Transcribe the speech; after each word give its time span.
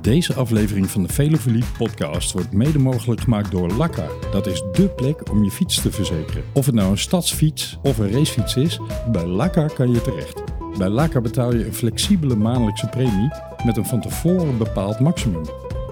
Deze 0.00 0.34
aflevering 0.34 0.90
van 0.90 1.02
de 1.02 1.08
Velofilie 1.08 1.64
podcast 1.78 2.32
wordt 2.32 2.52
mede 2.52 2.78
mogelijk 2.78 3.20
gemaakt 3.20 3.50
door 3.50 3.72
Lakka. 3.72 4.06
Dat 4.32 4.46
is 4.46 4.62
dé 4.72 4.88
plek 4.88 5.30
om 5.30 5.44
je 5.44 5.50
fiets 5.50 5.82
te 5.82 5.92
verzekeren. 5.92 6.44
Of 6.52 6.66
het 6.66 6.74
nou 6.74 6.90
een 6.90 6.98
stadsfiets 6.98 7.78
of 7.82 7.98
een 7.98 8.12
racefiets 8.12 8.56
is, 8.56 8.80
bij 9.12 9.26
Lakka 9.26 9.66
kan 9.66 9.92
je 9.92 10.02
terecht. 10.02 10.42
Bij 10.78 10.88
Lakka 10.88 11.20
betaal 11.20 11.54
je 11.54 11.66
een 11.66 11.74
flexibele 11.74 12.36
maandelijkse 12.36 12.88
premie 12.88 13.30
met 13.64 13.76
een 13.76 13.86
van 13.86 14.00
tevoren 14.00 14.58
bepaald 14.58 15.00
maximum. 15.00 15.44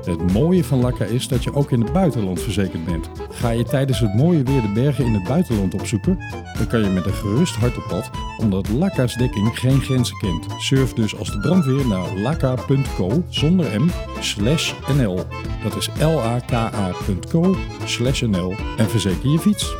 Het 0.05 0.33
mooie 0.33 0.65
van 0.65 0.81
Lakka 0.81 1.05
is 1.05 1.29
dat 1.29 1.45
je 1.45 1.55
ook 1.55 1.71
in 1.71 1.81
het 1.81 1.93
buitenland 1.93 2.41
verzekerd 2.41 2.85
bent. 2.85 3.11
Ga 3.31 3.51
je 3.51 3.65
tijdens 3.65 4.01
het 4.01 4.15
mooie 4.15 4.43
weer 4.43 4.63
de 4.63 4.73
bergen 4.75 5.05
in 5.05 5.15
het 5.15 5.25
buitenland 5.25 5.75
opzoeken, 5.75 6.19
dan 6.57 6.67
kan 6.67 6.81
je 6.81 6.91
met 6.91 7.07
een 7.07 7.13
gerust 7.13 7.55
hart 7.55 7.77
op 7.77 7.85
pad, 7.89 8.11
omdat 8.39 8.69
Lakka's 8.69 9.15
dekking 9.15 9.59
geen 9.59 9.81
grenzen 9.81 10.17
kent. 10.19 10.47
Surf 10.59 10.93
dus 10.93 11.17
als 11.17 11.31
de 11.31 11.39
brandweer 11.39 11.87
naar 11.87 12.17
lakka.co 12.17 13.23
zonder 13.29 13.81
m 13.81 13.91
slash 14.21 14.73
nl. 14.97 15.21
Dat 15.63 15.77
is 15.77 15.89
laka.co 15.99 17.57
slash 17.85 18.23
nl 18.23 18.55
en 18.77 18.89
verzeker 18.91 19.31
je 19.31 19.39
fiets. 19.39 19.75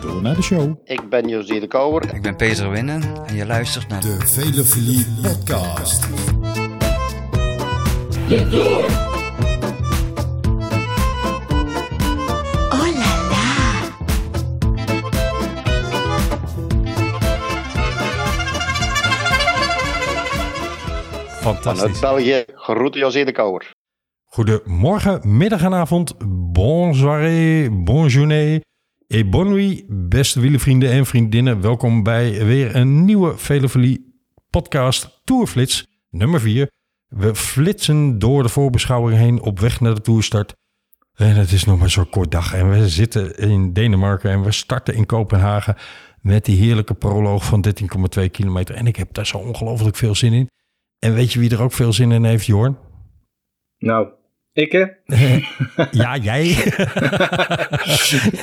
Door 0.00 0.22
naar 0.22 0.34
de 0.34 0.42
show. 0.42 0.74
Ik 0.84 1.08
ben 1.08 1.28
Josie 1.28 1.60
de 1.60 1.66
Kouwer. 1.66 2.14
Ik 2.14 2.22
ben 2.22 2.36
Peter 2.36 2.70
Winnen 2.70 3.02
en 3.26 3.34
je 3.34 3.46
luistert 3.46 3.88
naar 3.88 4.00
De 4.00 4.16
Velofilie 4.24 5.06
podcast. 5.22 6.08
Oh 8.30 9.15
Vanuit 21.46 21.62
Fantastisch. 21.62 22.00
België, 22.00 22.44
groeten 22.54 23.00
Josie 23.00 23.24
de 23.24 23.32
Kouwer. 23.32 23.70
Goedemorgen, 24.24 25.36
middag 25.36 25.62
en 25.62 25.74
avond, 25.74 26.14
bon 26.52 26.94
soirée, 26.94 27.70
bon 27.70 28.08
journée 28.08 28.60
et 29.06 29.30
bonne 29.30 29.50
nuit, 29.50 29.84
beste 29.88 30.40
wielenvrienden 30.40 30.90
en 30.90 31.06
vriendinnen. 31.06 31.60
Welkom 31.60 32.02
bij 32.02 32.44
weer 32.44 32.76
een 32.76 33.04
nieuwe 33.04 33.38
Velofilie 33.38 34.22
podcast 34.50 35.20
Tourflits 35.24 35.86
nummer 36.10 36.40
4. 36.40 36.70
We 37.06 37.34
flitsen 37.34 38.18
door 38.18 38.42
de 38.42 38.48
voorbeschouwing 38.48 39.18
heen 39.18 39.40
op 39.40 39.60
weg 39.60 39.80
naar 39.80 39.94
de 39.94 40.00
toerstart. 40.00 40.54
En 41.14 41.34
het 41.34 41.52
is 41.52 41.64
nog 41.64 41.78
maar 41.78 41.90
zo'n 41.90 42.10
kort 42.10 42.30
dag 42.30 42.54
en 42.54 42.70
we 42.70 42.88
zitten 42.88 43.38
in 43.38 43.72
Denemarken 43.72 44.30
en 44.30 44.42
we 44.42 44.52
starten 44.52 44.94
in 44.94 45.06
Kopenhagen 45.06 45.76
met 46.20 46.44
die 46.44 46.58
heerlijke 46.58 46.94
proloog 46.94 47.44
van 47.44 47.64
13,2 48.18 48.30
kilometer. 48.30 48.74
En 48.74 48.86
ik 48.86 48.96
heb 48.96 49.14
daar 49.14 49.26
zo 49.26 49.38
ongelooflijk 49.38 49.96
veel 49.96 50.14
zin 50.14 50.32
in. 50.32 50.48
En 50.98 51.14
weet 51.14 51.32
je 51.32 51.38
wie 51.38 51.50
er 51.50 51.62
ook 51.62 51.72
veel 51.72 51.92
zin 51.92 52.12
in 52.12 52.24
heeft, 52.24 52.46
Jorn? 52.46 52.78
Nou, 53.78 54.08
ik 54.52 54.72
hè? 54.72 54.84
Ja, 55.90 56.16
jij. 56.16 56.46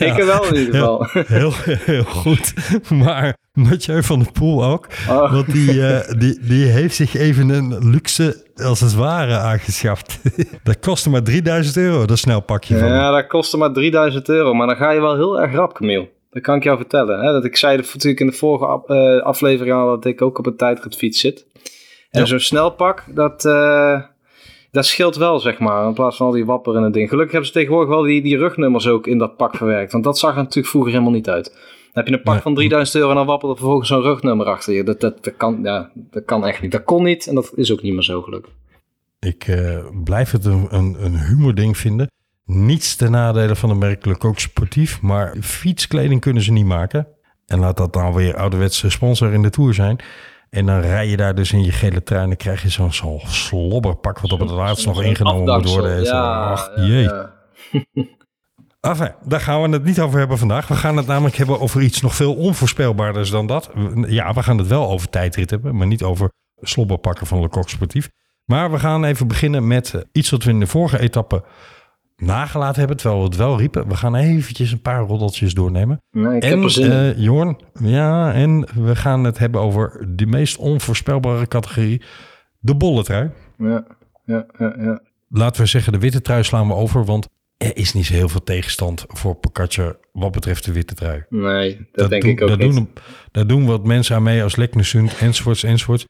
Ik 0.10 0.24
wel 0.26 0.46
in 0.46 0.56
ieder 0.56 0.74
geval. 0.74 1.08
Heel, 1.12 1.52
heel 1.64 2.04
goed. 2.04 2.54
Maar 2.90 3.38
Mathieu 3.54 4.04
van 4.04 4.20
der 4.20 4.32
Poel 4.32 4.66
ook. 4.66 4.88
Oh. 5.10 5.32
Want 5.32 5.52
die, 5.52 5.88
eh, 5.88 6.20
die, 6.20 6.40
die 6.40 6.66
heeft 6.66 6.96
zich 6.96 7.16
even 7.16 7.50
een 7.50 7.90
luxe, 7.90 8.46
als 8.56 8.80
het 8.80 8.94
ware, 8.94 9.38
aangeschaft. 9.38 10.20
Dat 10.64 10.80
kostte 10.80 11.10
maar 11.10 11.24
3000 11.24 11.78
euro, 11.78 12.06
dat 12.06 12.18
snelpakje 12.18 12.78
van. 12.78 12.88
Ja, 12.88 13.12
dat 13.12 13.28
kostte 13.28 13.58
maar 13.58 13.74
3000 13.74 14.30
euro. 14.30 14.54
Maar 14.54 14.68
dan 14.68 14.76
ga 14.76 14.92
je 14.92 15.00
wel 15.00 15.16
heel 15.16 15.42
erg 15.42 15.54
rap, 15.54 15.74
Camille. 15.74 16.10
Dat 16.30 16.42
kan 16.42 16.56
ik 16.56 16.64
jou 16.64 16.78
vertellen. 16.78 17.20
Hè? 17.20 17.32
Dat 17.32 17.46
ik 17.46 17.56
zei 17.56 17.78
natuurlijk 17.78 18.20
in 18.20 18.28
de 18.28 18.34
vorige 18.34 18.84
eh, 18.88 19.26
aflevering 19.26 19.76
al 19.76 19.88
dat 19.88 20.06
ik 20.06 20.22
ook 20.22 20.38
op 20.38 20.46
een 20.46 20.58
tijdritfiets 20.58 21.20
zit. 21.20 21.46
En 22.14 22.20
Ja. 22.20 22.26
zo'n 22.26 22.40
snelpak, 22.40 23.04
dat, 23.08 23.46
eh, 23.46 24.02
dat 24.72 24.86
scheelt 24.86 25.16
wel, 25.16 25.40
zeg 25.40 25.60
maar. 25.60 25.88
In 25.88 25.94
plaats 25.94 26.18
van 26.18 26.26
al 26.26 26.32
die 26.32 26.46
wapper 26.46 26.76
en 26.76 26.84
het 26.84 26.94
ding. 26.94 27.10
Gelukkig 27.10 27.32
hebben 27.32 27.50
ze 27.50 27.56
tegenwoordig 27.56 27.90
wel 27.90 28.02
die, 28.04 28.22
die 28.22 28.38
rugnummers 28.38 28.88
ook 28.88 29.08
in 29.08 29.18
dat 29.18 29.38
pak 29.38 29.56
verwerkt. 29.56 29.92
Want 29.92 30.04
dat 30.04 30.20
zag 30.20 30.32
er 30.32 30.38
natuurlijk 30.38 30.68
vroeger 30.68 30.92
helemaal 30.92 31.14
niet 31.14 31.30
uit. 31.30 31.46
Dan 31.54 32.04
heb 32.04 32.08
je 32.08 32.14
een 32.14 32.22
pak 32.24 32.34
Nee. 32.34 32.42
van 32.42 32.56
3000 32.56 32.96
euro 32.98 33.10
en 33.10 33.16
dan 33.16 33.26
wappert 33.26 33.52
er 33.52 33.58
vervolgens 33.58 33.88
zo'n 33.90 34.02
rugnummer 34.02 34.46
achter 34.46 34.74
je. 34.74 34.84
Dat, 34.84 35.02
dat, 35.02 35.24
dat, 35.24 35.38
kan, 35.38 35.60
ja, 35.64 35.92
dat 35.96 36.26
kan 36.26 36.46
echt 36.46 36.62
niet. 36.62 36.72
Dat 36.72 36.84
kon 36.84 37.04
niet 37.04 37.28
en 37.28 37.36
dat 37.36 37.52
is 37.56 37.72
ook 37.72 37.82
niet 37.82 37.94
meer 37.94 38.04
zo 38.04 38.22
gelukkig. 38.22 38.52
Ik 39.20 39.48
eh, 39.48 39.86
blijf 40.04 40.32
het 40.32 40.46
een, 40.46 40.68
een, 40.70 40.96
een 41.00 41.20
humording 41.20 41.78
vinden. 41.78 42.08
Niets 42.46 42.96
ten 42.96 43.12
nadele 43.12 43.56
van 43.56 43.70
de 43.70 43.76
merk 43.76 44.06
Le 44.06 44.14
Coq 44.18 44.36
Sportief. 44.40 45.02
Maar 45.02 45.36
fietskleding 45.42 46.22
kunnen 46.22 46.44
ze 46.44 46.52
niet 46.52 46.66
maken. 46.66 47.08
En 47.46 47.60
laat 47.60 47.78
dat 47.78 47.94
dan 47.94 48.14
weer 48.14 48.36
ouderwetse 48.38 48.90
sponsor 48.90 49.34
in 49.34 49.42
de 49.42 49.50
Tour 49.50 49.74
zijn. 49.74 50.00
En 50.54 50.66
dan 50.66 50.80
rij 50.80 51.08
je 51.08 51.18
daar 51.18 51.36
dus 51.36 51.52
in 51.52 51.64
je 51.64 51.72
gele 51.72 52.04
trui 52.04 52.22
en 52.22 52.28
dan 52.28 52.38
krijg 52.38 52.62
je 52.62 52.70
zo'n 52.70 53.22
slobberpak 53.26 54.20
wat 54.20 54.32
op 54.32 54.40
het 54.40 54.50
laatst 54.50 54.86
nog 54.86 55.04
ingenomen 55.04 55.60
moet 55.60 55.70
worden. 55.70 56.04
Ja, 56.04 56.52
Ach, 56.52 56.72
jee. 56.76 57.02
ja. 57.02 57.34
Enfin, 58.80 59.12
daar 59.24 59.40
gaan 59.40 59.62
we 59.62 59.70
het 59.70 59.84
niet 59.84 60.00
over 60.00 60.20
hebben 60.20 60.38
vandaag. 60.38 60.68
We 60.68 60.76
gaan 60.76 60.98
het 60.98 61.08
namelijk 61.08 61.36
hebben 61.36 61.60
over 61.60 61.82
iets 61.82 62.02
nog 62.02 62.16
veel 62.16 62.36
onvoorspelbaarders 62.36 63.30
dan 63.30 63.48
dat. 63.48 63.72
Ja, 64.08 64.34
we 64.34 64.44
gaan 64.44 64.58
het 64.58 64.68
wel 64.68 64.90
over 64.90 65.10
tijdrit 65.10 65.50
hebben, 65.50 65.76
maar 65.76 65.88
niet 65.88 66.04
over 66.04 66.32
slobberpakken 66.62 67.28
van 67.28 67.42
Le 67.42 67.50
Coq 67.50 67.70
Sportief. 67.70 68.10
Maar 68.46 68.72
we 68.72 68.80
gaan 68.80 69.04
even 69.04 69.28
beginnen 69.28 69.68
met 69.68 69.94
eh, 69.94 70.02
iets 70.12 70.30
wat 70.30 70.44
we 70.44 70.50
in 70.50 70.60
de 70.60 70.68
vorige 70.68 71.00
etappe 71.00 71.44
nagelaten 72.26 72.80
hebben, 72.80 72.98
terwijl 72.98 73.20
we 73.20 73.28
het 73.28 73.36
wel 73.36 73.58
riepen. 73.58 73.88
We 73.88 73.96
gaan 73.96 74.16
eventjes 74.16 74.72
een 74.72 74.82
paar 74.82 75.02
roddeltjes 75.02 75.54
doornemen. 75.54 76.02
Nee, 76.12 76.36
ik 76.36 76.44
heb 76.44 76.54
en 76.54 76.64
er 76.64 76.70
zin 76.70 76.84
in. 76.86 76.92
eh, 76.92 77.18
Jorn, 77.18 77.58
ja, 77.80 78.34
en 78.34 78.68
we 78.76 78.96
gaan 78.96 79.24
het 79.24 79.38
hebben 79.38 79.62
over 79.62 80.06
de 80.16 80.26
meest 80.26 80.58
onvoorspelbare 80.58 81.48
categorie, 81.48 82.02
de 82.60 82.76
bolle 82.76 83.04
trui. 83.04 83.30
Ja, 83.58 83.86
ja, 84.26 84.46
ja, 84.58 84.76
ja. 84.80 85.02
Laten 85.30 85.62
we 85.62 85.68
zeggen, 85.68 85.92
de 85.94 86.00
witte 86.00 86.22
trui 86.22 86.44
slaan 86.44 86.68
we 86.68 86.74
over, 86.74 87.06
want 87.06 87.28
er 87.58 87.78
is 87.78 87.94
niet 87.94 88.06
zo 88.06 88.14
heel 88.14 88.30
veel 88.30 88.44
tegenstand 88.44 89.06
voor 89.08 89.36
Pocaccia 89.36 89.96
wat 90.12 90.32
betreft 90.32 90.66
de 90.66 90.72
witte 90.72 90.94
trui. 90.94 91.24
Nee, 91.30 91.88
dat, 91.92 92.10
denk 92.10 92.22
doen, 92.22 92.32
ik 92.32 92.42
ook 92.42 92.50
dat 92.50 92.58
niet. 92.60 92.74
Doen, 92.74 92.90
daar 93.32 93.48
doen 93.48 93.66
wat 93.66 93.84
mensen 93.86 94.16
aan 94.16 94.24
mee 94.24 94.44
als 94.44 94.56
Leknesund, 94.56 95.18
enzovoorts, 95.18 95.64
enzovoorts. 95.64 96.06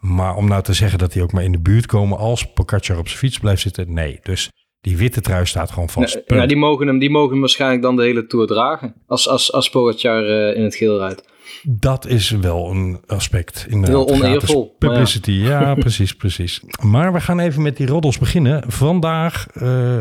Maar 0.00 0.36
om 0.36 0.48
nou 0.48 0.62
te 0.62 0.72
zeggen 0.72 0.98
dat 0.98 1.12
die 1.12 1.22
ook 1.22 1.32
maar 1.32 1.44
in 1.44 1.52
de 1.52 1.60
buurt 1.60 1.86
komen 1.86 2.18
als 2.18 2.52
Pocaccia 2.52 2.98
op 2.98 3.06
zijn 3.06 3.18
fiets 3.18 3.38
blijft 3.38 3.62
zitten, 3.62 3.92
nee. 3.92 4.18
Dus 4.22 4.50
die 4.86 4.96
witte 4.96 5.20
trui 5.20 5.46
staat 5.46 5.70
gewoon 5.70 5.88
vast. 5.88 6.14
Nee, 6.26 6.40
ja, 6.40 6.46
die, 6.46 6.56
mogen 6.56 6.86
hem, 6.86 6.98
die 6.98 7.10
mogen 7.10 7.30
hem 7.30 7.40
waarschijnlijk 7.40 7.82
dan 7.82 7.96
de 7.96 8.02
hele 8.02 8.26
Tour 8.26 8.46
dragen. 8.46 8.94
Als, 9.06 9.28
als, 9.28 9.52
als 9.52 9.70
Pogacar 9.70 10.24
eh, 10.24 10.56
in 10.56 10.62
het 10.62 10.74
geel 10.74 10.98
rijdt. 10.98 11.28
Dat 11.62 12.06
is 12.06 12.30
wel 12.30 12.70
een 12.70 13.00
aspect. 13.06 13.66
Inderdaad. 13.68 14.08
Heel 14.08 14.16
oneervol, 14.16 14.76
ja. 14.78 14.88
Publicity, 14.88 15.30
ja. 15.30 15.74
precies, 15.84 16.14
precies. 16.14 16.60
Maar 16.82 17.12
we 17.12 17.20
gaan 17.20 17.38
even 17.38 17.62
met 17.62 17.76
die 17.76 17.86
roddels 17.86 18.18
beginnen. 18.18 18.72
Vandaag 18.72 19.46
eh, 19.52 19.98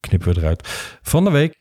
knippen 0.00 0.34
we 0.34 0.40
eruit. 0.40 0.68
Van 1.02 1.24
de 1.24 1.30
week, 1.30 1.54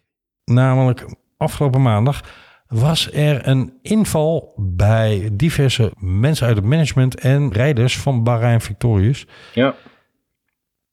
namelijk 0.46 1.06
afgelopen 1.38 1.82
maandag, 1.82 2.22
was 2.68 3.12
er 3.12 3.48
een 3.48 3.74
inval 3.82 4.54
bij 4.58 5.30
diverse 5.34 5.92
mensen 6.00 6.48
uit 6.48 6.56
het 6.56 6.66
management 6.66 7.20
en 7.20 7.52
rijders 7.52 7.98
van 7.98 8.24
Bahrein 8.24 8.62
Victorious. 8.62 9.26
Ja. 9.54 9.76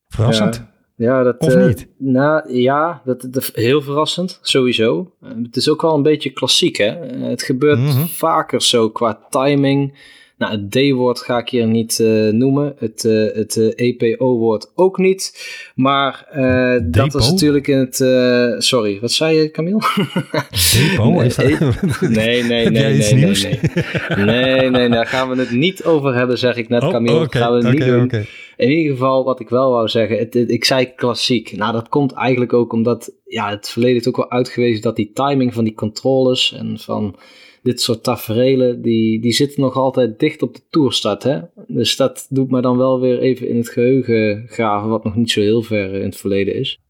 Verrassend. 0.08 0.56
Ja. 0.56 0.72
Ja, 0.96 1.22
dat, 1.22 1.38
Of 1.38 1.54
eh? 1.54 1.72
Nou, 1.98 2.52
ja, 2.58 3.02
dat, 3.04 3.26
dat, 3.30 3.50
heel 3.54 3.82
verrassend, 3.82 4.38
sowieso. 4.42 5.12
Eh, 5.22 5.28
het 5.42 5.56
is 5.56 5.68
ook 5.70 5.82
wel 5.82 5.94
een 5.94 6.02
beetje 6.02 6.30
klassiek, 6.30 6.76
hè. 6.76 6.86
Eh, 6.86 7.22
het 7.28 7.42
gebeurt 7.42 7.78
Mhm. 7.78 8.04
vaker 8.06 8.62
zo 8.62 8.90
qua 8.90 9.18
timing. 9.30 10.12
Nou, 10.38 10.52
het 10.52 10.70
D-woord 10.70 11.20
ga 11.20 11.38
ik 11.38 11.48
hier 11.48 11.66
niet 11.66 11.98
noemen. 12.30 12.74
Het, 12.78 13.02
het 13.34 13.56
EPO-woord 13.76 14.72
ook 14.74 14.98
niet. 14.98 15.32
Maar 15.74 16.26
dat 16.90 17.14
is 17.14 17.30
natuurlijk 17.30 17.66
in 17.68 17.78
het... 17.78 17.96
sorry, 18.62 18.98
wat 19.00 19.12
zei 19.12 19.36
je, 19.36 19.50
Camille? 19.50 19.80
Depo, 20.72 21.10
Nee, 21.10 21.26
is 21.26 21.34
dat? 21.36 21.46
Nee, 22.00 22.42
nee, 22.42 22.70
nee, 22.70 22.70
nee, 22.70 23.14
nee, 23.14 23.34
nee. 23.34 24.24
Nee, 24.24 24.70
nee, 24.70 24.88
daar 24.88 25.06
gaan 25.06 25.28
we 25.28 25.36
het 25.36 25.50
niet 25.50 25.84
over 25.84 26.14
hebben, 26.14 26.38
zeg 26.38 26.56
ik 26.56 26.68
net, 26.68 26.82
Oh, 26.82 26.90
Camille. 26.90 27.26
gaan 27.30 27.58
we 27.58 27.66
het 27.66 27.72
niet 27.78 27.84
doen. 27.86 28.10
In 28.56 28.70
ieder 28.70 28.92
geval, 28.92 29.24
wat 29.24 29.40
ik 29.40 29.48
wel 29.48 29.70
wou 29.70 29.88
zeggen, 29.88 30.18
het, 30.18 30.34
het- 30.34 30.50
ik 30.50 30.64
zei 30.64 30.84
klassiek. 30.94 31.56
Nou, 31.56 31.72
dat 31.72 31.88
komt 31.88 32.12
eigenlijk 32.12 32.52
ook 32.52 32.72
omdat 32.72 33.12
ja, 33.24 33.50
het 33.50 33.68
verleden 33.68 33.94
heeft 33.94 34.08
ook 34.08 34.16
wel 34.16 34.30
uitgewezen 34.30 34.82
dat 34.82 34.96
die 34.96 35.10
timing 35.12 35.54
van 35.54 35.64
die 35.64 35.74
controles 35.74 36.52
en 36.52 36.78
van 36.78 37.16
dit 37.62 37.80
soort 37.80 38.02
taferelen, 38.02 38.82
die, 38.82 39.20
die 39.20 39.32
zitten 39.32 39.60
nog 39.60 39.76
altijd 39.76 40.18
dicht 40.18 40.42
op 40.42 40.54
de 40.54 40.60
toerstart. 40.70 41.22
Hè? 41.22 41.40
Dus 41.66 41.96
dat 41.96 42.26
doet 42.30 42.50
me 42.50 42.60
dan 42.60 42.76
wel 42.76 43.00
weer 43.00 43.18
even 43.18 43.48
in 43.48 43.56
het 43.56 43.68
geheugen 43.68 44.44
graven, 44.48 44.88
wat 44.88 45.04
nog 45.04 45.14
niet 45.16 45.30
zo 45.30 45.40
heel 45.40 45.62
ver 45.62 45.94
in 45.94 46.04
het 46.04 46.16
verleden 46.16 46.54
is. 46.54 46.80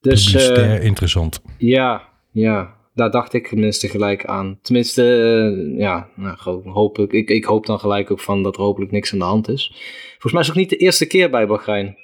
Dus 0.00 0.34
eh, 0.34 0.84
interessant. 0.84 1.42
ja, 1.58 2.08
ja, 2.32 2.74
daar 2.94 3.10
dacht 3.10 3.32
ik 3.32 3.46
tenminste 3.46 3.88
gelijk 3.88 4.24
aan. 4.24 4.58
Tenminste, 4.62 5.02
eh, 5.02 5.78
ja, 5.78 6.08
nou, 6.16 6.70
hoop 6.70 6.98
ik, 6.98 7.28
ik, 7.28 7.44
hoop 7.44 7.66
dan 7.66 7.78
gelijk 7.78 8.10
ook 8.10 8.20
van 8.20 8.42
dat 8.42 8.56
er 8.56 8.62
hopelijk 8.62 8.92
niks 8.92 9.12
aan 9.12 9.18
de 9.18 9.24
hand 9.24 9.48
is. 9.48 9.72
Volgens 10.10 10.32
mij 10.32 10.40
is 10.40 10.48
het 10.48 10.56
ook 10.56 10.62
niet 10.62 10.70
de 10.70 10.84
eerste 10.84 11.06
keer 11.06 11.30
bij 11.30 11.46
Bahrein. 11.46 11.96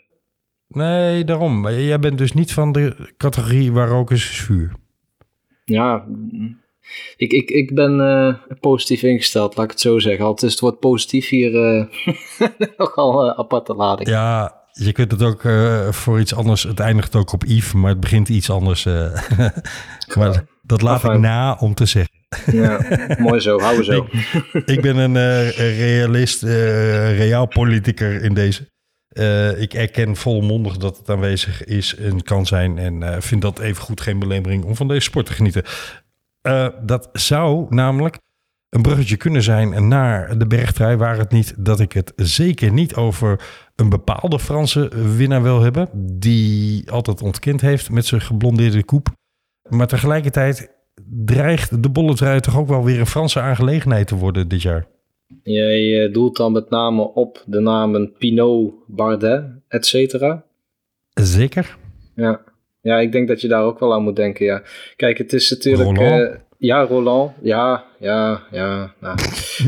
Nee, 0.68 1.24
daarom. 1.24 1.68
Jij 1.68 1.98
bent 1.98 2.18
dus 2.18 2.32
niet 2.32 2.52
van 2.52 2.72
de 2.72 3.12
categorie 3.16 3.72
waar 3.72 3.92
ook 3.92 4.10
is 4.10 4.24
vuur. 4.24 4.72
Ja, 5.64 6.04
mm, 6.08 6.60
ik, 7.16 7.32
ik, 7.32 7.50
ik 7.50 7.74
ben 7.74 8.00
eh, 8.00 8.34
positief 8.60 9.02
ingesteld, 9.02 9.56
laat 9.56 9.64
ik 9.64 9.70
het 9.70 9.80
zo 9.80 9.98
zeggen. 9.98 10.24
Al 10.24 10.34
is 10.34 10.50
het 10.50 10.60
woord 10.60 10.78
positief 10.78 11.28
hier 11.28 11.54
eh, 11.64 11.84
nogal 12.76 13.36
aparte 13.36 13.74
lading. 13.74 14.08
Ja, 14.08 14.58
je 14.72 14.92
kunt 14.92 15.10
het 15.10 15.22
ook 15.22 15.42
uh, 15.42 15.92
voor 15.92 16.20
iets 16.20 16.34
anders. 16.34 16.62
Het 16.62 16.80
eindigt 16.80 17.16
ook 17.16 17.32
op 17.32 17.44
Yves, 17.44 17.72
maar 17.72 17.90
het 17.90 18.00
begint 18.00 18.28
iets 18.28 18.50
anders. 18.50 18.84
Uh, 18.84 19.20
maar 20.18 20.44
dat 20.68 20.82
laat 20.82 21.04
ik 21.04 21.18
na 21.18 21.56
om 21.60 21.74
te 21.74 21.86
zeggen. 21.86 22.16
Ja, 22.52 22.80
mooi 23.18 23.40
zo, 23.40 23.60
hou 23.60 23.76
we 23.76 23.84
zo. 23.84 24.06
ik, 24.52 24.66
ik 24.66 24.80
ben 24.80 24.96
een 24.96 25.14
uh, 25.14 25.50
realist, 25.78 26.42
realpolitiker 26.42 28.22
in 28.22 28.34
deze. 28.34 28.68
ik 29.58 29.74
erken 29.74 30.16
volmondig 30.16 30.76
dat 30.76 30.96
het 30.96 31.10
aanwezig 31.10 31.64
is 31.64 31.96
en 31.96 32.22
kan 32.22 32.46
zijn. 32.46 32.78
En 32.78 33.22
vind 33.22 33.42
dat 33.42 33.58
even 33.58 33.82
goed 33.82 34.00
geen 34.00 34.18
belemmering 34.18 34.64
om 34.64 34.76
van 34.76 34.88
deze 34.88 35.00
sport 35.00 35.26
te 35.26 35.32
genieten. 35.32 35.64
dat 36.82 37.08
zou 37.12 37.66
namelijk 37.68 38.18
een 38.68 38.82
bruggetje 38.82 39.16
kunnen 39.16 39.42
zijn 39.42 39.88
naar 39.88 40.38
de 40.38 40.46
bergtrui. 40.46 40.96
Waar 40.96 41.18
het 41.18 41.32
niet 41.32 41.54
dat 41.58 41.80
ik 41.80 41.92
het 41.92 42.12
zeker 42.16 42.72
niet 42.72 42.94
over 42.94 43.40
een 43.76 43.88
bepaalde 43.88 44.38
Franse 44.38 44.90
winnaar 45.16 45.42
wil 45.42 45.60
hebben. 45.62 45.88
Die 46.18 46.90
altijd 46.90 47.22
ontkend 47.22 47.60
heeft 47.60 47.90
met 47.90 48.06
zijn 48.06 48.20
geblondeerde 48.20 48.84
koep. 48.84 49.16
Maar 49.70 49.86
tegelijkertijd 49.86 50.70
dreigt 51.24 51.82
de 51.82 51.90
bolletrui 51.90 52.40
toch 52.40 52.58
ook 52.58 52.68
wel 52.68 52.84
weer 52.84 53.00
een 53.00 53.06
Franse 53.06 53.40
aangelegenheid 53.40 54.06
te 54.06 54.16
worden 54.16 54.48
dit 54.48 54.62
jaar. 54.62 54.86
Jij 55.42 56.04
eh, 56.04 56.12
doelt 56.12 56.36
dan 56.36 56.52
met 56.52 56.70
name 56.70 57.02
op 57.14 57.42
de 57.46 57.60
namen 57.60 58.12
Pinot, 58.18 58.74
Bardet, 58.86 59.44
et 59.68 59.86
cetera? 59.86 60.44
Zeker. 61.14 61.76
Ja. 62.14 62.40
ja, 62.80 62.98
ik 62.98 63.12
denk 63.12 63.28
dat 63.28 63.40
je 63.40 63.48
daar 63.48 63.62
ook 63.62 63.78
wel 63.78 63.94
aan 63.94 64.02
moet 64.02 64.16
denken. 64.16 64.46
Ja. 64.46 64.62
Kijk, 64.96 65.18
het 65.18 65.32
is 65.32 65.50
natuurlijk... 65.50 66.00
Uh, 66.00 66.34
ja, 66.58 66.82
Roland. 66.82 67.32
Ja, 67.42 67.84
ja, 67.98 68.42
ja. 68.50 68.92
Nou. 69.00 69.16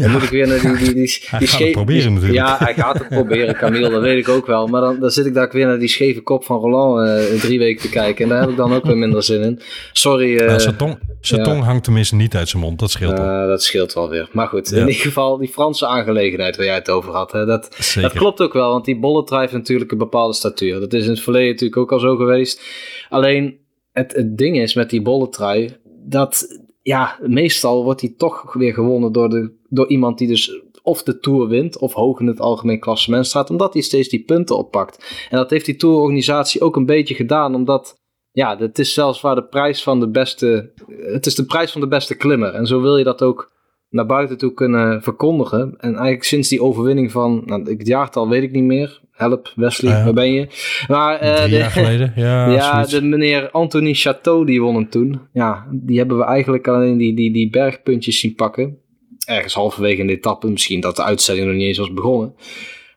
Dan 0.00 0.10
moet 0.10 0.22
ik 0.22 0.28
weer 0.28 0.46
naar 0.46 0.60
die... 0.60 0.76
die, 0.76 0.94
die, 0.94 1.18
hij 1.30 1.38
die 1.38 1.48
gaat 1.48 1.60
het 1.60 1.72
proberen 1.72 2.12
natuurlijk. 2.12 2.46
Ja, 2.46 2.56
hij 2.58 2.74
gaat 2.74 2.98
het 2.98 3.08
proberen, 3.08 3.54
Camille. 3.54 3.90
Dat 3.90 4.02
weet 4.02 4.18
ik 4.18 4.28
ook 4.28 4.46
wel. 4.46 4.66
Maar 4.66 4.80
dan, 4.80 5.00
dan 5.00 5.10
zit 5.10 5.26
ik 5.26 5.34
daar 5.34 5.50
weer 5.52 5.66
naar 5.66 5.78
die 5.78 5.88
scheve 5.88 6.20
kop 6.20 6.44
van 6.44 6.60
Roland 6.60 7.08
uh, 7.08 7.32
in 7.32 7.38
drie 7.38 7.58
weken 7.58 7.82
te 7.82 7.88
kijken. 7.88 8.24
En 8.24 8.30
daar 8.30 8.40
heb 8.40 8.50
ik 8.50 8.56
dan 8.56 8.74
ook 8.74 8.84
weer 8.84 8.96
minder 8.96 9.22
zin 9.22 9.42
in. 9.42 9.60
Sorry. 9.92 10.32
Uh, 10.32 10.58
zijn 10.58 10.76
tong, 10.76 10.98
zijn 11.20 11.42
tong 11.42 11.62
hangt 11.62 11.84
tenminste 11.84 12.14
niet 12.14 12.36
uit 12.36 12.48
zijn 12.48 12.62
mond. 12.62 12.78
Dat 12.78 12.90
scheelt 12.90 13.18
wel. 13.18 13.48
dat 13.48 13.62
scheelt 13.62 13.92
wel 13.92 14.08
weer. 14.08 14.28
Maar 14.32 14.46
goed, 14.46 14.72
in 14.72 14.78
ieder 14.78 14.94
geval 14.94 15.36
die 15.36 15.48
Franse 15.48 15.86
aangelegenheid 15.86 16.56
waar 16.56 16.66
jij 16.66 16.74
het 16.74 16.90
over 16.90 17.12
had. 17.12 17.32
Hè, 17.32 17.46
dat, 17.46 17.94
dat 18.00 18.12
klopt 18.12 18.40
ook 18.40 18.52
wel. 18.52 18.70
Want 18.70 18.84
die 18.84 18.98
bollet 18.98 19.30
heeft 19.30 19.52
natuurlijk 19.52 19.92
een 19.92 19.98
bepaalde 19.98 20.34
statuur. 20.34 20.80
Dat 20.80 20.92
is 20.92 21.04
in 21.04 21.10
het 21.10 21.20
verleden 21.20 21.50
natuurlijk 21.50 21.80
ook 21.80 21.92
al 21.92 21.98
zo 21.98 22.16
geweest. 22.16 22.62
Alleen... 23.08 23.58
Het, 23.92 24.12
het 24.12 24.38
ding 24.38 24.58
is 24.58 24.74
met 24.74 24.90
die 24.90 25.02
bolletrui, 25.02 25.76
dat 26.04 26.60
ja, 26.82 27.18
meestal 27.20 27.84
wordt 27.84 28.00
hij 28.00 28.14
toch 28.16 28.52
weer 28.52 28.74
gewonnen 28.74 29.12
door, 29.12 29.28
de, 29.28 29.52
door 29.68 29.88
iemand 29.88 30.18
die 30.18 30.28
dus 30.28 30.62
of 30.82 31.02
de 31.02 31.18
Tour 31.18 31.48
wint 31.48 31.78
of 31.78 31.92
hoog 31.92 32.20
in 32.20 32.26
het 32.26 32.40
algemeen 32.40 32.80
klassement 32.80 33.26
staat, 33.26 33.50
omdat 33.50 33.72
hij 33.72 33.82
steeds 33.82 34.08
die 34.08 34.24
punten 34.24 34.56
oppakt. 34.56 35.26
En 35.30 35.36
dat 35.36 35.50
heeft 35.50 35.66
die 35.66 35.76
Tourorganisatie 35.76 36.60
ook 36.60 36.76
een 36.76 36.86
beetje 36.86 37.14
gedaan, 37.14 37.54
omdat 37.54 37.98
ja, 38.32 38.58
het 38.58 38.78
is 38.78 38.94
zelfs 38.94 39.20
waar 39.20 39.34
de 39.34 39.44
prijs 39.44 39.82
van 39.82 40.00
de 40.00 40.10
beste, 40.10 40.72
het 41.12 41.26
is 41.26 41.34
de 41.34 41.44
prijs 41.44 41.72
van 41.72 41.80
de 41.80 41.88
beste 41.88 42.16
klimmer. 42.16 42.54
En 42.54 42.66
zo 42.66 42.80
wil 42.80 42.96
je 42.96 43.04
dat 43.04 43.22
ook 43.22 43.52
naar 43.88 44.06
buiten 44.06 44.38
toe 44.38 44.52
kunnen 44.52 45.02
verkondigen. 45.02 45.74
En 45.78 45.90
eigenlijk 45.90 46.24
sinds 46.24 46.48
die 46.48 46.62
overwinning 46.62 47.12
van, 47.12 47.42
nou, 47.44 47.76
het 47.76 47.86
jaartal 47.86 48.28
weet 48.28 48.42
ik 48.42 48.52
niet 48.52 48.64
meer, 48.64 49.00
Help, 49.20 49.52
Wesley, 49.56 50.04
waar 50.04 50.12
ben 50.12 50.32
je? 50.32 50.46
Maar, 50.88 51.22
uh, 51.22 51.34
Drie 51.34 51.56
jaar 51.56 51.70
geleden, 51.70 52.12
ja. 52.26 52.50
ja, 52.50 52.84
de 52.84 53.02
meneer 53.02 53.50
Anthony 53.50 53.94
Chateau, 53.94 54.46
die 54.46 54.62
won 54.62 54.74
hem 54.74 54.90
toen. 54.90 55.20
Ja, 55.32 55.66
die 55.70 55.98
hebben 55.98 56.18
we 56.18 56.24
eigenlijk 56.24 56.68
alleen 56.68 56.96
die, 56.96 57.14
die, 57.14 57.32
die 57.32 57.50
bergpuntjes 57.50 58.18
zien 58.18 58.34
pakken. 58.34 58.78
Ergens 59.26 59.54
halverwege 59.54 60.00
in 60.00 60.06
de 60.06 60.12
etappe, 60.12 60.48
misschien 60.48 60.80
dat 60.80 60.96
de 60.96 61.02
uitzending 61.02 61.46
nog 61.46 61.56
niet 61.56 61.66
eens 61.66 61.78
was 61.78 61.92
begonnen. 61.92 62.34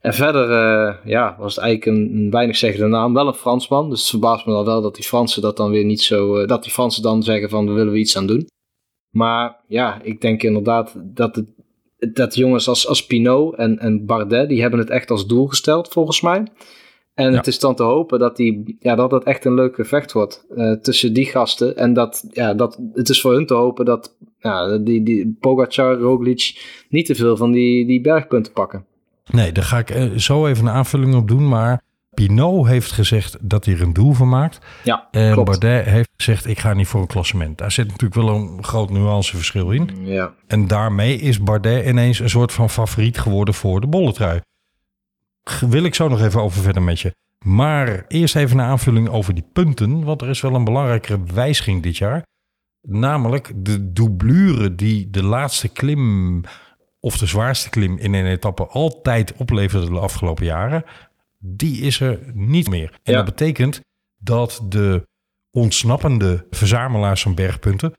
En 0.02 0.14
verder 0.14 0.50
uh, 0.50 0.96
ja, 1.06 1.36
was 1.40 1.56
het 1.56 1.64
eigenlijk 1.64 1.98
een, 1.98 2.16
een 2.16 2.32
weinig 2.32 2.58
zeggende 2.58 2.88
naam. 2.88 3.14
Wel 3.14 3.28
een 3.28 3.34
Fransman, 3.34 3.90
dus 3.90 4.00
het 4.00 4.10
verbaast 4.10 4.46
me 4.46 4.52
dan 4.52 4.66
wel 4.66 4.82
dat 4.82 4.96
die 4.96 5.04
Fransen 5.04 5.42
dat 5.42 5.58
dan 5.58 5.72
weer 5.72 5.86
niet 5.86 6.02
zo... 6.02 6.42
Uh, 6.42 6.48
dat 6.48 6.64
die 6.64 6.72
Fransen 6.72 7.04
dan 7.04 7.24
zeggen 7.24 7.50
van, 7.50 7.66
daar 7.66 7.76
willen 7.76 7.94
we 7.94 8.00
iets 8.00 8.18
aan 8.18 8.28
doen. 8.28 8.48
Maar 9.10 9.56
ja, 9.68 10.00
ik 10.02 10.22
denk 10.22 10.44
inderdaad 10.44 10.96
dat 10.98 11.36
het 11.36 11.48
dat 12.14 12.36
jongens 12.36 12.68
als, 12.68 12.88
als 12.88 13.06
Pinot 13.06 13.56
en, 13.56 13.80
en 13.80 14.06
Bardet, 14.06 14.50
die 14.50 14.62
hebben 14.62 14.80
het 14.80 14.90
echt 14.90 15.12
als 15.12 15.28
doel 15.28 15.48
gesteld 15.48 15.88
volgens 15.88 16.22
mij. 16.22 16.48
En 17.14 17.34
het 17.34 17.48
is 17.48 17.60
dan 17.60 17.76
te 17.76 17.84
hopen 17.84 18.20
dat, 18.20 18.36
die, 18.36 18.78
ja, 18.80 18.96
dat 18.96 19.12
het 19.12 19.24
echt 19.24 19.46
een 19.46 19.54
leuk 19.54 19.76
gevecht 19.76 20.12
wordt 20.12 20.46
uh, 20.56 20.72
tussen 20.72 21.14
die 21.14 21.26
gasten. 21.26 21.78
En 21.78 21.94
dat, 21.94 22.28
ja, 22.32 22.54
dat, 22.54 22.80
het 22.94 23.10
is 23.10 23.22
voor 23.22 23.34
hun 23.34 23.46
te 23.46 23.54
hopen 23.54 23.86
dat 23.86 24.16
ja, 24.40 24.78
die, 24.78 25.04
die 25.04 25.38
Pogacar, 25.40 25.98
Roglic 26.00 26.56
niet 26.90 27.06
te 27.06 27.16
veel 27.16 27.38
van 27.38 27.52
die, 27.52 27.86
die 27.86 28.02
bergpunten 28.02 28.54
pakken. 28.54 28.86
Nee, 29.32 29.52
daar 29.52 29.64
ga 29.64 29.78
ik 29.78 29.96
uh, 29.96 30.18
zo 30.18 30.48
even 30.48 30.66
een 30.66 30.74
aanvulling 30.74 31.16
op 31.16 31.28
doen. 31.28 31.48
Maar 31.48 31.82
Pinot 32.14 32.68
heeft 32.68 32.92
gezegd 32.92 33.38
dat 33.42 33.66
hij 33.66 33.74
er 33.74 33.82
een 33.82 33.94
doel 33.94 34.14
van 34.14 34.30
maakt. 34.30 34.60
Ja, 34.84 35.08
en 35.12 35.34
klopt. 35.34 35.50
Bardet 35.50 35.86
heeft 35.86 36.10
gezegd, 36.16 36.48
ik 36.48 36.60
ga 36.60 36.74
niet 36.74 36.88
voor 36.88 37.02
een 37.02 37.08
klassement. 37.08 37.58
Daar 37.58 37.72
zit 37.72 37.88
natuurlijk 37.88 38.14
wel 38.14 38.36
een 38.36 38.64
groot 38.64 38.90
nuanceverschil 38.90 39.72
in. 39.72 39.90
Ja. 40.06 40.34
En 40.48 40.68
daarmee 40.68 41.18
is 41.18 41.40
Bardet 41.40 41.86
ineens 41.86 42.20
een 42.20 42.30
soort 42.30 42.52
van 42.52 42.70
favoriet 42.70 43.20
geworden 43.20 43.54
voor 43.54 43.82
de 43.82 43.88
bolletrui. 43.88 44.42
Wil 45.60 45.84
ik 45.84 45.96
zo 45.96 46.08
nog 46.08 46.22
even 46.22 46.42
over 46.42 46.62
verder 46.62 46.82
met 46.82 47.00
je. 47.00 47.16
Maar 47.46 48.06
eerst 48.08 48.36
even 48.36 48.60
een 48.60 48.66
aanvulling 48.66 49.10
over 49.10 49.34
die 49.34 49.46
punten. 49.54 50.04
Want 50.04 50.22
er 50.22 50.30
is 50.30 50.42
wel 50.42 50.56
een 50.56 50.64
belangrijkere 50.64 51.20
wijziging 51.34 51.84
dit 51.84 51.98
jaar. 51.98 52.26
Namelijk 52.82 53.52
de 53.56 53.94
doublure 53.94 54.76
die 54.76 55.10
de 55.10 55.24
laatste 55.24 55.68
klim 55.68 56.42
of 57.00 57.18
de 57.18 57.26
zwaarste 57.26 57.70
klim 57.70 57.98
in 57.98 58.14
een 58.14 58.26
etappe 58.26 58.68
altijd 58.68 59.34
opleverde 59.38 59.90
de 59.90 60.00
afgelopen 60.00 60.46
jaren 60.46 60.84
die 61.46 61.82
is 61.82 62.00
er 62.00 62.20
niet 62.34 62.70
meer. 62.70 63.00
En 63.04 63.14
dat 63.14 63.26
betekent 63.26 63.82
dat 64.20 64.66
de 64.70 65.08
ontsnappende 65.52 66.46
verzamelaars 66.50 67.22
van 67.22 67.36
bergpunten, 67.36 67.94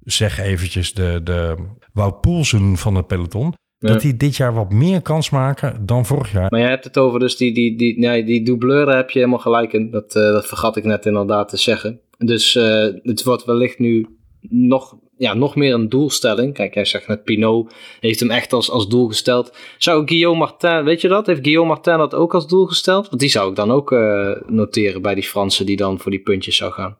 zeg 0.00 0.38
eventjes 0.38 0.94
de, 0.94 1.20
de 1.24 1.56
Wout 1.92 2.20
Poelsen 2.20 2.76
van 2.76 2.94
het 2.94 3.06
peloton, 3.06 3.54
dat 3.78 4.00
die 4.00 4.16
dit 4.16 4.36
jaar 4.36 4.54
wat 4.54 4.72
meer 4.72 5.02
kans 5.02 5.30
maken 5.30 5.86
dan 5.86 6.06
vorig 6.06 6.32
jaar. 6.32 6.46
Maar 6.50 6.60
je 6.60 6.66
hebt 6.66 6.84
het 6.84 6.98
over 6.98 7.20
dus 7.20 7.36
die, 7.36 7.54
die, 7.54 7.76
die, 7.76 7.98
nee, 7.98 8.24
die 8.24 8.44
doubleuren 8.44 8.96
heb 8.96 9.10
je 9.10 9.18
helemaal 9.18 9.40
gelijk 9.40 9.72
in. 9.72 9.90
Dat, 9.90 10.16
uh, 10.16 10.22
dat 10.22 10.46
vergat 10.46 10.76
ik 10.76 10.84
net 10.84 11.06
inderdaad 11.06 11.48
te 11.48 11.56
zeggen. 11.56 12.00
Dus 12.18 12.54
uh, 12.54 12.86
het 13.02 13.24
wordt 13.24 13.44
wellicht 13.44 13.78
nu 13.78 14.06
nog 14.40 14.98
ja, 15.20 15.34
nog 15.34 15.56
meer 15.56 15.74
een 15.74 15.88
doelstelling. 15.88 16.54
Kijk, 16.54 16.74
jij 16.74 16.84
zegt 16.84 17.08
net 17.08 17.24
Pinot 17.24 17.72
heeft 18.00 18.20
hem 18.20 18.30
echt 18.30 18.52
als, 18.52 18.70
als 18.70 18.88
doel 18.88 19.06
gesteld. 19.06 19.56
Zou 19.78 20.06
Guillaume 20.06 20.38
Martin, 20.38 20.84
weet 20.84 21.00
je 21.00 21.08
dat? 21.08 21.26
Heeft 21.26 21.42
Guillaume 21.42 21.68
Martin 21.68 21.98
dat 21.98 22.14
ook 22.14 22.34
als 22.34 22.46
doel 22.46 22.66
gesteld? 22.66 23.08
Want 23.08 23.20
die 23.20 23.30
zou 23.30 23.50
ik 23.50 23.56
dan 23.56 23.70
ook 23.70 23.92
uh, 23.92 24.30
noteren 24.46 25.02
bij 25.02 25.14
die 25.14 25.24
Fransen 25.24 25.66
die 25.66 25.76
dan 25.76 25.98
voor 25.98 26.10
die 26.10 26.20
puntjes 26.20 26.56
zou 26.56 26.72
gaan. 26.72 26.98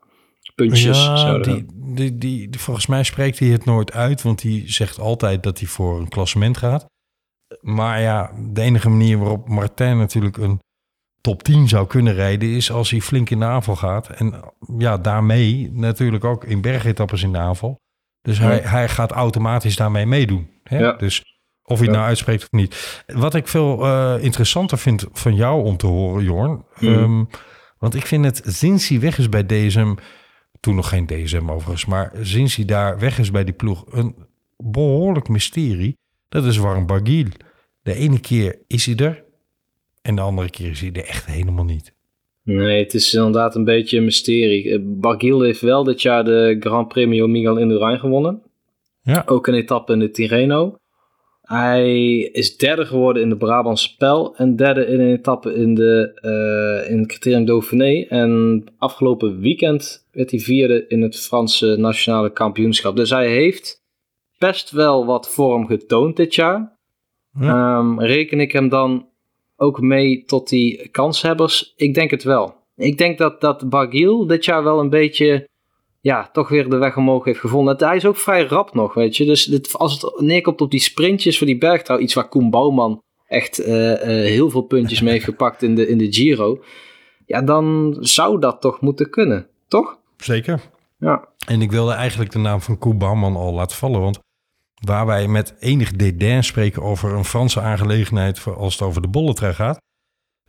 Puntjes. 0.55 1.03
Ja, 1.03 1.37
die, 1.37 1.65
die, 1.75 2.17
die, 2.17 2.49
die, 2.49 2.59
volgens 2.59 2.87
mij 2.87 3.03
spreekt 3.03 3.39
hij 3.39 3.47
het 3.47 3.65
nooit 3.65 3.93
uit, 3.93 4.21
want 4.21 4.43
hij 4.43 4.63
zegt 4.65 4.99
altijd 4.99 5.43
dat 5.43 5.59
hij 5.59 5.67
voor 5.67 5.99
een 5.99 6.09
klassement 6.09 6.57
gaat. 6.57 6.85
Maar 7.61 8.01
ja, 8.01 8.31
de 8.51 8.61
enige 8.61 8.89
manier 8.89 9.17
waarop 9.17 9.47
Martin 9.47 9.97
natuurlijk 9.97 10.37
een 10.37 10.59
top 11.21 11.43
10 11.43 11.67
zou 11.67 11.87
kunnen 11.87 12.13
rijden 12.13 12.49
is 12.49 12.71
als 12.71 12.89
hij 12.89 13.01
flink 13.01 13.29
in 13.29 13.39
de 13.39 13.45
aanval 13.45 13.75
gaat. 13.75 14.09
En 14.09 14.33
ja, 14.77 14.97
daarmee 14.97 15.71
natuurlijk 15.73 16.23
ook 16.23 16.43
in 16.43 16.61
bergetappes 16.61 17.23
in 17.23 17.31
de 17.31 17.37
aanval. 17.37 17.79
Dus 18.21 18.39
hij, 18.39 18.59
hij 18.59 18.89
gaat 18.89 19.11
automatisch 19.11 19.75
daarmee 19.75 20.05
meedoen. 20.05 20.49
Hè? 20.63 20.79
Ja. 20.79 20.91
Dus 20.91 21.39
of 21.63 21.77
hij 21.77 21.87
het 21.87 21.95
nou 21.95 22.07
uitspreekt 22.07 22.43
of 22.43 22.51
niet. 22.51 23.03
Wat 23.05 23.35
ik 23.35 23.47
veel 23.47 23.85
uh, 23.85 24.23
interessanter 24.23 24.77
vind 24.77 25.05
van 25.11 25.35
jou 25.35 25.63
om 25.63 25.77
te 25.77 25.87
horen, 25.87 26.23
Jorn. 26.23 26.65
Mm. 26.79 26.87
Um, 26.87 27.27
want 27.77 27.95
ik 27.95 28.05
vind 28.05 28.25
het 28.25 28.41
sinds 28.45 28.87
hij 28.87 28.99
weg 28.99 29.17
is 29.17 29.29
bij 29.29 29.45
DSM, 29.45 29.95
toen 30.59 30.75
nog 30.75 30.89
geen 30.89 31.05
DSM 31.05 31.49
overigens, 31.49 31.85
maar 31.85 32.11
sinds 32.21 32.55
hij 32.55 32.65
daar 32.65 32.99
weg 32.99 33.19
is 33.19 33.31
bij 33.31 33.43
die 33.43 33.53
ploeg, 33.53 33.85
een 33.89 34.15
behoorlijk 34.57 35.27
mysterie. 35.27 35.97
Dat 36.29 36.45
is 36.45 36.57
Warren 36.57 36.85
Barguil. 36.85 37.27
De 37.81 37.93
ene 37.93 38.19
keer 38.19 38.59
is 38.67 38.85
hij 38.85 38.95
er 38.95 39.23
en 40.01 40.15
de 40.15 40.21
andere 40.21 40.49
keer 40.49 40.69
is 40.69 40.81
hij 40.81 40.91
er 40.91 41.05
echt 41.05 41.25
helemaal 41.25 41.65
niet. 41.65 41.93
Nee, 42.43 42.83
het 42.83 42.93
is 42.93 43.13
inderdaad 43.13 43.55
een 43.55 43.63
beetje 43.63 43.97
een 43.97 44.03
mysterie. 44.03 44.71
Eh, 44.71 44.79
Barguil 44.81 45.41
heeft 45.41 45.61
wel 45.61 45.83
dit 45.83 46.01
jaar 46.01 46.23
de 46.23 46.57
Grand 46.59 46.87
Premio 46.87 47.27
Miguel 47.27 47.57
Indurain 47.57 47.99
gewonnen. 47.99 48.41
Ja. 49.03 49.23
Ook 49.25 49.47
een 49.47 49.53
etappe 49.53 49.93
in 49.93 49.99
de 49.99 50.11
Tirreno. 50.11 50.75
Hij 51.41 52.17
is 52.19 52.57
derde 52.57 52.85
geworden 52.85 53.23
in 53.23 53.29
de 53.29 53.37
Brabantse 53.37 53.95
Pijl 53.97 54.35
en 54.35 54.55
derde 54.55 54.85
in 54.85 54.99
een 54.99 55.13
etappe 55.13 55.53
in, 55.53 55.75
de, 55.75 56.19
uh, 56.21 56.91
in 56.91 56.99
het 56.99 57.07
criterium 57.07 57.45
Dauphiné. 57.45 58.05
En 58.09 58.63
afgelopen 58.77 59.39
weekend 59.39 60.07
werd 60.11 60.31
hij 60.31 60.39
vierde 60.39 60.87
in 60.87 61.01
het 61.01 61.19
Franse 61.19 61.75
nationale 61.77 62.31
kampioenschap. 62.31 62.95
Dus 62.95 63.09
hij 63.09 63.29
heeft 63.29 63.83
best 64.37 64.71
wel 64.71 65.05
wat 65.05 65.29
vorm 65.29 65.67
getoond 65.67 66.15
dit 66.17 66.35
jaar. 66.35 66.77
Ja. 67.39 67.77
Um, 67.77 68.01
reken 68.01 68.39
ik 68.39 68.51
hem 68.51 68.69
dan 68.69 69.09
ook 69.61 69.81
mee 69.81 70.23
tot 70.23 70.49
die 70.49 70.89
kanshebbers? 70.89 71.73
Ik 71.75 71.93
denk 71.93 72.11
het 72.11 72.23
wel. 72.23 72.53
Ik 72.75 72.97
denk 72.97 73.17
dat, 73.17 73.41
dat 73.41 73.69
Bargiel 73.69 74.27
dit 74.27 74.45
jaar 74.45 74.63
wel 74.63 74.79
een 74.79 74.89
beetje, 74.89 75.47
ja, 75.99 76.29
toch 76.33 76.49
weer 76.49 76.69
de 76.69 76.77
weg 76.77 76.97
omhoog 76.97 77.25
heeft 77.25 77.39
gevonden. 77.39 77.87
Hij 77.87 77.95
is 77.95 78.05
ook 78.05 78.17
vrij 78.17 78.43
rap 78.43 78.73
nog, 78.73 78.93
weet 78.93 79.17
je. 79.17 79.25
Dus 79.25 79.45
dit, 79.45 79.73
als 79.77 80.01
het 80.01 80.19
neerkomt 80.19 80.61
op 80.61 80.71
die 80.71 80.79
sprintjes 80.79 81.37
voor 81.37 81.47
die 81.47 81.57
bergtrouw, 81.57 81.97
iets 81.97 82.13
waar 82.13 82.29
Koen 82.29 82.49
Bouwman 82.49 83.01
echt 83.27 83.59
eh, 83.59 83.93
eh, 83.93 84.25
heel 84.25 84.49
veel 84.49 84.61
puntjes 84.61 85.01
mee 85.01 85.13
heeft 85.13 85.25
gepakt 85.33 85.63
in 85.63 85.75
de, 85.75 85.87
in 85.87 85.97
de 85.97 86.13
Giro. 86.13 86.63
Ja, 87.25 87.41
dan 87.41 87.97
zou 87.99 88.39
dat 88.39 88.61
toch 88.61 88.81
moeten 88.81 89.09
kunnen, 89.09 89.47
toch? 89.67 89.97
Zeker. 90.17 90.61
Ja. 90.99 91.27
En 91.47 91.61
ik 91.61 91.71
wilde 91.71 91.91
eigenlijk 91.91 92.31
de 92.31 92.39
naam 92.39 92.61
van 92.61 92.77
Koen 92.77 92.97
Bouwman 92.97 93.35
al 93.35 93.53
laten 93.53 93.77
vallen. 93.77 94.01
Want 94.01 94.19
waar 94.81 95.05
wij 95.05 95.27
met 95.27 95.53
enig 95.59 95.91
dédain 95.91 96.43
spreken 96.43 96.81
over 96.81 97.13
een 97.13 97.25
Franse 97.25 97.61
aangelegenheid... 97.61 98.45
als 98.45 98.73
het 98.73 98.81
over 98.81 99.01
de 99.01 99.07
bolletrui 99.07 99.53
gaat... 99.53 99.79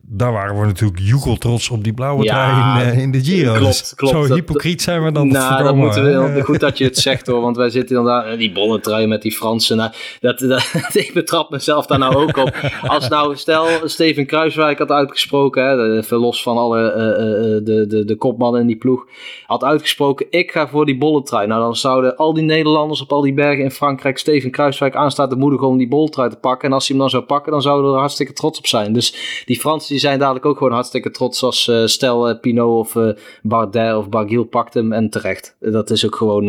daar 0.05 0.33
waren 0.33 0.61
we 0.61 0.67
natuurlijk 0.67 1.01
joegel 1.01 1.37
trots 1.37 1.71
op 1.71 1.85
die 1.85 1.93
blauwe 1.93 2.25
Ja, 2.25 2.33
trui 2.75 2.85
in, 2.85 2.93
eh, 2.93 2.99
in 3.03 3.11
de 3.11 3.25
Giro. 3.25 3.53
klopt, 3.55 3.67
Dus 3.79 3.95
klopt. 3.95 4.15
Zo 4.15 4.27
Dat- 4.27 4.37
hypocriet 4.37 4.83
zijn 4.83 5.05
we 5.05 5.13
dan 5.13 5.29
nou, 5.29 5.63
dat 5.65 5.75
moeten 5.75 6.35
we 6.35 6.43
goed 6.45 6.61
dat 6.61 6.79
je 6.79 6.85
het 6.85 6.99
zegt 6.99 7.27
hoor, 7.27 7.41
want 7.41 7.57
wij 7.57 7.71
zitten 7.71 7.97
inderdaad 7.97 8.27
eh, 8.33 8.39
die 8.39 8.53
bollentrui 8.53 9.07
met 9.07 9.23
die 9.23 9.33
Fransen. 9.33 9.77
Nou, 9.77 9.91
dat, 10.21 10.39
dat, 10.39 10.65
ik 11.05 11.11
betrap 11.15 11.51
mezelf 11.51 11.87
daar 11.87 11.99
nou 11.99 12.15
ook 12.15 12.37
op. 12.37 12.71
Als 12.87 13.09
nou, 13.09 13.37
stel, 13.37 13.67
Steven 13.85 14.27
Kruiswijk 14.27 14.79
had 14.79 14.91
uitgesproken, 14.91 15.65
hè, 15.65 15.97
even 15.99 16.17
los 16.19 16.43
van 16.43 16.57
alle 16.57 16.81
eh, 16.93 17.11
eh, 17.57 17.65
de, 17.65 17.85
de, 17.89 18.05
de 18.05 18.17
kopmannen 18.17 18.61
in 18.61 18.67
die 18.67 18.77
ploeg, 18.79 19.07
had 19.47 19.65
uitgesproken, 19.65 20.27
ik 20.31 20.51
ga 20.51 20.69
voor 20.69 20.87
die 20.87 20.99
bollentrui. 20.99 21.47
Nou, 21.47 21.61
dan 21.61 21.77
zouden 21.77 22.17
al 22.17 22.35
die 22.35 22.45
Nederlanders 22.45 23.03
op 23.03 23.13
al 23.13 23.21
die 23.21 23.35
bergen 23.35 23.65
in 23.65 23.71
Frankrijk 23.71 24.19
Steven 24.19 24.51
Kruiswijk 24.51 24.97
aanstaan 24.97 25.29
te 25.29 25.37
moedigen 25.37 25.67
om 25.67 25.77
die 25.79 25.89
bollentrui 25.89 26.31
te 26.31 26.37
pakken. 26.37 26.69
En 26.69 26.75
als 26.75 26.89
hij 26.89 26.97
hem 26.97 27.05
dan 27.07 27.11
zou 27.15 27.25
pakken, 27.25 27.53
dan 27.53 27.63
zouden 27.63 27.87
we 27.87 27.93
er 27.93 27.99
hartstikke 28.01 28.33
trots 28.33 28.59
op 28.59 28.67
zijn. 28.67 28.93
Dus 28.93 29.43
die 29.45 29.61
Fransen 29.61 29.92
die 29.93 30.01
zijn 30.01 30.19
dadelijk 30.19 30.47
ook 30.47 30.59
gewoon 30.59 30.73
hartstikke 30.73 31.11
trots 31.11 31.43
als 31.43 31.69
eh, 31.69 31.87
stel 31.87 32.29
eh, 32.29 32.41
Pinot 32.41 32.79
of 32.79 32.97
eh, 32.97 33.09
Bardet 33.43 33.97
of 33.97 34.09
Barguil 34.09 34.45
pakt 34.45 34.75
hem 34.75 34.93
en 34.93 35.11
terecht. 35.11 35.57
Dat 35.61 35.91
is 35.91 36.07
ook 36.07 36.17
gewoon, 36.17 36.45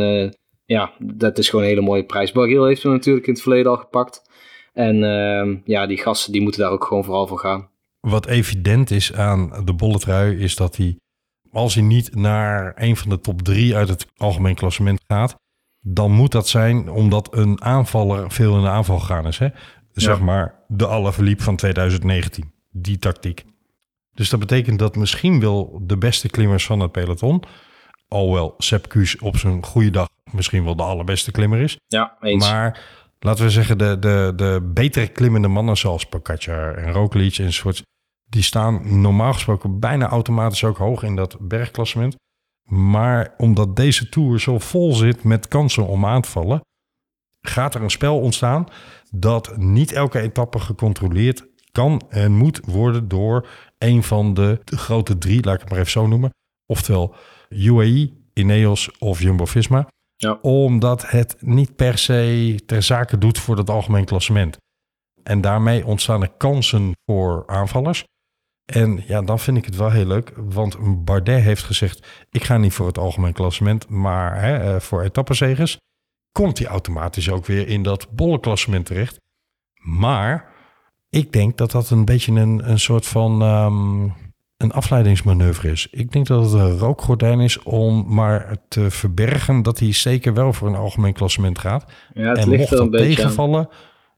ja, 0.65 0.91
dat 0.99 1.37
is 1.37 1.49
gewoon 1.49 1.63
een 1.63 1.71
hele 1.71 1.85
mooie 1.85 2.05
prijs. 2.05 2.31
Barguil 2.31 2.65
heeft 2.65 2.83
hem 2.83 2.91
natuurlijk 2.91 3.27
in 3.27 3.33
het 3.33 3.41
verleden 3.41 3.71
al 3.71 3.77
gepakt. 3.77 4.21
En 4.73 5.03
ehm, 5.03 5.55
ja, 5.65 5.85
die 5.87 5.97
gasten 5.97 6.31
die 6.31 6.41
moeten 6.41 6.61
daar 6.61 6.71
ook 6.71 6.83
gewoon 6.83 7.03
vooral 7.03 7.27
voor 7.27 7.39
gaan. 7.39 7.69
Wat 7.99 8.25
evident 8.25 8.91
is 8.91 9.13
aan 9.13 9.61
de 9.65 9.73
bolletrui 9.73 10.37
is 10.37 10.55
dat 10.55 10.75
hij, 10.75 10.97
als 11.51 11.73
hij 11.73 11.83
niet 11.83 12.15
naar 12.15 12.73
een 12.75 12.97
van 12.97 13.09
de 13.09 13.19
top 13.19 13.41
drie 13.41 13.75
uit 13.75 13.89
het 13.89 14.05
algemeen 14.17 14.55
klassement 14.55 15.01
gaat, 15.07 15.35
dan 15.79 16.11
moet 16.11 16.31
dat 16.31 16.47
zijn 16.47 16.89
omdat 16.89 17.35
een 17.35 17.63
aanvaller 17.63 18.31
veel 18.31 18.55
in 18.55 18.61
de 18.61 18.69
aanval 18.69 18.99
gegaan 18.99 19.27
is. 19.27 19.37
Hè? 19.37 19.47
Zeg 19.93 20.19
maar 20.19 20.63
de 20.67 20.87
Alaphilippe 20.87 21.43
van 21.43 21.55
2019, 21.55 22.52
die 22.73 22.99
tactiek. 22.99 23.45
Dus 24.13 24.29
dat 24.29 24.39
betekent 24.39 24.79
dat 24.79 24.95
misschien 24.95 25.39
wel 25.39 25.79
de 25.81 25.97
beste 25.97 26.29
klimmers 26.29 26.65
van 26.65 26.79
het 26.79 26.91
peloton, 26.91 27.43
alhoewel 28.07 28.53
Sepp 28.57 28.89
Kuss 28.89 29.17
op 29.19 29.37
zijn 29.37 29.65
goede 29.65 29.89
dag 29.89 30.07
misschien 30.31 30.63
wel 30.63 30.75
de 30.75 30.83
allerbeste 30.83 31.31
klimmer 31.31 31.59
is, 31.59 31.77
Ja, 31.87 32.17
eens. 32.21 32.49
maar 32.49 32.81
laten 33.19 33.43
we 33.43 33.49
zeggen, 33.49 33.77
de, 33.77 33.99
de, 33.99 34.33
de 34.35 34.69
betere 34.73 35.07
klimmende 35.07 35.47
mannen 35.47 35.77
zoals 35.77 36.05
Pogacar 36.05 36.75
en 36.75 36.91
Roglic 36.91 37.37
enzovoort, 37.37 37.81
die 38.29 38.43
staan 38.43 39.01
normaal 39.01 39.33
gesproken 39.33 39.79
bijna 39.79 40.07
automatisch 40.07 40.63
ook 40.63 40.77
hoog 40.77 41.03
in 41.03 41.15
dat 41.15 41.37
bergklassement. 41.39 42.15
Maar 42.63 43.33
omdat 43.37 43.75
deze 43.75 44.09
Tour 44.09 44.39
zo 44.39 44.59
vol 44.59 44.93
zit 44.93 45.23
met 45.23 45.47
kansen 45.47 45.87
om 45.87 46.05
aan 46.05 46.21
te 46.21 46.29
vallen, 46.29 46.61
gaat 47.41 47.75
er 47.75 47.81
een 47.81 47.89
spel 47.91 48.19
ontstaan 48.19 48.67
dat 49.11 49.57
niet 49.57 49.91
elke 49.91 50.19
etappe 50.19 50.59
gecontroleerd 50.59 51.45
kan 51.73 52.01
en 52.09 52.31
moet 52.31 52.59
worden 52.65 53.07
door 53.07 53.47
een 53.77 54.03
van 54.03 54.33
de, 54.33 54.61
de 54.63 54.77
grote 54.77 55.17
drie, 55.17 55.43
laat 55.43 55.53
ik 55.53 55.59
het 55.59 55.69
maar 55.69 55.79
even 55.79 55.91
zo 55.91 56.07
noemen. 56.07 56.29
Oftewel 56.65 57.15
UAE, 57.49 58.11
Ineos 58.33 58.97
of 58.99 59.21
Jumbo-Visma 59.21 59.87
Ja. 60.15 60.37
omdat 60.41 61.09
het 61.09 61.35
niet 61.39 61.75
per 61.75 61.97
se 61.97 62.59
ter 62.65 62.83
zake 62.83 63.17
doet 63.17 63.39
voor 63.39 63.57
het 63.57 63.69
algemeen 63.69 64.05
klassement. 64.05 64.57
En 65.23 65.41
daarmee 65.41 65.85
ontstaan 65.85 66.21
er 66.21 66.31
kansen 66.37 66.91
voor 67.05 67.43
aanvallers. 67.47 68.03
En 68.71 69.03
ja, 69.07 69.21
dan 69.21 69.39
vind 69.39 69.57
ik 69.57 69.65
het 69.65 69.75
wel 69.75 69.91
heel 69.91 70.05
leuk, 70.05 70.31
want 70.35 71.05
Bardet 71.05 71.43
heeft 71.43 71.63
gezegd: 71.63 72.25
ik 72.29 72.43
ga 72.43 72.57
niet 72.57 72.73
voor 72.73 72.87
het 72.87 72.97
algemeen 72.97 73.33
klassement, 73.33 73.89
maar 73.89 74.41
hè, 74.41 74.57
eh, 74.57 74.79
voor 74.79 75.01
etappenzegers 75.01 75.77
komt 76.31 76.57
hij 76.57 76.67
automatisch 76.67 77.29
ook 77.29 77.45
weer 77.45 77.67
in 77.67 77.83
dat 77.83 78.11
bolle 78.11 78.39
klassement 78.39 78.85
terecht. 78.85 79.17
Maar 79.81 80.52
ik 81.13 81.31
denk 81.33 81.57
dat 81.57 81.71
dat 81.71 81.89
een 81.89 82.05
beetje 82.05 82.31
een, 82.31 82.69
een 82.69 82.79
soort 82.79 83.05
van 83.05 83.41
ehm, 83.41 84.03
een 84.57 84.71
afleidingsmanoeuvre 84.71 85.71
is. 85.71 85.87
Ik 85.91 86.11
denk 86.11 86.27
dat 86.27 86.43
het 86.43 86.53
een 86.53 86.77
rookgordijn 86.77 87.39
is 87.39 87.63
om 87.63 88.05
maar 88.07 88.57
te 88.67 88.91
verbergen 88.91 89.61
dat 89.63 89.79
hij 89.79 89.93
zeker 89.93 90.33
wel 90.33 90.53
voor 90.53 90.67
een 90.67 90.75
algemeen 90.75 91.13
klassement 91.13 91.59
gaat. 91.59 91.85
ja, 92.13 92.21
het 92.29 92.37
en 92.37 92.47
ligt 92.49 92.59
mocht 92.59 92.71
er 92.71 92.79
een 92.79 92.91
dat 92.91 92.91
beetje 92.91 93.07
aan. 93.09 93.15
tegenvallen, 93.15 93.69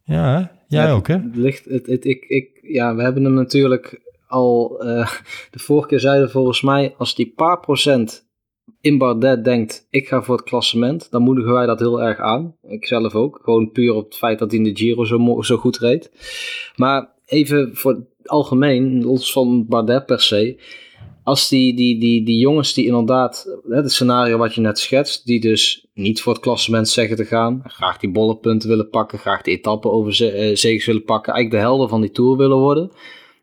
ja, 0.03 0.51
jij 0.67 0.85
Ja, 0.85 0.91
ook 0.91 1.07
hè? 1.07 1.13
Het 1.13 1.35
ligt, 1.35 1.65
het, 1.65 1.85
het, 1.87 2.05
ik, 2.05 2.25
ik, 2.25 2.59
ja, 2.61 2.95
we 2.95 3.03
hebben 3.03 3.23
hem 3.23 3.33
natuurlijk 3.33 4.01
al. 4.27 4.79
eh, 4.83 5.11
de 5.51 5.59
vorige 5.59 5.87
keer 5.87 5.99
zeiden 5.99 6.31
volgens 6.31 6.61
mij. 6.61 6.93
Als 6.97 7.15
die 7.15 7.33
paar 7.35 7.59
procent 7.59 8.27
in 8.81 8.97
Bardet 8.97 9.43
denkt. 9.43 9.87
Ik 9.89 10.07
ga 10.07 10.21
voor 10.21 10.35
het 10.35 10.45
klassement. 10.45 11.11
dan 11.11 11.21
moedigen 11.21 11.53
wij 11.53 11.65
dat 11.65 11.79
heel 11.79 12.01
erg 12.01 12.19
aan. 12.19 12.55
Ik 12.67 12.85
zelf 12.85 13.15
ook. 13.15 13.39
Gewoon 13.43 13.71
puur 13.71 13.93
op 13.93 14.05
het 14.05 14.15
feit 14.15 14.39
dat 14.39 14.51
hij 14.51 14.59
in 14.59 14.65
de 14.65 14.75
Giro 14.75 15.03
zo, 15.05 15.41
zo 15.41 15.57
goed 15.57 15.77
reed. 15.77 16.11
Maar 16.75 17.09
even 17.25 17.75
voor 17.75 17.91
het 17.91 18.29
algemeen. 18.29 19.03
los 19.03 19.31
van 19.31 19.65
Bardet 19.67 20.05
per 20.05 20.21
se. 20.21 20.59
Als 21.23 21.49
die, 21.49 21.75
die, 21.75 21.99
die, 21.99 22.25
die 22.25 22.37
jongens 22.37 22.73
die 22.73 22.85
inderdaad, 22.85 23.59
het 23.69 23.91
scenario 23.91 24.37
wat 24.37 24.55
je 24.55 24.61
net 24.61 24.79
schetst, 24.79 25.25
die 25.25 25.39
dus 25.39 25.85
niet 25.93 26.21
voor 26.21 26.33
het 26.33 26.41
klassement 26.41 26.89
zeggen 26.89 27.15
te 27.15 27.25
gaan, 27.25 27.61
graag 27.63 27.97
die 27.97 28.11
bollenpunten 28.11 28.69
willen 28.69 28.89
pakken, 28.89 29.19
graag 29.19 29.41
de 29.41 29.51
etappen 29.51 29.91
over 29.91 30.33
eh, 30.33 30.55
zegens 30.55 30.85
willen 30.85 31.03
pakken, 31.03 31.33
eigenlijk 31.33 31.63
de 31.63 31.69
helden 31.69 31.89
van 31.89 32.01
die 32.01 32.11
Tour 32.11 32.37
willen 32.37 32.57
worden, 32.57 32.91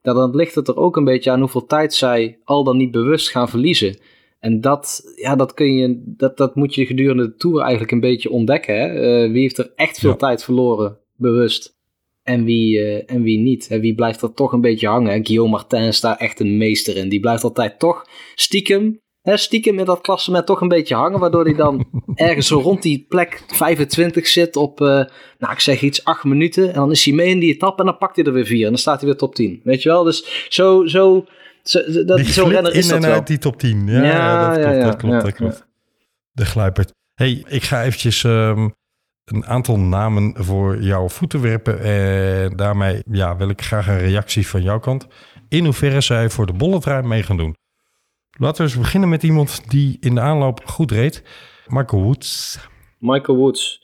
dan 0.02 0.36
ligt 0.36 0.54
het 0.54 0.68
er 0.68 0.76
ook 0.76 0.96
een 0.96 1.04
beetje 1.04 1.30
aan 1.30 1.40
hoeveel 1.40 1.66
tijd 1.66 1.94
zij 1.94 2.38
al 2.44 2.64
dan 2.64 2.76
niet 2.76 2.90
bewust 2.90 3.30
gaan 3.30 3.48
verliezen. 3.48 3.96
En 4.42 4.60
dat, 4.60 5.02
ja, 5.16 5.36
dat, 5.36 5.54
kun 5.54 5.74
je, 5.74 6.02
dat, 6.06 6.36
dat 6.36 6.54
moet 6.54 6.74
je 6.74 6.86
gedurende 6.86 7.22
de 7.22 7.34
Tour 7.34 7.60
eigenlijk 7.60 7.92
een 7.92 8.00
beetje 8.00 8.30
ontdekken. 8.30 8.74
Hè? 8.74 8.86
Eh, 8.86 9.30
wie 9.30 9.40
heeft 9.40 9.58
er 9.58 9.72
echt 9.76 9.98
veel 9.98 10.10
Ja. 10.10 10.16
tijd 10.16 10.44
verloren, 10.44 10.98
bewust? 11.16 11.76
En 12.22 12.44
wie, 12.44 12.78
eh, 12.78 13.14
en 13.14 13.22
wie 13.22 13.38
niet. 13.38 13.68
Hè? 13.68 13.80
Wie 13.80 13.94
blijft 13.94 14.22
er 14.22 14.34
toch 14.34 14.52
een 14.52 14.60
beetje 14.60 14.88
hangen? 14.88 15.12
Hè? 15.12 15.20
Guillaume 15.22 15.50
Martin 15.50 15.80
is 15.82 16.00
daar 16.00 16.16
echt 16.16 16.40
een 16.40 16.56
meester 16.56 16.96
in. 16.96 17.08
Die 17.08 17.20
blijft 17.20 17.44
altijd 17.44 17.78
toch 17.78 18.06
stiekem, 18.34 19.00
hè, 19.20 19.36
stiekem 19.36 19.78
in 19.78 19.84
dat 19.84 20.00
klassement 20.00 20.46
toch 20.46 20.60
een 20.60 20.68
beetje 20.68 20.94
hangen. 20.94 21.20
Waardoor 21.20 21.44
hij 21.44 21.54
dan 21.54 21.84
ergens 22.14 22.46
zo 22.46 22.58
rond 22.58 22.82
die 22.82 23.04
plek 23.08 23.44
25 23.46 24.26
zit 24.26 24.56
op, 24.56 24.80
eh, 24.80 24.86
nou 25.38 25.52
ik 25.52 25.60
zeg 25.60 25.82
iets, 25.82 26.04
8 26.04 26.24
minuten. 26.24 26.68
En 26.68 26.74
dan 26.74 26.90
is 26.90 27.04
hij 27.04 27.14
mee 27.14 27.28
in 27.30 27.38
die 27.38 27.54
etappe 27.54 27.80
en 27.82 27.86
dan 27.88 27.98
pakt 27.98 28.16
hij 28.16 28.24
er 28.24 28.32
weer 28.32 28.46
4. 28.46 28.62
En 28.62 28.68
dan 28.68 28.78
staat 28.78 29.00
hij 29.00 29.08
weer 29.08 29.18
top 29.18 29.34
10. 29.34 29.60
Weet 29.64 29.82
je 29.82 29.88
wel? 29.88 30.04
Dus 30.04 30.46
zo, 30.48 30.86
zo, 30.86 31.24
zo, 31.62 31.80
zo- 31.90 32.04
dat, 32.04 32.18
zo'n 32.20 32.26
glipt 32.26 32.50
renner 32.50 32.74
is 32.74 32.84
in 32.84 32.90
dat 32.90 33.02
en 33.02 33.06
wel. 33.06 33.12
uit 33.18 33.26
die 33.26 33.38
top 33.38 33.58
10. 33.58 33.86
Ja, 33.86 33.92
Ja, 33.92 34.02
ja, 34.02 34.48
dat 34.48 34.56
ja, 34.56 34.62
klopt, 34.62 34.76
ja, 34.76 34.84
dat 34.84 34.96
klopt, 34.96 35.14
ja, 35.14 35.20
dat 35.20 35.32
klopt. 35.34 35.66
De 36.32 36.44
gluipert. 36.44 36.92
hey, 37.14 37.44
ik 37.48 37.62
ga 37.62 37.82
eventjes 37.82 38.24
ehm, 38.24 38.68
een 39.24 39.46
aantal 39.46 39.78
namen 39.78 40.34
voor 40.44 40.82
jouw 40.82 41.08
voeten 41.08 41.40
werpen. 41.40 41.80
En 41.80 42.56
daarmee 42.56 43.02
ja, 43.10 43.36
wil 43.36 43.48
ik 43.48 43.62
graag 43.62 43.86
een 43.88 43.98
reactie 43.98 44.46
van 44.46 44.62
jouw 44.62 44.78
kant. 44.78 45.06
In 45.48 45.64
hoeverre 45.64 46.00
zij 46.00 46.30
voor 46.30 46.46
de 46.46 46.52
bolletrui 46.52 47.02
mee 47.02 47.22
gaan 47.22 47.36
doen. 47.36 47.56
Laten 48.38 48.64
we 48.64 48.70
eens 48.70 48.80
beginnen 48.80 49.08
met 49.08 49.22
iemand 49.22 49.70
die 49.70 49.96
in 50.00 50.14
de 50.14 50.20
aanloop 50.20 50.60
goed 50.64 50.90
reed. 50.90 51.22
Michael 51.66 52.02
Woods. 52.02 52.58
Michael 52.98 53.38
Woods. 53.38 53.80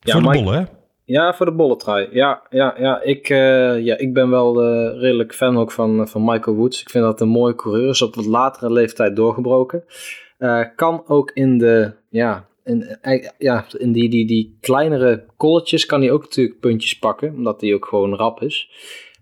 voor 0.00 0.20
de 0.22 0.28
Mike- 0.28 0.42
bollen, 0.42 0.58
hè? 0.60 0.64
Ja, 1.04 1.34
voor 1.34 1.46
de 1.46 1.52
bolletrui. 1.52 2.08
Ja, 2.10 2.42
ja, 2.50 2.74
ja. 2.78 3.02
Ik, 3.02 3.28
eh, 3.28 3.84
ja, 3.84 3.98
ik 3.98 4.12
ben 4.12 4.30
wel 4.30 4.62
eh, 4.62 5.00
redelijk 5.00 5.34
fan 5.34 5.58
ook 5.58 5.72
van, 5.72 6.08
van 6.08 6.24
Michael 6.24 6.56
Woods. 6.56 6.80
Ik 6.80 6.90
vind 6.90 7.04
dat 7.04 7.20
een 7.20 7.28
mooie 7.28 7.54
coureur. 7.54 7.88
Is 7.88 8.02
op 8.02 8.14
wat 8.14 8.26
latere 8.26 8.72
leeftijd 8.72 9.16
doorgebroken. 9.16 9.84
Eh, 10.38 10.64
kan 10.76 11.02
ook 11.06 11.30
in 11.30 11.58
de, 11.58 11.92
ja, 12.08 12.46
in, 12.64 12.82
eh, 13.00 13.28
ja, 13.38 13.64
in 13.78 13.92
die, 13.92 14.08
die, 14.08 14.26
die 14.26 14.58
kleinere 14.60 15.24
kolletjes 15.36 15.86
kan 15.86 16.00
hij 16.00 16.10
ook 16.10 16.22
natuurlijk 16.22 16.60
puntjes 16.60 16.98
pakken. 16.98 17.34
Omdat 17.34 17.60
hij 17.60 17.74
ook 17.74 17.86
gewoon 17.86 18.14
rap 18.14 18.42
is. 18.42 18.70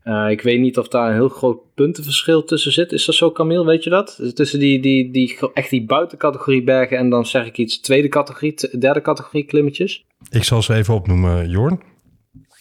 Eh, 0.03 0.31
ik 0.31 0.41
weet 0.41 0.61
niet 0.61 0.79
of 0.79 0.89
daar 0.89 1.09
een 1.09 1.15
heel 1.15 1.29
groot 1.29 1.75
puntenverschil 1.75 2.45
tussen 2.45 2.73
zit. 2.73 2.93
Is 2.93 3.05
dat 3.05 3.15
zo, 3.15 3.33
Camille? 3.33 3.65
Weet 3.65 3.85
je 3.85 3.91
dat? 3.91 4.35
Tussen 4.35 4.59
die, 4.59 4.81
die, 4.81 5.11
die, 5.11 5.39
echt 5.55 5.71
die 5.71 5.85
buitencategorie 5.85 6.63
bergen 6.63 6.99
en 6.99 7.11
dan 7.11 7.27
zeg 7.27 7.47
ik 7.47 7.59
iets 7.59 7.81
tweede 7.81 8.09
categorie, 8.09 8.79
derde 8.79 9.01
categorie 9.01 9.45
klimmetjes. 9.45 10.05
Ik 10.31 10.45
zal 10.45 10.63
ze 10.63 10.75
even 10.75 10.95
opnoemen, 10.95 11.49
Jorn. 11.49 11.81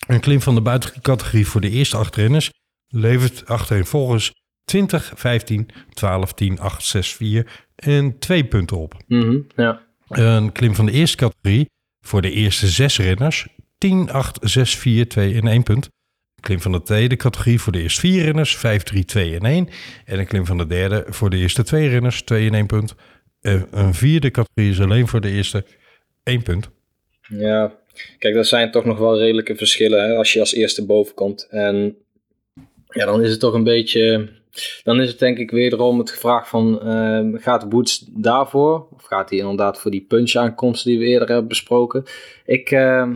Een 0.08 0.20
klim 0.20 0.42
van 0.42 0.56
de 0.56 0.62
buitencategorie 0.62 1.48
voor 1.48 1.62
de 1.62 1.70
eerste 1.70 1.98
acht 1.98 2.16
renners 2.16 2.50
levert 2.88 3.44
achtereenvolgens 3.46 4.32
20, 4.64 5.12
15, 5.16 5.70
12, 5.94 6.34
10, 6.34 6.60
8, 6.60 6.86
6, 6.86 7.14
4 7.14 7.66
en 7.76 8.20
2 8.20 8.46
punten 8.46 8.78
op. 8.78 8.94
Mhm, 9.08 9.40
ja. 9.56 9.82
Een 10.08 10.52
klim 10.52 10.76
van 10.76 10.86
de 10.86 10.92
eerste 10.92 11.18
categorie 11.18 11.70
voor 12.06 12.22
de 12.22 12.32
eerste 12.32 12.68
zes 12.68 12.98
renners 12.98 13.48
10, 13.78 14.12
8, 14.12 14.40
6, 14.42 14.76
4, 14.76 15.08
2 15.08 15.34
en 15.34 15.48
1 15.48 15.64
punt. 15.64 15.90
Klim 16.42 16.62
van 16.62 16.72
de 16.72 16.82
tweede 16.82 17.16
categorie 17.16 17.60
voor 17.62 17.72
de 17.72 17.82
eerste 17.82 18.00
vier 18.00 18.24
renners 18.24 18.58
5, 18.58 18.84
3, 18.84 19.06
2 19.06 19.36
en 19.36 19.46
1. 19.46 19.70
En 20.06 20.20
een 20.20 20.26
klim 20.28 20.46
van 20.46 20.58
de 20.58 20.68
derde 20.68 21.06
voor 21.10 21.30
de 21.30 21.38
eerste 21.38 21.64
twee 21.64 21.88
renners 21.90 22.22
2 22.22 22.48
en 22.48 22.54
1 22.54 22.66
punt. 22.66 22.96
En 23.42 23.68
een 23.72 23.94
vierde 23.94 24.32
categorie 24.32 24.72
is 24.72 24.82
alleen 24.82 25.08
voor 25.08 25.22
de 25.22 25.30
eerste 25.32 25.66
1 26.24 26.44
punt. 26.44 26.70
Ja, 27.28 27.74
kijk, 28.20 28.34
dat 28.36 28.48
zijn 28.48 28.72
toch 28.72 28.86
nog 28.86 28.98
wel 28.98 29.18
redelijke 29.18 29.56
verschillen 29.56 30.04
hè, 30.04 30.16
als 30.16 30.34
je 30.34 30.40
als 30.40 30.54
eerste 30.54 30.86
boven 30.86 31.14
komt. 31.14 31.48
En 31.50 31.96
Ja, 32.88 33.06
dan 33.06 33.24
is 33.24 33.32
het 33.32 33.40
toch 33.40 33.54
een 33.54 33.64
beetje. 33.64 34.30
Dan 34.84 35.02
is 35.02 35.10
het 35.10 35.20
denk 35.20 35.38
ik 35.38 35.52
wederom 35.52 36.00
het 36.00 36.12
gevraagd 36.12 36.48
van. 36.50 36.82
ehm, 36.82 37.36
gaat 37.38 37.66
Woods 37.70 38.06
daarvoor? 38.10 38.88
Of 38.96 39.04
gaat 39.04 39.30
hij 39.30 39.40
inderdaad 39.40 39.80
voor 39.80 39.92
die 39.92 40.06
punch-aankomsten 40.08 40.90
die 40.92 41.00
we 41.00 41.06
eerder 41.06 41.28
hebben 41.28 41.48
besproken? 41.48 42.04
Ik. 42.46 42.72
ehm, 42.72 43.14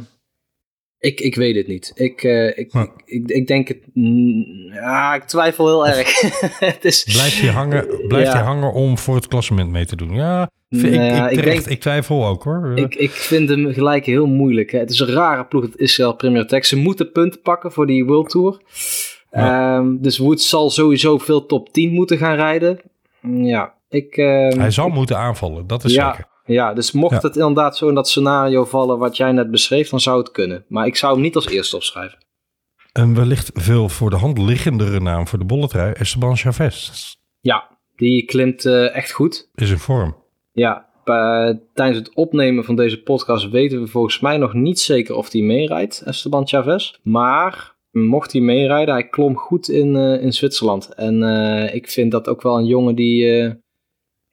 ik, 1.06 1.20
ik 1.20 1.36
weet 1.36 1.56
het 1.56 1.68
niet. 1.68 1.92
Ik, 1.96 2.24
eh, 2.24 2.48
ik, 2.48 2.56
ik, 2.74 2.90
ik, 3.06 3.28
ik 3.30 3.48
denk 3.48 3.68
het. 3.68 3.78
mm, 3.94 4.46
Ja, 4.74 5.16
ik 5.16 5.24
twijfel 5.24 5.66
heel 5.68 5.88
erg. 5.98 6.20
het 6.60 6.86
is, 6.86 7.04
Blijft 7.04 7.42
hij 7.42 7.50
hangen, 7.52 7.88
blijft 8.08 8.28
Ja. 8.32 8.36
hij 8.38 8.46
hangen 8.46 8.74
om 8.74 8.98
voor 8.98 9.16
het 9.16 9.28
klassement 9.28 9.72
mee 9.72 9.86
te 9.86 9.96
doen? 9.96 10.14
Ja, 10.14 10.50
vind 10.70 10.86
ik, 10.86 10.94
ja, 10.94 11.26
ik, 11.30 11.32
ik 11.32 11.40
terecht, 11.40 11.58
denk- 11.64 11.76
ik 11.76 11.82
twijfel 11.82 12.26
ook 12.26 12.44
hoor. 12.44 12.72
Eh, 12.76 12.84
Ik, 12.84 12.96
ik 12.96 13.12
vind 13.12 13.50
hem 13.50 13.74
gelijk 13.74 14.06
heel 14.06 14.26
moeilijk. 14.26 14.72
Hè. 14.72 14.80
Het 14.80 14.90
is 14.90 15.00
een 15.00 15.08
rare 15.14 15.46
ploeg, 15.46 15.64
het 15.64 15.78
Israël 15.78 16.16
Premier 16.16 16.46
Tech. 16.48 16.66
Ze 16.66 16.78
moeten 16.78 17.12
punten 17.12 17.42
pakken 17.42 17.72
voor 17.72 17.88
die 17.88 18.06
World 18.06 18.30
Tour. 18.30 18.58
Ehm, 19.32 19.96
dus 20.00 20.18
Woods 20.18 20.50
zal 20.50 20.70
sowieso 20.70 21.18
veel 21.18 21.46
top 21.46 21.74
10 21.74 21.92
moeten 21.94 22.18
gaan 22.18 22.36
rijden. 22.36 22.80
Ja, 23.22 23.74
ik... 23.90 24.18
ehm, 24.18 24.60
hij 24.60 24.72
zal 24.72 24.90
moeten 24.90 25.18
aanvallen, 25.18 25.68
dat 25.68 25.84
is 25.84 25.94
ja, 25.94 26.10
zeker. 26.12 26.28
Ja, 26.46 26.74
dus 26.74 26.92
mocht 26.92 27.24
het 27.24 27.36
inderdaad 27.36 27.78
zo 27.78 27.88
in 27.88 27.96
dat 27.96 28.10
scenario 28.10 28.66
vallen 28.66 28.98
wat 28.98 29.18
jij 29.18 29.32
net 29.32 29.52
beschreef, 29.52 29.90
dan 29.90 30.00
zou 30.00 30.18
het 30.18 30.32
kunnen. 30.32 30.66
Maar 30.68 30.86
ik 30.86 30.96
zou 30.96 31.14
hem 31.14 31.22
niet 31.22 31.36
als 31.36 31.48
eerste 31.48 31.76
opschrijven. 31.76 32.18
Een 32.94 33.16
wellicht 33.16 33.52
veel 33.54 33.90
voor 33.90 34.10
de 34.10 34.16
hand 34.16 34.38
liggendere 34.38 35.00
naam 35.00 35.28
voor 35.28 35.40
de 35.40 35.46
bolletrui, 35.46 35.94
Esteban 35.94 36.38
Chavez, 36.38 36.92
Ja, 37.40 37.78
die 37.96 38.26
klimt 38.26 38.66
eh, 38.66 38.96
echt 38.96 39.12
goed. 39.12 39.50
is 39.56 39.70
in 39.70 39.78
vorm. 39.78 40.16
Ja, 40.52 40.90
eh, 41.06 41.50
tijdens 41.74 41.98
het 41.98 42.16
opnemen 42.16 42.64
van 42.64 42.76
deze 42.76 43.02
podcast 43.04 43.50
weten 43.50 43.82
we 43.82 43.88
volgens 43.88 44.20
mij 44.20 44.38
nog 44.38 44.54
niet 44.54 44.80
zeker 44.80 45.16
of 45.16 45.32
hij 45.32 45.42
meerijdt, 45.42 46.02
Esteban 46.06 46.48
Chavez. 46.48 46.94
Maar 47.04 47.76
mocht 47.92 48.32
hij 48.32 48.42
meerijden, 48.42 48.94
hij 48.94 49.08
klom 49.08 49.36
goed 49.36 49.70
in, 49.70 49.96
eh, 49.96 50.22
in 50.22 50.34
Zwitserland. 50.34 50.94
En 50.94 51.24
eh, 51.24 51.76
ik 51.76 51.90
vind 51.90 52.12
dat 52.12 52.28
ook 52.28 52.42
wel 52.42 52.58
een 52.58 52.66
jongen 52.66 52.96
die... 52.96 53.64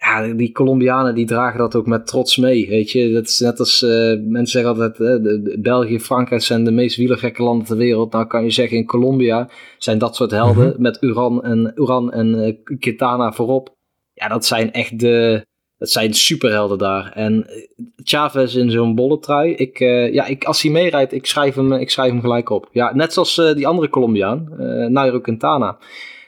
eh, 0.03 0.29
ja, 0.29 0.35
die 0.35 0.53
Colombianen 0.53 1.15
die 1.15 1.27
dragen 1.27 1.59
dat 1.59 1.75
ook 1.75 1.87
met 1.87 2.07
trots 2.07 2.37
mee, 2.37 2.69
weet 2.69 2.91
je. 2.91 3.13
Dat 3.13 3.25
is 3.25 3.39
net 3.41 3.59
als 3.59 3.83
eh, 3.83 3.91
mensen 4.21 4.47
zeggen 4.47 4.71
altijd, 4.71 4.93
eh, 4.93 5.23
de, 5.23 5.43
de- 5.43 5.59
België, 5.61 6.01
Frankrijk 6.01 6.43
zijn 6.43 6.65
de 6.65 6.71
meest 6.71 6.97
wielergekke 6.97 7.43
landen 7.43 7.67
ter 7.67 7.77
wereld. 7.77 8.13
Nou 8.13 8.27
kan 8.27 8.45
je 8.45 8.51
zeggen, 8.51 8.77
in 8.77 8.87
Colombia 8.87 9.49
zijn 9.79 9.99
dat 9.99 10.17
soort 10.17 10.31
helden 10.31 10.75
met 10.79 10.99
Uran 11.01 11.43
en, 11.45 11.73
Uran 11.75 12.13
en 12.13 12.45
eh, 12.45 12.77
Quintana 12.79 13.33
voorop. 13.33 13.77
Ja, 14.15 14.29
dat 14.29 14.45
zijn 14.47 14.73
echt 14.73 14.99
de, 14.99 15.47
dat 15.79 15.91
zijn 15.91 16.15
superhelden 16.15 16.79
daar. 16.79 17.13
En 17.15 17.47
eh, 17.49 17.55
Chavez 17.97 18.55
in 18.55 18.71
zo'n 18.71 18.95
bolle 18.95 19.19
trui, 19.19 19.53
ik, 19.55 19.81
eh, 19.81 20.13
ja, 20.13 20.27
ik, 20.27 20.45
als 20.45 20.63
hij 20.63 20.71
meerijdt, 20.73 21.13
ik 21.13 21.27
schrijf, 21.27 21.55
hem, 21.55 21.73
ik 21.73 21.91
schrijf 21.91 22.11
hem 22.11 22.21
gelijk 22.21 22.51
op. 22.51 22.69
Ja, 22.73 22.95
net 22.95 23.13
zoals 23.13 23.39
eh, 23.39 23.55
die 23.55 23.67
andere 23.67 23.89
Colombiaan, 23.89 24.49
eh 24.59 24.87
Nairo 24.87 25.21
Quintana. 25.21 25.79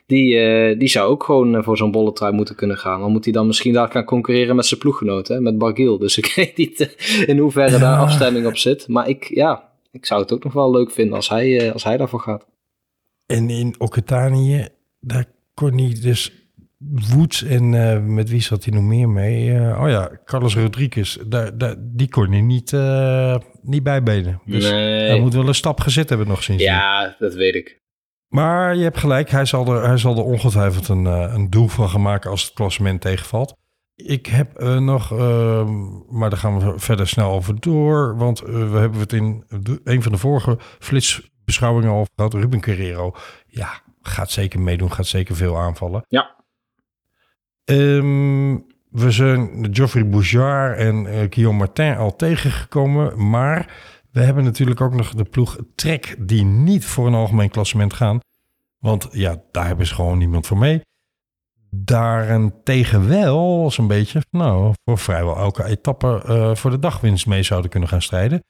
Die, 0.07 0.39
eh, 0.39 0.79
die 0.79 0.89
zou 0.89 1.11
ook 1.11 1.25
gewoon 1.25 1.57
eh, 1.57 1.63
voor 1.63 1.77
zo'n 1.77 1.91
bolle 1.91 2.13
trui 2.13 2.33
moeten 2.33 2.55
kunnen 2.57 2.77
gaan. 2.79 3.01
Dan 3.01 3.13
moet 3.13 3.25
hij 3.25 3.33
dan 3.33 3.47
misschien 3.47 3.73
daar 3.73 3.91
gaan 3.91 4.05
concurreren 4.05 4.57
met 4.57 4.67
zijn 4.67 4.81
ploeggenoot, 4.81 5.29
hè, 5.29 5.41
met 5.41 5.59
Barguil. 5.59 5.99
Dus 5.99 6.19
ik 6.23 6.33
weet 6.37 6.57
niet 6.57 6.81
eh, 6.81 7.29
in 7.29 7.39
hoeverre 7.39 7.79
daar 7.79 7.99
afstemming 8.07 8.47
op 8.47 8.57
zit. 8.57 8.89
Maar 8.89 9.09
ik, 9.09 9.25
ja, 9.35 9.69
ik 9.91 10.07
zou 10.07 10.21
het 10.23 10.33
ook 10.33 10.45
nog 10.45 10.53
wel 10.53 10.71
leuk 10.71 10.91
vinden 10.91 11.15
als 11.15 11.29
hij, 11.29 11.73
als 11.73 11.85
hij 11.85 11.97
daarvoor 11.97 12.21
gaat. 12.21 12.47
En 13.27 13.51
in 13.51 13.75
Occitanië, 13.79 14.69
daar 15.01 15.25
kon 15.55 15.79
hij 15.79 15.97
dus 16.03 16.33
Woods 17.11 17.43
en 17.43 17.71
met 18.15 18.31
wie 18.31 18.43
zat 18.43 18.65
hij 18.65 18.75
nog 18.75 18.83
meer 18.83 19.09
mee? 19.09 19.51
Oh 19.53 19.89
ja, 19.89 20.21
Carlos 20.25 20.57
Rodriguez, 20.57 21.17
daar, 21.27 21.59
daar, 21.59 21.75
die 21.79 22.09
kon 22.09 22.31
hij 22.31 22.41
niet, 22.41 22.73
eh, 22.73 23.37
niet 23.63 23.83
bijbenen. 23.83 24.41
Dus 24.45 24.71
Nee. 24.71 25.09
hij 25.09 25.21
moet 25.21 25.35
wel 25.35 25.49
een 25.49 25.55
stap 25.55 25.81
gezet 25.81 26.09
hebben 26.09 26.29
nog 26.29 26.43
sinds. 26.43 26.63
Ja, 26.63 27.17
dat 27.19 27.35
weet 27.35 27.55
ik. 27.55 27.81
Maar 28.35 28.77
je 28.77 28.83
hebt 28.83 28.99
gelijk, 28.99 29.31
hij 29.31 29.45
zal 29.45 29.67
er, 29.75 29.85
hij 29.87 29.97
zal 29.97 30.17
er 30.17 30.25
ongetwijfeld 30.25 30.89
een, 30.89 31.07
eh, 31.07 31.33
een 31.35 31.51
doel 31.51 31.69
van 31.69 31.89
gaan 31.89 32.03
maken 32.03 32.31
als 32.31 32.45
het 32.45 32.53
klassement 32.53 33.01
tegenvalt. 33.01 33.55
Ik 33.95 34.27
heb 34.27 34.55
eh, 34.57 34.79
nog, 34.79 35.13
eh, 35.13 35.69
maar 36.11 36.31
daar 36.31 36.39
gaan 36.39 36.59
we 36.59 36.79
verder 36.79 37.09
snel 37.09 37.31
over 37.31 37.61
door. 37.61 38.17
Want 38.17 38.41
eh, 38.41 38.53
we 38.71 38.79
hebben 38.79 39.01
het 39.01 39.13
in 39.13 39.45
de- 39.49 39.81
een 39.85 40.03
van 40.03 40.13
de 40.13 40.19
vorige 40.19 40.59
flitsbeschouwingen 40.79 41.91
over 41.91 42.13
gehad. 42.17 42.35
Ruben 42.35 42.63
Guerrero, 42.63 43.13
ja, 43.47 43.81
gaat 44.03 44.31
zeker 44.31 44.61
meedoen, 44.61 44.93
gaat 44.93 45.07
zeker 45.07 45.37
veel 45.37 45.59
aanvallen. 45.59 46.05
Ja. 46.09 46.35
Ehm, 47.65 48.55
we 48.91 49.11
zijn 49.11 49.69
Geoffrey 49.71 50.09
Bouchard 50.09 50.79
en 50.79 51.07
Guillaume 51.07 51.59
Martin 51.59 51.97
al 51.97 52.17
tegengekomen. 52.17 53.29
Maar 53.31 53.73
we 54.15 54.21
hebben 54.21 54.45
natuurlijk 54.45 54.81
ook 54.81 54.95
nog 54.95 55.15
de 55.15 55.25
ploeg 55.25 55.59
Trek 55.75 56.17
die 56.19 56.45
niet 56.45 56.85
voor 56.85 57.07
een 57.07 57.15
algemeen 57.15 57.51
klassement 57.51 57.93
gaan. 57.93 58.19
Want 58.79 59.09
ja, 59.11 59.43
daar 59.51 59.67
hebben 59.67 59.87
ze 59.87 59.95
gewoon 59.95 60.19
niemand 60.19 60.47
voor 60.47 60.59
mee. 60.59 60.81
Daarentegen 61.71 63.09
wel 63.09 63.71
zo'n 63.71 63.87
beetje, 63.87 64.21
nou, 64.31 64.73
voor 64.85 64.99
vrijwel 64.99 65.37
elke 65.37 65.65
etappe 65.65 66.23
eh, 66.27 66.55
voor 66.55 66.71
de 66.71 66.79
dagwinst 66.79 67.27
mee 67.27 67.43
zouden 67.43 67.71
kunnen 67.71 67.89
gaan 67.89 68.03
strijden. 68.03 68.45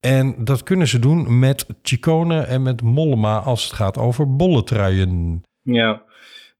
En 0.00 0.44
dat 0.44 0.62
kunnen 0.62 0.88
ze 0.88 0.98
doen 0.98 1.38
met 1.38 1.66
Chicone 1.82 2.40
en 2.40 2.62
met 2.62 2.82
Mollema 2.82 3.38
als 3.38 3.64
het 3.64 3.72
gaat 3.72 3.98
over 3.98 4.36
bolletruien. 4.36 5.42
Ja, 5.62 6.02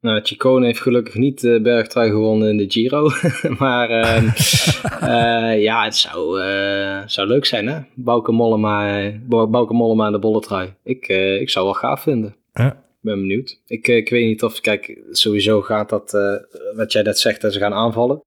nou, 0.00 0.20
Chicone 0.22 0.66
heeft 0.66 0.80
gelukkig 0.80 1.14
niet 1.14 1.40
de 1.40 1.60
bergtrui 1.62 2.10
gewonnen 2.10 2.48
in 2.48 2.56
de 2.56 2.70
Giro. 2.70 3.10
maar 3.58 3.88
ehm, 3.90 4.26
eh, 5.12 5.62
ja, 5.62 5.84
het 5.84 5.96
zou, 5.96 6.40
eh, 6.42 7.02
zou 7.06 7.28
leuk 7.28 7.44
zijn, 7.44 7.66
hè? 7.68 7.80
Bauke 7.94 8.32
Mollema, 8.32 9.00
eh, 9.02 9.14
Bauke 9.28 9.74
Mollema 9.74 10.06
en 10.06 10.12
de 10.12 10.18
bolletrui. 10.18 10.74
Ik, 10.84 11.08
eh, 11.08 11.40
ik 11.40 11.50
zou 11.50 11.64
wel 11.64 11.74
gaaf 11.74 12.02
vinden. 12.02 12.36
Ja. 12.52 12.72
Ik 12.72 13.06
ben 13.06 13.20
benieuwd. 13.20 13.62
Ik, 13.66 13.88
eh, 13.88 13.96
ik 13.96 14.08
weet 14.10 14.26
niet 14.26 14.42
of, 14.42 14.60
kijk, 14.60 14.98
sowieso 15.10 15.62
gaat 15.62 15.88
dat, 15.88 16.14
eh, 16.14 16.34
wat 16.76 16.92
jij 16.92 17.02
net 17.02 17.18
zegt, 17.18 17.40
dat 17.40 17.52
ze 17.52 17.58
gaan 17.58 17.74
aanvallen. 17.74 18.20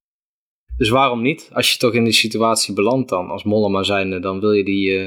Dus 0.76 0.88
waarom 0.88 1.22
niet? 1.22 1.50
Als 1.52 1.72
je 1.72 1.78
toch 1.78 1.92
in 1.94 2.04
die 2.04 2.12
situatie 2.12 2.74
belandt 2.74 3.08
dan, 3.08 3.30
als 3.30 3.44
Mollema 3.44 3.82
zijnde, 3.82 4.20
dan 4.20 4.40
wil 4.40 4.52
je 4.52 4.64
die... 4.64 4.98
eh, 4.98 5.06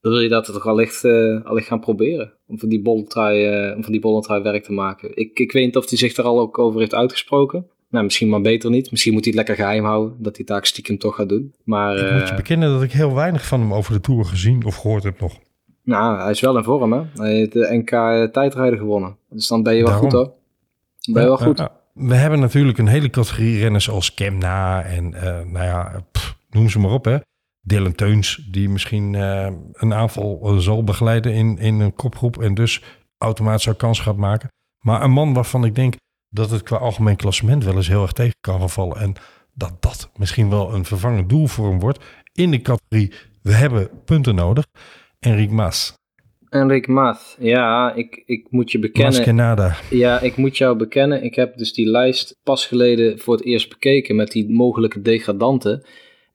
dan 0.00 0.12
wil 0.12 0.20
je 0.20 0.28
dat 0.28 0.44
toch 0.44 0.66
allicht, 0.66 1.04
eh 1.04 1.44
allicht 1.44 1.66
gaan 1.66 1.80
proberen. 1.80 2.37
Om 2.48 2.58
van 2.58 2.68
die 2.68 2.82
bolletrui, 2.82 3.44
eh, 3.44 3.76
om 3.76 3.82
van 3.82 3.92
die 3.92 4.00
bolletrui 4.00 4.42
werk 4.42 4.64
te 4.64 4.72
maken. 4.72 5.16
Ik, 5.16 5.38
ik 5.38 5.52
weet 5.52 5.64
niet 5.64 5.76
of 5.76 5.88
hij 5.88 5.98
zich 5.98 6.16
er 6.16 6.24
al 6.24 6.40
ook 6.40 6.58
over 6.58 6.80
heeft 6.80 6.94
uitgesproken. 6.94 7.66
Nou, 7.90 8.04
misschien 8.04 8.28
maar 8.28 8.40
beter 8.40 8.70
niet. 8.70 8.90
Misschien 8.90 9.12
moet 9.12 9.24
hij 9.24 9.32
het 9.36 9.46
lekker 9.46 9.64
geheim 9.64 9.84
houden. 9.84 10.16
Dat 10.18 10.36
hij 10.36 10.44
daar 10.44 10.66
stiekem 10.66 10.98
toch 10.98 11.14
gaat 11.14 11.28
doen. 11.28 11.54
Maar 11.64 11.96
Ik 11.96 12.12
moet 12.12 12.22
je 12.22 12.28
eh, 12.30 12.36
bekennen 12.36 12.70
dat 12.72 12.82
ik 12.82 12.92
heel 12.92 13.14
weinig 13.14 13.46
van 13.46 13.60
hem 13.60 13.74
over 13.74 13.92
de 13.92 14.00
Tour 14.00 14.24
gezien 14.24 14.64
of 14.64 14.76
gehoord 14.76 15.02
heb 15.02 15.20
nog. 15.20 15.38
nou, 15.82 16.20
hij 16.20 16.30
is 16.30 16.40
wel 16.40 16.56
in 16.56 16.64
vorm 16.64 16.92
hè. 16.92 17.02
Hij 17.14 17.32
heeft 17.34 17.52
de 17.52 17.68
NK 17.70 17.90
tijdrijden 18.32 18.78
gewonnen. 18.78 19.16
Dus 19.30 19.48
dan 19.48 19.62
ben 19.62 19.74
je 19.74 19.82
wel 19.82 19.90
Daarom. 19.90 20.10
goed 20.10 20.18
hoor. 20.18 20.32
Dan 21.00 21.14
ben 21.14 21.22
je 21.22 21.28
wel 21.28 21.38
goed. 21.38 21.62
We 21.92 22.14
hebben 22.14 22.40
natuurlijk 22.40 22.78
een 22.78 22.86
hele 22.86 23.10
categorie 23.10 23.58
renners 23.60 23.90
als 23.90 24.14
Kemna 24.14 24.82
en 24.82 25.14
eh, 25.14 25.22
nou 25.44 25.64
ja, 25.64 26.04
pff, 26.12 26.36
noem 26.50 26.68
ze 26.68 26.78
maar 26.78 26.92
op 26.92 27.04
hè. 27.04 27.16
Dylan 27.68 27.94
Teuns, 27.94 28.46
die 28.50 28.68
misschien 28.68 29.14
eh, 29.14 29.52
een 29.72 29.94
aanval 29.94 30.40
eh, 30.42 30.56
zal 30.56 30.84
begeleiden 30.84 31.32
in, 31.32 31.58
in 31.58 31.80
een 31.80 31.94
kopgroep 31.94 32.42
en 32.42 32.54
dus 32.54 32.82
automatisch 33.18 33.62
zou 33.62 33.76
kans 33.76 34.00
gaat 34.00 34.16
maken. 34.16 34.48
Maar 34.84 35.02
een 35.02 35.10
man 35.10 35.32
waarvan 35.32 35.64
ik 35.64 35.74
denk 35.74 35.94
dat 36.28 36.50
het 36.50 36.62
qua 36.62 36.76
algemeen 36.76 37.16
klassement 37.16 37.64
wel 37.64 37.76
eens 37.76 37.88
heel 37.88 38.02
erg 38.02 38.12
tegen 38.12 38.34
kan 38.40 38.58
gaan 38.58 38.70
vallen. 38.70 38.96
En 38.96 39.14
dat 39.54 39.82
dat 39.82 40.10
misschien 40.16 40.50
wel 40.50 40.74
een 40.74 40.84
vervangend 40.84 41.28
doel 41.28 41.46
voor 41.46 41.68
hem 41.68 41.80
wordt 41.80 42.04
in 42.32 42.50
de 42.50 42.62
categorie 42.62 43.12
we 43.42 43.52
hebben 43.52 43.90
punten 44.04 44.34
nodig. 44.34 44.64
Enric 45.18 45.50
Maas, 45.50 45.94
Enric 46.48 46.86
Maat. 46.86 47.36
Ja, 47.40 47.94
ik, 47.94 48.22
ik 48.26 48.46
moet 48.50 48.72
je 48.72 48.78
bekennen. 48.78 49.12
Ja, 49.90 50.20
ik 50.20 50.36
moet 50.36 50.56
jou 50.56 50.76
bekennen. 50.76 51.22
Ik 51.22 51.34
heb 51.34 51.56
dus 51.56 51.72
die 51.72 51.86
lijst 51.86 52.36
pas 52.42 52.66
geleden 52.66 53.18
voor 53.18 53.34
het 53.34 53.44
eerst 53.44 53.68
bekeken 53.68 54.16
met 54.16 54.30
die 54.30 54.50
mogelijke 54.50 55.02
degradanten. 55.02 55.84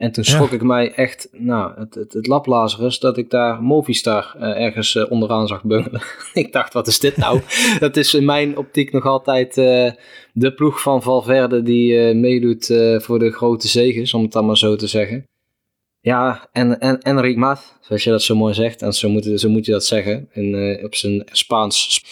En 0.03 0.11
toen 0.11 0.23
Ja. 0.27 0.31
schrok 0.31 0.51
ik 0.51 0.63
mij 0.63 0.93
echt, 0.93 1.27
nou, 1.31 1.79
het, 1.79 1.95
het, 1.95 2.13
het 2.13 2.27
laplazerus 2.27 2.99
dat 2.99 3.17
ik 3.17 3.29
daar 3.29 3.61
Movistar 3.61 4.35
eh, 4.39 4.63
ergens 4.63 4.95
eh, 4.95 5.11
onderaan 5.11 5.47
zag 5.47 5.63
bungelen. 5.63 6.01
ik 6.33 6.51
dacht, 6.51 6.73
wat 6.73 6.87
is 6.87 6.99
dit 6.99 7.17
nou? 7.17 7.41
dat 7.79 7.97
is 7.97 8.13
in 8.13 8.25
mijn 8.25 8.57
optiek 8.57 8.91
nog 8.91 9.05
altijd 9.05 9.57
eh, 9.57 9.91
de 10.33 10.53
ploeg 10.53 10.81
van 10.81 11.01
Valverde 11.01 11.61
die 11.61 12.13
meedoet 12.13 12.65
voor 12.97 13.19
de 13.19 13.31
grote 13.31 13.67
zegens, 13.67 14.13
om 14.13 14.21
het 14.21 14.31
dan 14.31 14.45
maar 14.45 14.57
zo 14.57 14.75
te 14.75 14.87
zeggen. 14.87 15.23
Ja, 15.99 16.49
en, 16.51 16.79
en 16.79 17.39
Mat, 17.39 17.77
zoals 17.81 18.03
je 18.03 18.09
dat 18.09 18.21
zo 18.21 18.35
mooi 18.35 18.53
zegt, 18.53 18.81
en 18.81 18.93
zo 18.93 19.09
moet, 19.09 19.31
zo 19.35 19.49
moet 19.49 19.65
je 19.65 19.71
dat 19.71 19.85
zeggen 19.85 20.29
in, 20.31 20.79
op 20.83 20.95
zijn 20.95 21.23
Spaans. 21.31 22.03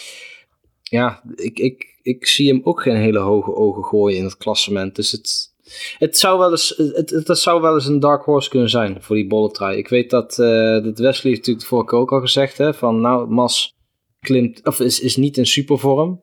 Ja, 0.82 1.22
ik, 1.34 1.58
ik, 1.58 1.98
ik 2.02 2.26
zie 2.26 2.48
hem 2.48 2.60
ook 2.64 2.82
geen 2.82 2.96
hele 2.96 3.18
hoge 3.18 3.54
ogen 3.54 3.84
gooien 3.84 4.18
in 4.18 4.24
het 4.24 4.36
klassement. 4.36 4.96
Dus 4.96 5.10
het, 5.10 5.51
het, 5.98 6.18
zou 6.18 6.38
wel 6.38 6.50
eens, 6.50 6.74
het, 6.76 7.10
het, 7.10 7.28
het 7.28 7.38
zou 7.38 7.60
wel 7.60 7.74
eens 7.74 7.86
een 7.86 8.00
dark 8.00 8.22
horse 8.24 8.48
kunnen 8.50 8.70
zijn 8.70 8.96
voor 9.00 9.16
die 9.16 9.26
bolletrui. 9.26 9.76
Ik 9.78 9.88
weet 9.88 10.10
dat, 10.10 10.38
eh 10.38 10.82
dat 10.84 10.98
Wesley 10.98 11.32
heeft 11.32 11.36
natuurlijk 11.38 11.66
vorige 11.66 11.88
keer 11.88 11.98
ook 11.98 12.12
al 12.12 12.20
gezegd, 12.20 12.58
hè, 12.58 12.74
van 12.74 13.00
nou, 13.00 13.28
Mas 13.28 13.74
klimt, 14.20 14.66
of 14.66 14.80
is, 14.80 15.00
is 15.00 15.16
niet 15.16 15.36
in 15.36 15.46
supervorm. 15.46 16.22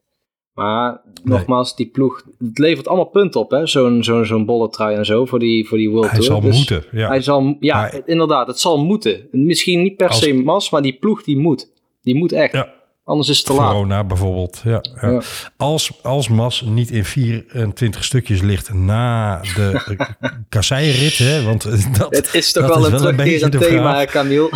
Maar 0.53 1.01
nogmaals, 1.23 1.75
die 1.75 1.89
ploeg, 1.89 2.23
het 2.37 2.57
levert 2.57 2.87
allemaal 2.87 3.09
punten 3.09 3.39
op, 3.41 3.51
hè, 3.51 3.67
zo'n 3.67 4.03
zo'n 4.03 4.25
zo'n 4.25 4.45
bolletrui 4.45 4.95
en 4.95 5.05
zo, 5.05 5.25
voor 5.25 5.39
die, 5.39 5.67
voor 5.67 5.77
die 5.77 5.89
World 5.89 6.09
Hij 6.11 6.19
Tour. 6.19 6.25
zal 6.31 6.41
Dus- 6.41 6.57
moeten. 6.57 6.83
Ja. 6.91 7.07
hij 7.07 7.21
zal, 7.21 7.55
ja, 7.59 7.75
Maar- 7.75 8.01
inderdaad, 8.05 8.47
het 8.47 8.59
zal 8.59 8.83
moeten. 8.85 9.27
Misschien 9.31 9.81
niet 9.81 9.95
per 9.95 10.07
Als- 10.07 10.19
se 10.19 10.33
Mas, 10.33 10.69
maar 10.69 10.81
die 10.81 10.97
ploeg 10.97 11.23
die 11.23 11.37
moet. 11.37 11.71
Die 12.01 12.15
moet 12.15 12.31
echt. 12.31 12.53
Ja. 12.53 12.73
Anders 13.09 13.29
is 13.29 13.37
het 13.37 13.45
te 13.45 13.53
laat. 13.53 13.71
Corona 13.71 14.03
bijvoorbeeld. 14.03 14.61
Ja, 14.63 14.83
ja. 15.01 15.09
Ja. 15.09 15.21
Als, 15.57 15.99
als 16.03 16.27
Mas 16.27 16.61
niet 16.61 16.91
in 16.91 17.05
24 17.05 18.03
stukjes 18.03 18.41
ligt 18.41 18.73
na 18.73 19.39
de 19.41 19.97
kasseirit, 20.49 21.17
hè, 21.17 21.43
want 21.43 21.63
dat, 21.97 22.15
Het 22.15 22.33
is 22.33 22.51
toch 22.51 22.67
dat 22.67 22.75
wel 22.75 22.85
is 22.85 22.91
een 22.91 22.99
wel 22.99 23.09
een 23.09 23.15
terugkerend 23.15 23.61
thema, 23.61 24.05
Camille. 24.05 24.49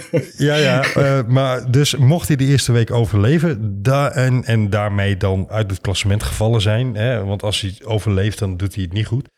Ja, 0.36 0.54
ja. 0.54 0.82
eh, 0.82 1.26
maar 1.26 1.70
dus 1.70 1.96
mocht 1.96 2.28
hij 2.28 2.36
de 2.36 2.44
eerste 2.44 2.72
week 2.72 2.90
overleven 2.90 3.82
da 3.82 4.10
en, 4.10 4.44
en 4.44 4.70
daarmee 4.70 5.16
dan 5.16 5.46
uit 5.50 5.70
het 5.70 5.80
klassement 5.80 6.22
gevallen 6.22 6.60
zijn, 6.60 6.94
hè, 6.94 7.24
want 7.24 7.42
als 7.42 7.60
hij 7.60 7.74
overleeft, 7.84 8.38
dan 8.38 8.56
doet 8.56 8.74
hij 8.74 8.84
het 8.84 8.92
niet 8.92 9.06
goed. 9.06 9.28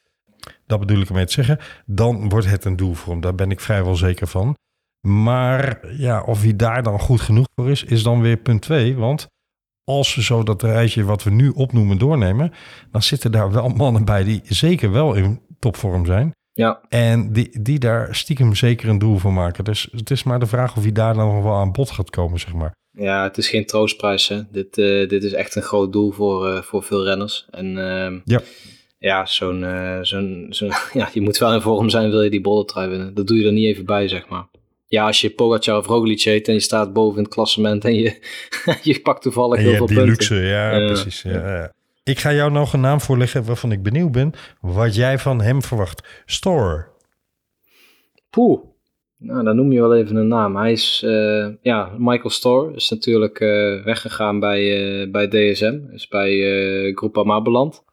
Dat 0.67 0.81
bedoel 0.81 1.01
ik 1.01 1.09
ermee 1.09 1.27
te 1.27 1.33
zeggen. 1.33 1.59
Dan 1.87 2.29
wordt 2.29 2.47
het 2.47 2.65
een 2.65 2.77
doel 2.77 2.95
voor 2.95 3.13
hem. 3.13 3.21
Daar 3.21 3.35
ben 3.35 3.51
ik 3.51 3.61
vrijwel 3.61 3.97
zeker 3.97 4.27
van. 4.27 4.57
Maar 5.01 5.81
ja, 5.97 6.23
of 6.23 6.43
hij 6.43 6.57
daar 6.57 6.83
dan 6.83 7.01
goed 7.01 7.21
genoeg 7.21 7.47
voor 7.55 7.71
is, 7.71 7.85
is 7.85 8.03
dan 8.03 8.21
weer 8.21 8.37
punt 8.37 8.63
twee. 8.63 8.97
Want 8.97 9.27
als 9.85 10.15
we 10.15 10.23
zo 10.23 10.43
dat 10.43 10.63
rijtje 10.63 11.05
wat 11.05 11.23
we 11.23 11.31
nu 11.31 11.49
opnoemen 11.49 11.99
doornemen, 11.99 12.53
dan 12.91 13.03
zitten 13.03 13.33
daar 13.33 13.53
wel 13.53 13.69
mannen 13.69 14.05
bij 14.05 14.25
die 14.25 14.41
zeker 14.45 14.93
wel 14.93 15.15
in 15.15 15.41
topvorm 15.59 16.07
zijn. 16.07 16.33
Ja, 16.53 16.81
En 16.89 17.33
die, 17.33 17.63
die 17.63 17.79
daar 17.79 18.15
stiekem 18.15 18.55
zeker 18.55 18.89
een 18.89 18.99
doel 18.99 19.19
voor 19.19 19.33
maken. 19.33 19.65
Dus 19.65 19.89
het 19.93 20.11
is 20.11 20.23
maar 20.23 20.39
de 20.39 20.47
vraag 20.47 20.77
of 20.77 20.83
hij 20.83 20.93
daar 20.93 21.15
dan 21.15 21.35
nog 21.35 21.43
wel 21.43 21.55
aan 21.55 21.73
bod 21.73 21.91
gaat 21.91 22.11
komen, 22.11 22.41
zeg 22.41 22.55
maar. 22.55 22.75
ja 22.91 23.23
het 23.23 23.39
is 23.39 23.49
geen 23.49 23.67
troostprijs. 23.67 24.29
Hè. 24.29 24.41
Dit, 24.51 24.79
eh, 24.79 25.09
dit 25.09 25.25
is 25.25 25.33
echt 25.33 25.55
een 25.55 25.63
groot 25.63 25.93
doel 25.93 26.11
voor, 26.11 26.49
eh, 26.49 26.63
voor 26.63 26.83
veel 26.83 27.05
renners. 27.05 27.47
En 27.51 27.79
ehm, 27.79 28.19
Ja. 28.25 28.41
ja, 28.99 29.27
zo'n, 29.27 29.65
eh, 29.65 29.99
zo'n, 30.03 30.47
zo'n, 30.51 30.73
ja, 31.01 31.09
je 31.13 31.21
moet 31.21 31.39
wel 31.39 31.55
in 31.55 31.61
vorm 31.61 31.89
zijn, 31.91 32.11
wil 32.11 32.23
je 32.23 32.31
die 32.31 32.41
bolletrui 32.41 32.89
winnen. 32.89 33.15
Dat 33.15 33.27
doe 33.27 33.39
je 33.39 33.47
er 33.47 33.53
niet 33.53 33.67
even 33.67 33.85
bij, 33.85 34.09
zeg 34.09 34.29
maar. 34.29 34.49
Ja, 34.91 35.07
als 35.07 35.21
je 35.21 35.31
Pogacar 35.31 35.79
of 35.79 35.87
Roglic 35.87 36.23
heet 36.23 36.49
en 36.49 36.55
je 36.55 36.61
staat 36.61 36.93
boven 36.93 37.17
in 37.19 37.25
het 37.25 37.33
klassement 37.35 37.85
en 37.85 37.95
je, 37.95 38.19
je 38.83 39.01
pakt 39.01 39.23
toevallig 39.23 39.59
En 39.59 39.65
heel 39.65 39.75
veel 39.77 39.87
die 39.87 39.97
punten. 39.97 40.13
luxe, 40.15 40.35
ja, 40.35 40.77
Ja. 40.77 40.87
precies. 40.87 41.23
Ja. 41.23 41.73
Ik 42.05 42.19
ga 42.19 42.33
jou 42.33 42.51
nog 42.51 42.73
een 42.73 42.81
naam 42.81 43.01
voorleggen 43.01 43.45
waarvan 43.45 43.73
ik 43.73 43.83
benieuwd 43.83 44.13
ben 44.13 44.33
wat 44.61 44.95
jij 44.95 45.19
van 45.19 45.41
hem 45.41 45.63
verwacht. 45.63 46.23
Store. 46.27 46.87
Poeh. 48.31 48.61
Nou, 49.19 49.45
dan 49.45 49.57
noem 49.57 49.73
je 49.73 49.81
wel 49.81 49.97
even 49.97 50.17
een 50.17 50.29
naam. 50.29 50.57
Hij 50.57 50.73
is, 50.73 51.03
eh, 51.05 51.49
ja, 51.63 51.93
Michael 51.99 52.31
Storr 52.31 52.75
is 52.75 52.89
natuurlijk 52.89 53.41
eh, 53.41 53.85
weggegaan 53.85 54.41
bij, 54.41 54.61
eh, 55.03 55.11
bij 55.11 55.29
DSM. 55.29 55.79
Is 55.93 56.09
bij 56.09 56.31
eh 56.87 56.97
Groupama 56.97 57.43
beland. 57.43 57.85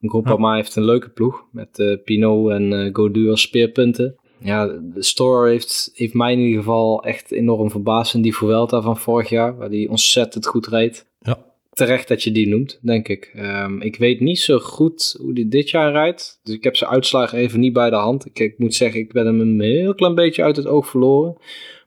Groupama 0.00 0.54
heeft 0.54 0.76
een 0.76 0.84
leuke 0.84 1.08
ploeg 1.10 1.44
met 1.52 2.00
Pinot 2.04 2.50
en 2.50 2.90
Godu 2.92 3.30
als 3.30 3.40
speerpunten. 3.40 4.19
Ja, 4.42 4.66
de 4.66 5.02
Storr 5.02 5.48
heeft, 5.48 5.90
heeft 5.94 6.14
mij 6.14 6.32
in 6.32 6.38
ieder 6.38 6.58
geval 6.58 7.04
echt 7.04 7.30
enorm 7.30 7.70
verbaasd 7.70 8.14
in 8.14 8.22
die 8.22 8.36
Vuelta 8.36 8.80
van 8.82 8.96
vorig 8.96 9.28
jaar, 9.28 9.56
waar 9.56 9.68
hij 9.68 9.86
ontzettend 9.88 10.46
goed 10.46 10.66
reed. 10.66 11.06
Ja. 11.20 11.38
Terecht 11.72 12.08
dat 12.08 12.22
je 12.22 12.32
die 12.32 12.48
noemt, 12.48 12.78
denk 12.82 13.08
ik. 13.08 13.30
Ehm, 13.34 13.80
ik 13.80 13.96
weet 13.96 14.20
niet 14.20 14.38
zo 14.38 14.58
goed 14.58 15.16
hoe 15.20 15.32
die 15.34 15.48
dit 15.48 15.70
jaar 15.70 15.92
rijdt. 15.92 16.40
Dus 16.42 16.54
ik 16.54 16.64
heb 16.64 16.76
zijn 16.76 16.90
uitslagen 16.90 17.38
even 17.38 17.60
niet 17.60 17.72
bij 17.72 17.90
de 17.90 17.96
hand. 17.96 18.26
Ik, 18.26 18.38
ik 18.38 18.58
moet 18.58 18.74
zeggen, 18.74 19.00
ik 19.00 19.12
ben 19.12 19.26
hem 19.26 19.40
een 19.40 19.60
heel 19.60 19.94
klein 19.94 20.14
beetje 20.14 20.42
uit 20.42 20.56
het 20.56 20.66
oog 20.66 20.88
verloren. 20.88 21.36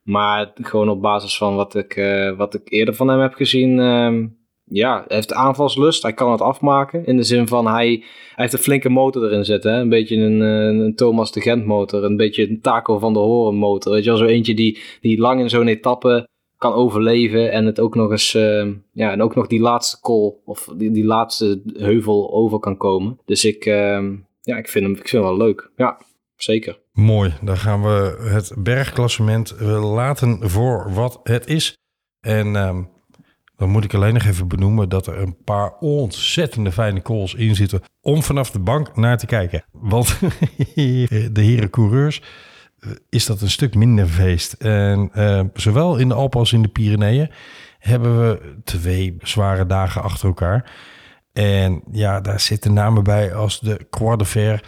Maar 0.03 0.51
gewoon 0.55 0.89
op 0.89 1.01
basis 1.01 1.37
van 1.37 1.55
wat 1.55 1.75
ik, 1.75 1.95
eh, 1.95 2.37
wat 2.37 2.53
ik 2.53 2.61
eerder 2.65 2.93
van 2.93 3.07
hem 3.07 3.19
heb 3.19 3.33
gezien. 3.33 3.79
ehm, 3.79 4.25
ja, 4.73 5.05
heeft 5.07 5.33
aanvalslust. 5.33 6.03
Hij 6.03 6.13
kan 6.13 6.31
het 6.31 6.41
afmaken. 6.41 7.05
In 7.05 7.17
de 7.17 7.23
zin 7.23 7.47
van 7.47 7.67
hij, 7.67 8.03
heeft 8.36 8.53
een 8.53 8.59
flinke 8.59 8.89
motor 8.89 9.23
erin 9.23 9.45
zitten. 9.45 9.73
Hè? 9.73 9.79
Een 9.79 9.89
beetje 9.89 10.15
een, 10.15 10.41
eh, 10.41 10.86
een 10.86 10.95
Thomas 10.95 11.31
de 11.31 11.41
Gent 11.41 11.65
motor. 11.65 12.03
Een 12.03 12.17
beetje 12.17 12.49
een 12.49 12.62
Taco 12.62 12.99
van 12.99 13.13
de 13.13 13.19
Horen 13.19 13.55
motor. 13.55 13.93
Weet 13.93 14.03
je 14.03 14.09
wel, 14.09 14.19
zo 14.19 14.25
eentje 14.25 14.53
die, 14.53 14.79
die 15.01 15.19
lang 15.19 15.39
in 15.39 15.49
zo'n 15.49 15.67
etappe 15.67 16.27
kan 16.57 16.73
overleven 16.73 17.51
en 17.51 17.65
het 17.65 17.79
ook 17.79 17.95
nog 17.95 18.12
eens, 18.12 18.33
eh, 18.33 18.67
ja, 18.91 19.12
en 19.12 19.21
ook 19.21 19.36
nog 19.36 19.47
die 19.47 19.59
laatste 19.59 20.01
call 20.01 20.33
of 20.45 20.69
die, 20.77 20.91
die 20.91 21.05
laatste 21.05 21.62
heuvel 21.73 22.33
over 22.33 22.59
kan 22.59 22.77
komen. 22.77 23.19
Dus 23.25 23.45
ik, 23.45 23.65
eh, 23.65 24.03
ja, 24.41 24.57
ik 24.57 24.69
vind 24.69 24.86
hem, 24.86 24.93
ik 24.93 25.07
vind 25.07 25.23
hem 25.23 25.38
wel 25.38 25.45
leuk. 25.47 25.71
Ja, 25.75 25.97
zeker. 26.36 26.79
Mooi, 26.91 27.33
dan 27.41 27.57
gaan 27.57 27.81
we 27.81 28.27
het 28.29 28.53
bergklassement 28.57 29.55
laten 29.81 30.49
voor 30.49 30.91
wat 30.93 31.19
het 31.23 31.47
is. 31.47 31.77
En 32.19 32.55
ehm, 32.55 32.81
dan 33.63 33.71
moet 33.71 33.84
ik 33.84 33.93
alleen 33.93 34.13
nog 34.13 34.26
even 34.26 34.47
benoemen 34.47 34.89
dat 34.89 35.08
er 35.08 35.21
een 35.21 35.38
paar 35.43 35.73
ontzettende 35.80 36.71
fijne 36.71 37.02
calls 37.02 37.34
in 37.34 37.56
zitten 37.56 37.82
om 38.02 38.23
vanaf 38.23 38.52
de 38.52 38.60
bank 38.60 38.95
naar 38.95 39.17
te 39.17 39.26
kijken. 39.26 39.63
Want 39.71 40.19
de 40.76 41.41
heren 41.41 41.69
coureurs 41.69 42.21
eh, 42.80 42.91
is 43.10 43.26
dat 43.26 43.41
een 43.41 43.49
stuk 43.49 43.76
minder 43.76 44.08
feest. 44.08 44.54
En 44.54 45.10
eh, 45.13 45.41
zowel 45.54 45.97
in 45.97 46.08
de 46.08 46.13
Alpen 46.13 46.39
als 46.39 46.54
in 46.54 46.62
de 46.62 46.67
Pyreneeën 46.67 47.32
hebben 47.80 48.19
we 48.19 48.56
twee 48.63 49.17
zware 49.19 49.65
dagen 49.65 50.02
achter 50.02 50.28
elkaar. 50.28 50.71
En 51.34 51.84
ja, 51.91 52.21
daar 52.21 52.39
zitten 52.39 52.73
namen 52.73 53.04
bij 53.04 53.34
als 53.34 53.60
de 53.60 53.88
Croix 53.89 54.17
de 54.17 54.26
Fer 54.26 54.63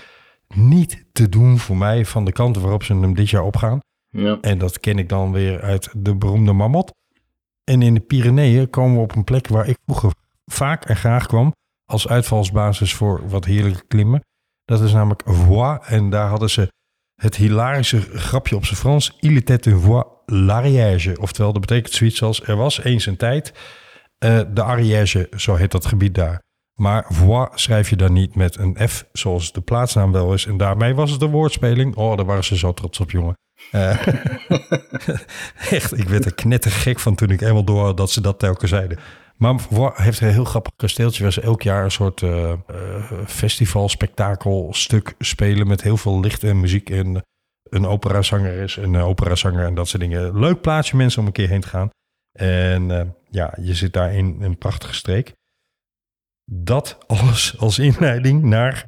niet 0.48 1.06
te 1.12 1.30
doen 1.30 1.58
voor 1.58 1.78
mij 1.78 2.06
van 2.06 2.26
de 2.26 2.32
kanten 2.32 2.62
waarop 2.62 2.84
ze 2.84 2.94
hem 2.94 3.16
dit 3.16 3.30
jaar 3.30 3.44
opgaan. 3.44 3.80
Ja. 4.10 4.38
En 4.42 4.58
dat 4.58 4.80
ken 4.80 4.98
ik 4.98 5.10
dan 5.10 5.32
weer 5.32 5.62
uit 5.62 5.90
de 5.98 6.16
beroemde 6.16 6.54
Mammoth. 6.54 6.94
En 7.72 7.82
in 7.82 7.94
de 7.94 8.00
Pyreneeën 8.00 8.70
komen 8.70 8.96
we 8.96 9.02
op 9.02 9.16
een 9.16 9.24
plek 9.24 9.48
waar 9.48 9.68
ik 9.68 9.78
vroeger 9.86 10.12
vaak 10.46 10.86
en 10.86 10.96
graag 10.96 11.26
kwam 11.26 11.54
als 11.86 12.08
uitvalsbasis 12.08 12.94
voor 12.94 13.30
wat 13.30 13.46
heerlijke 13.46 13.84
klimmen. 13.88 14.24
Dat 14.66 14.82
is 14.82 14.94
namelijk 14.94 15.22
Voix. 15.26 15.88
En 15.88 16.10
daar 16.10 16.28
hadden 16.28 16.50
ze 16.50 16.72
het 17.16 17.36
hilarische 17.36 18.00
grapje 18.02 18.56
op 18.56 18.66
zijn 18.66 18.80
Frans. 18.80 19.18
Il 19.20 19.36
était 19.36 19.66
une 19.66 19.80
voix 19.80 20.08
l'Ariège. 20.26 21.18
Oftewel, 21.22 21.52
dat 21.52 21.62
betekent 21.62 21.94
zoiets 21.94 22.22
als 22.22 22.44
er 22.44 22.56
was 22.56 22.84
eens 22.84 23.06
een 23.06 23.18
tijd. 23.18 23.54
eh, 24.18 24.42
de 24.54 24.64
Ariège, 24.64 25.30
zo 25.38 25.56
heet 25.56 25.72
dat 25.72 25.86
gebied 25.86 26.16
daar. 26.16 26.44
Maar 26.80 27.06
Voix 27.10 27.62
schrijf 27.64 27.90
je 27.90 27.96
dan 27.96 28.14
niet 28.14 28.36
met 28.36 28.58
een 28.58 28.78
F, 28.90 29.06
zoals 29.12 29.52
de 29.52 29.62
plaatsnaam 29.62 30.12
wel 30.12 30.34
is. 30.34 30.46
En 30.46 30.58
daarmee 30.58 30.96
was 30.96 31.12
het 31.12 31.22
een 31.22 31.32
woordspeling. 31.32 31.96
Oh, 31.96 32.18
daar 32.18 32.26
waren 32.26 32.44
ze 32.44 32.58
zo 32.58 32.74
trots 32.74 33.00
op, 33.00 33.12
jongen. 33.12 33.36
Eh, 33.72 34.08
echt, 35.78 35.98
ik 35.98 36.08
werd 36.08 36.26
er 36.26 36.34
knettergek 36.34 37.00
van 37.00 37.16
toen 37.16 37.30
ik 37.30 37.42
eenmaal 37.42 37.64
door 37.64 37.96
dat 37.96 38.12
ze 38.12 38.22
dat 38.22 38.40
telkens 38.40 38.70
zeiden. 38.70 39.00
Maar 39.38 39.60
heeft 39.94 40.22
een 40.22 40.32
heel 40.32 40.46
grappig 40.46 40.72
kasteeltje 40.76 41.24
waar 41.24 41.34
ze 41.34 41.42
elk 41.42 41.62
jaar 41.62 41.84
een 41.84 41.92
soort 41.92 42.22
eh 42.22 42.52
eh, 42.52 42.58
festival, 43.26 43.90
stuk 44.72 45.16
spelen 45.20 45.68
met 45.68 45.82
heel 45.82 45.98
veel 45.98 46.20
licht 46.20 46.44
en 46.44 46.60
muziek 46.60 46.90
en 46.90 47.24
een 47.64 47.86
operazanger 47.86 48.54
is 48.54 48.76
een 48.76 48.96
operazanger 48.96 49.66
en 49.66 49.76
dat 49.76 49.88
soort 49.88 50.02
dingen. 50.02 50.40
Leuk 50.40 50.62
plaatsje 50.62 50.96
mensen 50.96 51.20
om 51.20 51.28
een 51.28 51.34
keer 51.34 51.50
heen 51.50 51.62
te 51.62 51.68
gaan. 51.68 51.90
En 52.32 53.16
ja, 53.30 53.54
je 53.62 53.76
zit 53.76 53.94
daar 53.94 54.14
in 54.14 54.38
een 54.40 54.58
prachtige 54.58 54.94
streek. 54.94 55.34
Dat 56.52 56.98
alles 57.08 57.58
als 57.58 57.80
inleiding 57.80 58.44
naar 58.44 58.86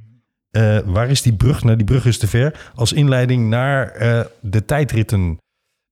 eh, 0.58 0.80
waar 0.86 1.10
is 1.10 1.22
die 1.22 1.36
brug? 1.36 1.64
Nou, 1.64 1.76
die 1.78 1.86
brug 1.86 2.06
is 2.06 2.18
te 2.18 2.28
ver. 2.28 2.72
Als 2.76 2.94
inleiding 2.94 3.50
naar 3.50 3.88
eh, 3.92 4.26
de 4.42 4.66
tijdritten. 4.66 5.38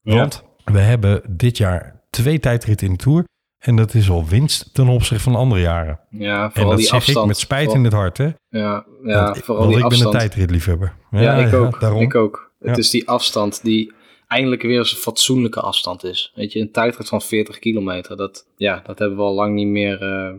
Want 0.01 0.43
we 0.63 0.79
hebben 0.79 1.21
dit 1.29 1.57
jaar 1.57 2.01
twee 2.09 2.39
tijdritten 2.39 2.87
in 2.87 2.93
de 2.93 2.99
Tour. 2.99 3.23
En 3.57 3.75
dat 3.75 3.93
is 3.93 4.09
al 4.09 4.25
winst 4.25 4.73
ten 4.73 4.87
opzichte 4.87 5.23
van 5.23 5.35
andere 5.35 5.61
jaren. 5.61 5.99
Ja, 6.09 6.43
En 6.43 6.51
vooral 6.51 6.69
dat 6.69 6.77
die 6.79 6.87
zeg 6.87 6.95
afstand. 6.97 7.17
ik 7.17 7.25
met 7.25 7.37
spijt 7.37 7.73
in 7.73 7.83
het 7.83 7.93
hart, 7.93 8.17
hè? 8.17 8.23
Ja, 8.49 8.85
ja 9.03 9.23
want, 9.23 9.37
vooral 9.37 9.63
want 9.63 9.75
die 9.75 9.83
ik 9.83 9.89
ben 9.89 10.05
een 10.05 10.11
tijdritliefhebber. 10.11 10.93
Ja, 11.11 11.33
ik 11.35 11.53
ook. 11.53 11.79
daarom. 11.79 12.01
Ik 12.01 12.15
ook. 12.15 12.51
Het 12.59 12.69
Ja. 12.69 12.75
is 12.77 12.89
die 12.89 13.07
afstand 13.07 13.63
die 13.63 13.93
eindelijk 14.27 14.61
weer 14.61 14.77
eens 14.77 14.91
een 14.91 14.97
fatsoenlijke 14.97 15.59
afstand 15.59 16.03
is. 16.03 16.31
Weet 16.35 16.53
je, 16.53 16.59
een 16.59 16.71
tijdrit 16.71 17.07
van 17.07 17.21
40 17.21 17.59
kilometer, 17.59 18.17
dat, 18.17 18.47
ja, 18.57 18.81
dat 18.85 18.99
hebben 18.99 19.17
we 19.17 19.23
al 19.23 19.33
lang 19.33 19.53
niet 19.55 19.67
meer, 19.67 20.01
eh, 20.01 20.33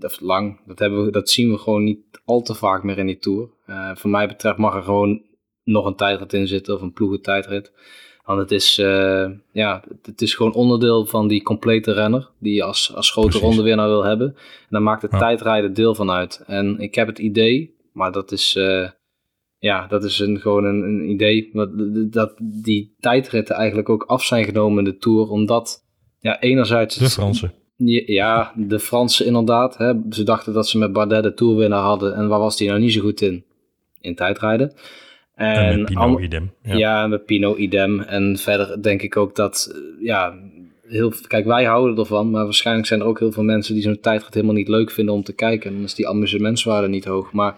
of 0.00 0.20
lang, 0.20 0.60
dat, 0.66 0.78
hebben 0.78 1.04
we, 1.04 1.10
dat 1.10 1.30
zien 1.30 1.50
we 1.50 1.58
gewoon 1.58 1.84
niet 1.84 1.98
al 2.24 2.42
te 2.42 2.54
vaak 2.54 2.82
meer 2.82 2.98
in 2.98 3.06
die 3.06 3.18
Tour. 3.18 3.48
Eh 3.66 3.90
voor 3.96 4.10
mij 4.10 4.26
betreft 4.28 4.56
mag 4.58 4.74
er 4.74 4.82
gewoon 4.82 5.22
nog 5.64 5.86
een 5.86 5.96
tijdrit 5.96 6.32
in 6.32 6.46
zitten 6.48 6.74
of 6.74 6.80
een 6.82 6.92
ploegentijdrit. 6.92 7.72
Want 8.24 8.40
het 8.40 8.50
is, 8.50 8.78
eh, 8.78 9.30
ja, 9.52 9.84
het- 10.02 10.22
is 10.22 10.34
gewoon 10.34 10.52
onderdeel 10.54 11.06
van 11.06 11.28
die 11.28 11.42
complete 11.42 11.92
renner 11.92 12.30
die 12.38 12.54
je 12.54 12.62
als, 12.62 12.94
als 12.94 13.10
grote 13.10 13.28
Precies. 13.28 13.46
rondewinnaar 13.46 13.88
wil 13.88 14.04
hebben. 14.04 14.26
En 14.36 14.66
daar 14.68 14.82
maakt 14.82 15.02
het 15.02 15.10
Ja. 15.12 15.18
tijdrijden 15.18 15.74
deel 15.74 15.94
van 15.94 16.10
uit. 16.10 16.42
En 16.46 16.78
ik 16.78 16.94
heb 16.94 17.06
het 17.06 17.18
idee, 17.18 17.74
maar 17.92 18.12
dat 18.12 18.32
is, 18.32 18.56
eh, 18.56 18.88
ja, 19.58 19.86
dat 19.86 20.04
is 20.04 20.18
een, 20.18 20.40
gewoon 20.40 20.64
een, 20.64 20.82
een 20.82 21.10
idee, 21.10 21.50
dat, 21.52 21.70
dat 22.12 22.34
die 22.62 22.94
tijdritten 22.98 23.54
eigenlijk 23.56 23.88
ook 23.88 24.02
af 24.04 24.24
zijn 24.24 24.44
genomen 24.44 24.78
in 24.84 24.90
de 24.90 24.96
Tour, 24.96 25.28
omdat, 25.28 25.84
ja, 26.18 26.40
enerzijds... 26.40 26.96
De 26.96 27.08
Fransen. 27.10 27.52
Ja, 28.06 28.52
de 28.56 28.78
Fransen 28.78 29.26
inderdaad. 29.26 29.76
Hè. 29.76 29.92
Ze 30.10 30.22
dachten 30.24 30.52
dat 30.52 30.68
ze 30.68 30.78
met 30.78 30.92
Bardet 30.92 31.22
de 31.22 31.34
Tourwinnaar 31.34 31.82
hadden. 31.82 32.14
En 32.14 32.28
waar 32.28 32.38
was 32.38 32.56
die 32.56 32.68
nou 32.68 32.80
niet 32.80 32.92
zo 32.92 33.00
goed 33.00 33.20
in? 33.20 33.44
In 34.00 34.14
tijdrijden. 34.14 34.72
En, 35.34 35.54
En, 35.54 35.76
met 35.76 35.84
Pinot 35.86 36.02
an- 36.04 36.22
idem. 36.22 36.50
ja. 36.62 36.76
Ja. 36.76 37.06
met 37.06 37.24
Pino 37.24 37.56
idem. 37.56 38.00
En 38.00 38.36
verder 38.38 38.82
denk 38.82 39.02
ik 39.02 39.16
ook 39.16 39.36
dat, 39.36 39.72
eh, 39.74 40.04
ja, 40.06 40.34
heel, 40.86 41.12
kijk, 41.28 41.44
wij 41.46 41.64
houden 41.64 41.98
ervan, 41.98 42.30
maar 42.30 42.44
waarschijnlijk 42.44 42.86
zijn 42.86 43.00
er 43.00 43.06
ook 43.06 43.18
heel 43.18 43.32
veel 43.32 43.42
mensen 43.42 43.74
die 43.74 43.82
zo'n 43.82 44.00
tijdrit 44.00 44.34
helemaal 44.34 44.54
niet 44.54 44.68
leuk 44.68 44.90
vinden 44.90 45.14
om 45.14 45.22
te 45.22 45.32
kijken. 45.34 45.70
En 45.70 45.76
dan 45.76 45.84
is 45.84 45.94
die 45.94 46.08
amusementswaarde 46.08 46.88
niet 46.88 47.04
hoog. 47.04 47.32
Maar 47.32 47.54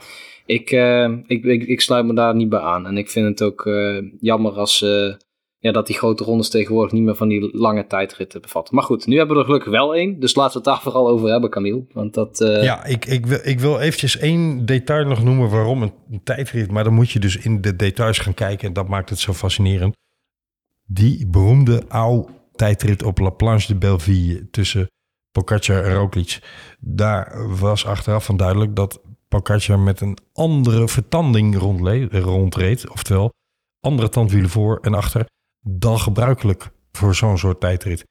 ik, 0.46 0.70
eh, 0.70 1.10
ik, 1.26 1.44
ik, 1.44 1.66
ik 1.66 1.80
sluit 1.80 2.06
me 2.06 2.14
daar 2.14 2.34
niet 2.34 2.48
bij 2.48 2.60
aan. 2.60 2.86
En 2.86 2.96
ik 2.98 3.10
vind 3.10 3.26
het 3.28 3.42
ook 3.42 3.66
eh, 3.66 3.98
jammer 4.20 4.52
als, 4.52 4.82
eh, 4.82 5.12
ja, 5.62 5.72
dat 5.72 5.86
die 5.86 5.96
grote 5.96 6.24
rondes 6.24 6.48
tegenwoordig 6.48 6.92
niet 6.92 7.02
meer 7.02 7.14
van 7.14 7.28
die 7.28 7.56
lange 7.56 7.86
tijdritten 7.86 8.40
bevatten. 8.40 8.74
Maar 8.74 8.84
goed, 8.84 9.06
nu 9.06 9.16
hebben 9.16 9.34
we 9.34 9.40
er 9.40 9.46
gelukkig 9.46 9.70
wel 9.70 9.94
één. 9.94 10.20
Dus 10.20 10.34
laten 10.34 10.52
we 10.52 10.58
het 10.58 10.66
daar 10.66 10.82
vooral 10.92 11.08
over 11.08 11.30
hebben, 11.30 11.50
Camille. 11.50 11.84
Want 11.92 12.14
dat, 12.14 12.40
uh... 12.40 12.62
Ja, 12.62 12.84
ik, 12.84 13.04
ik, 13.04 13.26
wil, 13.26 13.38
ik 13.42 13.60
wil 13.60 13.80
eventjes 13.80 14.18
één 14.18 14.66
detail 14.66 15.06
nog 15.06 15.24
noemen 15.24 15.50
waarom 15.50 15.82
een, 15.82 16.22
tijdrit. 16.24 16.70
Maar 16.70 16.84
dan 16.84 16.92
moet 16.92 17.10
je 17.10 17.18
dus 17.18 17.36
in 17.36 17.60
de 17.60 17.76
details 17.76 18.18
gaan 18.18 18.34
kijken. 18.34 18.68
En 18.68 18.72
dat 18.72 18.88
maakt 18.88 19.10
het 19.10 19.18
zo 19.18 19.32
fascinerend. 19.32 19.96
Die 20.86 21.26
beroemde 21.26 21.82
oude 21.88 22.28
tijdrit 22.52 23.02
op 23.02 23.18
La 23.18 23.30
Planche 23.30 23.66
de 23.66 23.78
Belleville 23.78 24.50
tussen 24.50 24.90
Pogacar 25.32 25.84
en 25.84 25.94
Roglic. 25.94 26.38
Daar 26.80 27.48
was 27.58 27.86
achteraf 27.86 28.24
van 28.24 28.36
duidelijk 28.36 28.76
dat 28.76 29.00
Pogacar 29.28 29.78
met 29.78 30.00
een 30.00 30.18
andere 30.32 30.88
vertanding 30.88 31.58
rondreed. 32.10 32.90
Oftewel, 32.90 33.32
andere 33.80 34.08
tandwielen 34.08 34.50
voor 34.50 34.78
en 34.80 34.94
achter 34.94 35.26
dan 35.62 35.98
gebruikelijk 35.98 36.70
voor 36.92 37.14
zo'n 37.14 37.38
soort 37.38 37.60
tijdrit. 37.60 38.04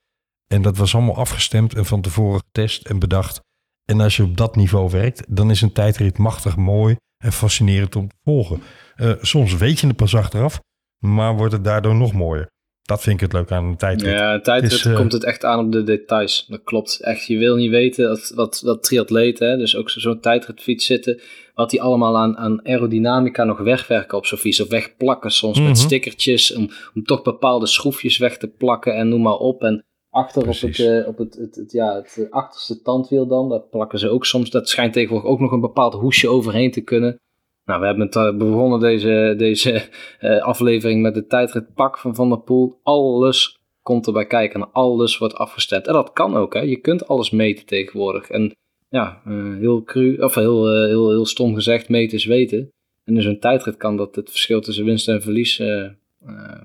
En 0.48 0.62
dat 0.62 0.78
was 0.78 0.96
allemaal 0.96 1.16
afgestemd 1.16 1.76
en 1.76 1.86
van 1.86 2.02
tevoren 2.02 2.42
getest 2.46 2.86
en 2.86 3.00
bedacht. 3.00 3.40
En 3.86 4.00
als 4.00 4.18
je 4.18 4.24
op 4.24 4.38
dat 4.38 4.56
niveau 4.56 4.90
werkt, 4.90 5.24
dan 5.28 5.50
is 5.52 5.62
een 5.62 5.72
tijdrit 5.72 6.18
machtig 6.18 6.56
mooi 6.56 6.96
en 7.24 7.32
fascinerend 7.32 7.96
om 7.96 8.08
te 8.08 8.16
volgen. 8.24 8.62
Uh, 8.96 9.14
soms 9.22 9.56
weet 9.56 9.80
je 9.80 9.88
het 9.88 9.96
pas 9.96 10.16
achteraf, 10.16 10.60
maar 11.06 11.36
wordt 11.36 11.54
het 11.54 11.64
daardoor 11.64 11.96
nog 11.96 12.14
mooier. 12.14 12.50
Dat 12.82 13.02
vind 13.02 13.16
ik 13.16 13.22
het 13.22 13.34
leuk 13.34 13.52
aan 13.52 13.66
een 13.66 13.78
tijdrit. 13.78 14.14
Ja, 14.14 14.34
een 14.34 14.42
tijdrit 14.42 14.72
is, 14.72 14.86
uh, 14.86 14.96
komt 14.96 15.12
het 15.12 15.24
echt 15.24 15.44
aan 15.44 15.66
op 15.66 15.72
de 15.72 15.84
details. 15.84 16.46
Dat 16.48 16.64
klopt. 16.64 17.00
Echt, 17.02 17.26
je 17.26 17.38
wil 17.38 17.56
niet 17.56 17.70
weten 17.70 18.08
wat, 18.08 18.32
wat, 18.36 18.62
wat 18.62 18.84
triatleten, 18.84 19.58
dus 19.58 19.76
ook 19.76 19.90
zo'n 19.90 20.20
tijdritfiets 20.20 20.86
zitten, 20.86 21.22
wat 21.54 21.70
die 21.70 21.82
allemaal 21.82 22.18
aan, 22.18 22.38
aan 22.38 22.66
aerodynamica 22.66 23.44
nog 23.44 23.60
wegwerken 23.60 24.18
op 24.18 24.26
zo'n 24.26 24.38
fiets. 24.38 24.62
Of 24.62 24.70
wegplakken 24.70 25.32
soms 25.32 25.58
met 25.58 25.68
mhm. 25.68 25.76
stickertjes, 25.76 26.56
om, 26.56 26.70
om 26.96 27.04
toch 27.04 27.22
bepaalde 27.22 27.68
schroefjes 27.68 28.18
weg 28.18 28.38
te 28.38 28.48
plakken 28.48 28.96
en 28.96 29.10
noem 29.10 29.22
maar 29.22 29.38
op. 29.38 29.64
En 29.64 29.86
achter 30.10 30.48
op, 30.48 30.60
het, 30.60 30.78
uh, 30.78 31.08
op 31.08 31.18
het, 31.18 31.36
het, 31.36 31.56
het, 31.56 31.72
ja, 31.72 31.96
het 31.96 32.28
achterste 32.30 32.82
tandwiel 32.82 33.28
dan, 33.28 33.50
daar 33.50 33.62
plakken 33.62 34.00
ze 34.00 34.10
ook 34.10 34.26
soms. 34.26 34.50
Dat 34.50 34.70
schijnt 34.70 34.94
tegenwoordig 34.94 35.30
ook 35.30 35.40
nog 35.40 35.52
een 35.52 35.62
bepaald 35.62 35.94
hoesje 35.94 36.30
overheen 36.30 36.72
te 36.72 36.82
kunnen. 36.82 37.20
Nou, 37.66 37.80
we 37.80 37.86
hebben 37.86 38.06
het, 38.06 38.16
uh, 38.16 38.38
begonnen 38.38 38.80
deze, 38.80 39.34
deze 39.38 39.90
uh, 40.22 40.42
aflevering 40.42 41.02
met 41.02 41.14
de 41.14 41.28
tijdrit 41.28 41.74
pak 41.74 41.98
van 41.98 42.16
Van 42.16 42.30
der 42.30 42.40
Poel. 42.40 42.80
Alles 42.84 43.60
komt 43.82 44.08
erbij 44.08 44.26
kijken 44.26 44.62
en 44.62 44.72
alles 44.72 45.18
wordt 45.18 45.36
afgestemd. 45.36 45.88
En 45.88 45.94
dat 45.94 46.14
kan 46.14 46.36
ook, 46.36 46.54
hè. 46.54 46.60
Je 46.60 46.78
kunt 46.78 47.08
alles 47.08 47.30
meten 47.30 47.66
tegenwoordig. 47.66 48.30
En 48.30 48.56
ja, 48.92 49.22
uh, 49.28 49.58
heel 49.58 49.84
cru, 49.84 50.16
of 50.16 50.36
heel, 50.36 50.86
heel, 50.86 51.10
heel 51.10 51.26
stom 51.26 51.56
gezegd, 51.56 51.90
meten 51.90 52.18
is 52.18 52.26
weten. 52.26 52.72
En 53.04 53.16
in 53.16 53.22
zo'n 53.22 53.40
tijdrit 53.40 53.78
kan 53.78 53.98
dat 53.98 54.16
het 54.16 54.30
verschil 54.30 54.62
tussen 54.62 54.86
winst 54.86 55.08
en 55.08 55.22
verlies 55.22 55.62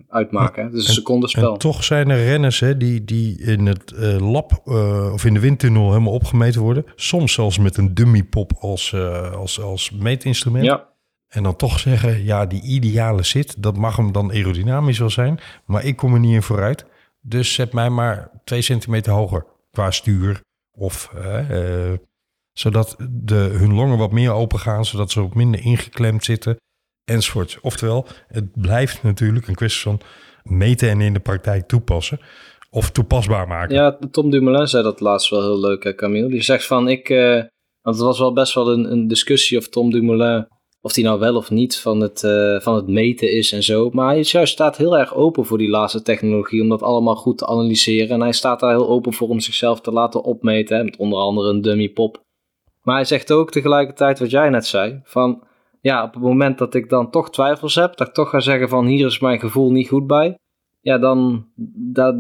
uitmaken. 0.09 0.65
Het 0.65 0.75
is 0.75 0.89
een 0.89 0.95
secondenspel. 0.95 1.53
En 1.53 1.59
toch 1.59 1.85
zijn 1.85 2.11
er 2.11 2.25
renners 2.25 2.61
hè, 2.61 2.77
die, 2.77 3.05
die 3.05 3.41
in 3.43 3.67
het 3.67 3.93
lab 4.21 4.67
of 5.13 5.25
in 5.25 5.35
de 5.35 5.41
windtunnel 5.41 5.89
helemaal 5.89 6.13
opgemeten 6.13 6.61
worden. 6.61 6.85
Soms 6.95 7.33
zelfs 7.33 7.59
met 7.59 7.77
een 7.77 7.95
dummypop 7.95 8.53
als, 8.59 8.95
als, 9.35 9.61
als 9.61 9.91
meetinstrument. 9.91 10.65
Ja. 10.65 10.89
En 11.29 11.43
dan 11.43 11.57
toch 11.57 11.79
zeggen, 11.79 12.25
ja, 12.25 12.47
die 12.47 12.63
ideale 12.63 13.23
zit, 13.23 13.63
dat 13.63 13.77
mag 13.77 13.97
hem 13.97 14.13
dan 14.13 14.31
aerodynamisch 14.31 14.99
wel 14.99 15.11
zijn. 15.11 15.39
Maar 15.65 15.85
ik 15.85 15.97
kom 15.97 16.15
er 16.15 16.21
niet 16.21 16.35
in 16.35 16.43
vooruit. 16.43 16.87
Dus 17.21 17.55
zet 17.55 17.73
mij 17.73 17.91
maar 17.91 18.31
twee 18.45 18.63
centimeter 18.63 19.13
hoger 19.13 19.47
qua 19.71 19.91
stuur. 19.91 20.41
Of 20.73 21.13
zodat 22.59 22.97
de, 23.11 23.35
hun 23.35 23.75
longen 23.75 23.99
wat 23.99 24.13
meer 24.13 24.33
open 24.33 24.59
gaan, 24.59 24.85
zodat 24.85 25.11
ze 25.11 25.21
wat 25.21 25.35
minder 25.35 25.61
ingeklemd 25.61 26.25
zitten. 26.25 26.57
Enzovoort. 27.05 27.59
Oftewel, 27.63 28.07
het 28.29 28.61
blijft 28.61 29.03
natuurlijk 29.03 29.49
een 29.49 29.55
kwestie 29.55 29.83
van 29.83 30.01
meten 30.43 30.89
en 30.89 31.01
in 31.01 31.13
de 31.13 31.21
praktijk 31.21 31.67
toepassen. 31.67 32.21
Of 32.71 32.91
toepasbaar 32.91 33.49
maken. 33.49 33.75
Ja, 33.75 33.99
Tom 34.11 34.31
Dumoulin 34.31 34.67
zei 34.67 34.83
dat 34.83 35.01
laatst 35.01 35.31
wel 35.31 35.43
heel 35.43 35.61
leuk, 35.61 35.85
hè, 35.85 35.95
Camille. 35.95 36.29
Die 36.29 36.43
zegt 36.43 36.67
van, 36.67 36.89
ik... 36.89 37.09
Uh, 37.09 37.35
want 37.83 37.97
het 37.97 38.07
was 38.07 38.19
wel 38.19 38.33
best 38.33 38.55
wel 38.55 38.73
een, 38.73 38.93
een 38.93 39.09
discussie 39.09 39.59
of 39.59 39.69
Tom 39.69 39.91
Dumoulin 39.91 40.47
of 40.81 40.93
die 40.93 41.05
nou 41.05 41.19
wel 41.19 41.37
of 41.37 41.51
niet 41.51 41.79
van 41.79 42.01
het, 42.01 42.23
uh, 42.23 42.61
van 42.61 42.75
het 42.75 42.87
meten 42.87 43.33
is 43.33 43.53
en 43.53 43.63
zo. 43.63 43.91
Maar 43.93 44.07
hij 44.07 44.23
juist 44.23 44.53
staat 44.53 44.77
heel 44.77 44.99
erg 44.99 45.15
open 45.15 45.45
voor 45.45 45.59
die 45.59 45.69
laatste 45.69 46.03
technologie 46.03 46.63
om 46.63 46.69
dat 46.69 46.83
allemaal 46.83 47.17
goed 47.17 47.39
te 47.39 47.47
analyseren. 47.47 48.09
En 48.09 48.21
hij 48.21 48.33
staat 48.33 48.61
daar 48.61 48.71
heel 48.71 48.89
open 48.89 49.13
voor 49.13 49.29
om 49.29 49.41
zichzelf 49.41 49.81
te 49.81 49.93
laten 49.93 50.23
opmeten, 50.23 50.85
met 50.85 50.97
onder 50.97 51.19
andere 51.19 51.49
een 51.49 51.63
dummy 51.63 51.89
pop. 51.89 52.25
Maar 52.87 52.95
hij 52.95 53.05
zegt 53.05 53.33
ook 53.33 53.51
tegelijkertijd 53.51 54.19
wat 54.19 54.31
jij 54.31 54.49
net 54.49 54.67
zei, 54.67 55.01
van 55.05 55.43
ja, 55.81 56.05
op 56.05 56.15
het 56.15 56.23
moment 56.23 56.59
dat 56.59 56.75
ik 56.75 56.89
dan 56.89 57.11
toch 57.11 57.31
twijfels 57.31 57.75
heb, 57.75 57.97
dat 57.97 58.07
ik 58.07 58.15
toch 58.15 58.31
ga 58.31 58.41
zeggen 58.41 58.69
van 58.69 58.87
hier 58.87 59.07
is 59.07 59.19
mijn 59.19 59.41
gevoel 59.41 59.71
niet 59.71 59.89
goed 59.89 60.07
bij, 60.07 60.39
ja, 60.81 60.99
dan, 60.99 61.47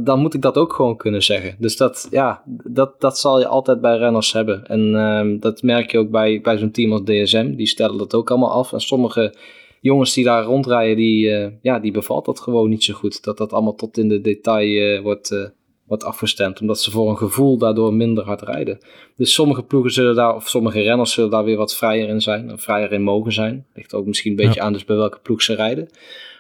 dan 0.04 0.18
moet 0.20 0.34
ik 0.34 0.42
dat 0.42 0.56
ook 0.56 0.72
gewoon 0.72 0.96
kunnen 0.96 1.22
zeggen. 1.22 1.56
Dus 1.58 1.76
dat, 1.76 2.08
ja, 2.10 2.42
dat, 2.64 3.00
dat 3.00 3.18
zal 3.18 3.38
je 3.38 3.46
altijd 3.46 3.80
bij 3.80 3.96
renners 3.98 4.32
hebben. 4.32 4.66
En 4.66 4.94
uh, 4.94 5.40
dat 5.40 5.62
merk 5.62 5.90
je 5.90 5.98
ook 5.98 6.10
bij, 6.10 6.40
bij 6.40 6.58
zo'n 6.58 6.70
team 6.70 6.92
als 6.92 7.02
DSM. 7.04 7.54
Die 7.54 7.66
stellen 7.66 7.98
dat 7.98 8.14
ook 8.14 8.30
allemaal 8.30 8.50
af. 8.50 8.72
En 8.72 8.80
sommige 8.80 9.34
jongens 9.80 10.14
die 10.14 10.24
daar 10.24 10.44
rondrijden, 10.44 10.96
die, 10.96 11.26
uh, 11.26 11.48
ja, 11.62 11.78
die 11.78 11.92
bevalt 11.92 12.24
dat 12.24 12.40
gewoon 12.40 12.68
niet 12.68 12.84
zo 12.84 12.94
goed. 12.94 13.24
Dat 13.24 13.36
dat 13.36 13.52
allemaal 13.52 13.74
tot 13.74 13.98
in 13.98 14.08
de 14.08 14.20
detail 14.20 14.96
uh, 14.96 15.02
wordt, 15.02 15.30
uh, 15.30 15.46
wordt 15.86 16.04
afgestemd. 16.04 16.60
Omdat 16.60 16.80
ze 16.80 16.90
voor 16.90 17.10
een 17.10 17.16
gevoel 17.16 17.58
daardoor 17.58 17.94
minder 17.94 18.24
hard 18.24 18.42
rijden. 18.42 18.78
Dus 19.16 19.32
sommige 19.32 19.62
ploegen 19.62 19.92
zullen 19.92 20.14
daar, 20.14 20.34
of 20.34 20.48
sommige 20.48 20.80
renners 20.80 21.12
zullen 21.12 21.30
daar 21.30 21.44
weer 21.44 21.56
wat 21.56 21.76
vrijer 21.76 22.08
in 22.08 22.20
zijn. 22.20 22.50
En 22.50 22.58
vrijer 22.58 22.92
in 22.92 23.02
mogen 23.02 23.32
zijn. 23.32 23.66
Ligt 23.74 23.94
ook 23.94 24.06
misschien 24.06 24.30
een 24.30 24.46
beetje 24.46 24.60
aan 24.60 24.72
dus 24.72 24.84
bij 24.84 24.96
welke 24.96 25.18
ploeg 25.18 25.42
ze 25.42 25.54
rijden. 25.54 25.88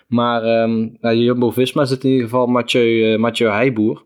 Maar 0.06 0.62
um, 0.62 0.96
nou, 1.00 1.16
Jumbo-Visma 1.16 1.84
zit 1.84 2.04
in 2.04 2.10
ieder 2.10 2.24
geval 2.24 2.46
Mathieu, 2.46 3.12
uh, 3.12 3.18
Mathieu 3.18 3.50
Heijboer. 3.50 4.04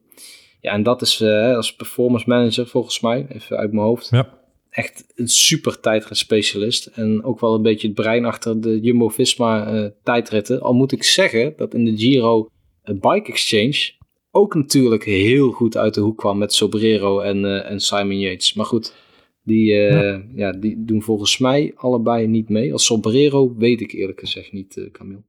Ja, 0.61 0.73
en 0.73 0.83
dat 0.83 1.03
is 1.03 1.21
uh, 1.21 1.57
als 1.57 1.75
performance 1.75 2.29
manager 2.29 2.67
volgens 2.67 3.01
mij, 3.01 3.27
even 3.29 3.57
uit 3.57 3.73
mijn 3.73 3.87
hoofd. 3.87 4.09
Ja. 4.11 4.39
Echt 4.71 5.13
een 5.15 5.29
super 5.29 5.79
specialist 6.11 6.87
En 6.87 7.25
ook 7.25 7.41
wel 7.41 7.55
een 7.55 7.63
beetje 7.63 7.87
het 7.87 7.97
brein 7.97 8.25
achter 8.25 8.61
de 8.61 8.81
Jumbo-Visma 8.81 9.73
uh, 9.73 9.87
tijdritten. 10.03 10.61
Al 10.61 10.73
moet 10.73 10.93
ik 10.93 11.03
zeggen 11.03 11.55
dat 11.57 11.75
in 11.75 11.85
de 11.85 11.97
Giro 11.97 12.51
Bike 12.85 13.31
Exchange 13.31 13.93
ook 14.31 14.55
natuurlijk 14.55 15.05
heel 15.05 15.51
goed 15.51 15.77
uit 15.77 15.95
de 15.95 16.01
hoek 16.01 16.19
kwam 16.19 16.39
met 16.39 16.53
Sobrero 16.53 17.21
en, 17.21 17.65
en 17.65 17.81
Simon 17.81 18.19
Yates. 18.19 18.55
Maar 18.55 18.67
goed, 18.67 18.95
die, 19.43 19.73
ja. 19.73 20.23
ja. 20.35 20.53
die 20.53 20.85
doen 20.85 21.03
volgens 21.03 21.39
mij 21.39 21.73
allebei 21.77 22.27
niet 22.27 22.49
mee. 22.49 22.73
Als 22.73 22.85
Sobrero 22.85 23.55
weet 23.57 23.81
ik 23.81 23.93
eerlijk 23.93 24.21
gezegd 24.21 24.53
niet, 24.53 24.89
Camille. 24.93 25.23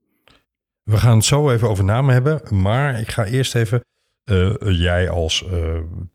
We 0.83 0.97
gaan 0.97 1.15
het 1.15 1.25
zo 1.25 1.51
even 1.51 1.69
over 1.69 1.83
namen 1.83 2.13
hebben. 2.13 2.41
Maar 2.61 2.99
ik 2.99 3.11
ga 3.11 3.25
eerst 3.25 3.55
even, 3.55 3.81
jij 4.59 5.09
als 5.09 5.45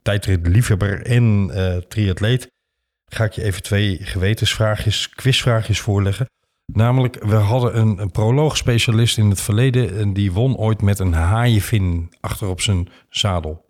tijdritliefhebber 0.03 1.03
en 1.03 1.51
triatleet, 1.89 2.51
ga 3.13 3.25
ik 3.25 3.33
je 3.33 3.43
even 3.43 3.63
twee 3.63 3.97
gewetensvraagjes, 3.97 5.09
quizvraagjes 5.09 5.81
voorleggen. 5.81 6.27
Namelijk, 6.67 7.25
we 7.25 7.35
hadden 7.35 7.79
een, 7.79 7.99
een 7.99 8.11
proloogspecialist 8.11 9.19
in 9.19 9.29
het 9.29 9.41
verleden 9.41 9.97
en 9.99 10.13
die 10.13 10.33
won 10.33 10.57
ooit 10.57 10.83
met 10.83 10.99
een 10.99 11.13
haaienvin 11.13 12.09
achter 12.21 12.49
op 12.49 12.61
zijn 12.61 12.89
zadel. 13.09 13.65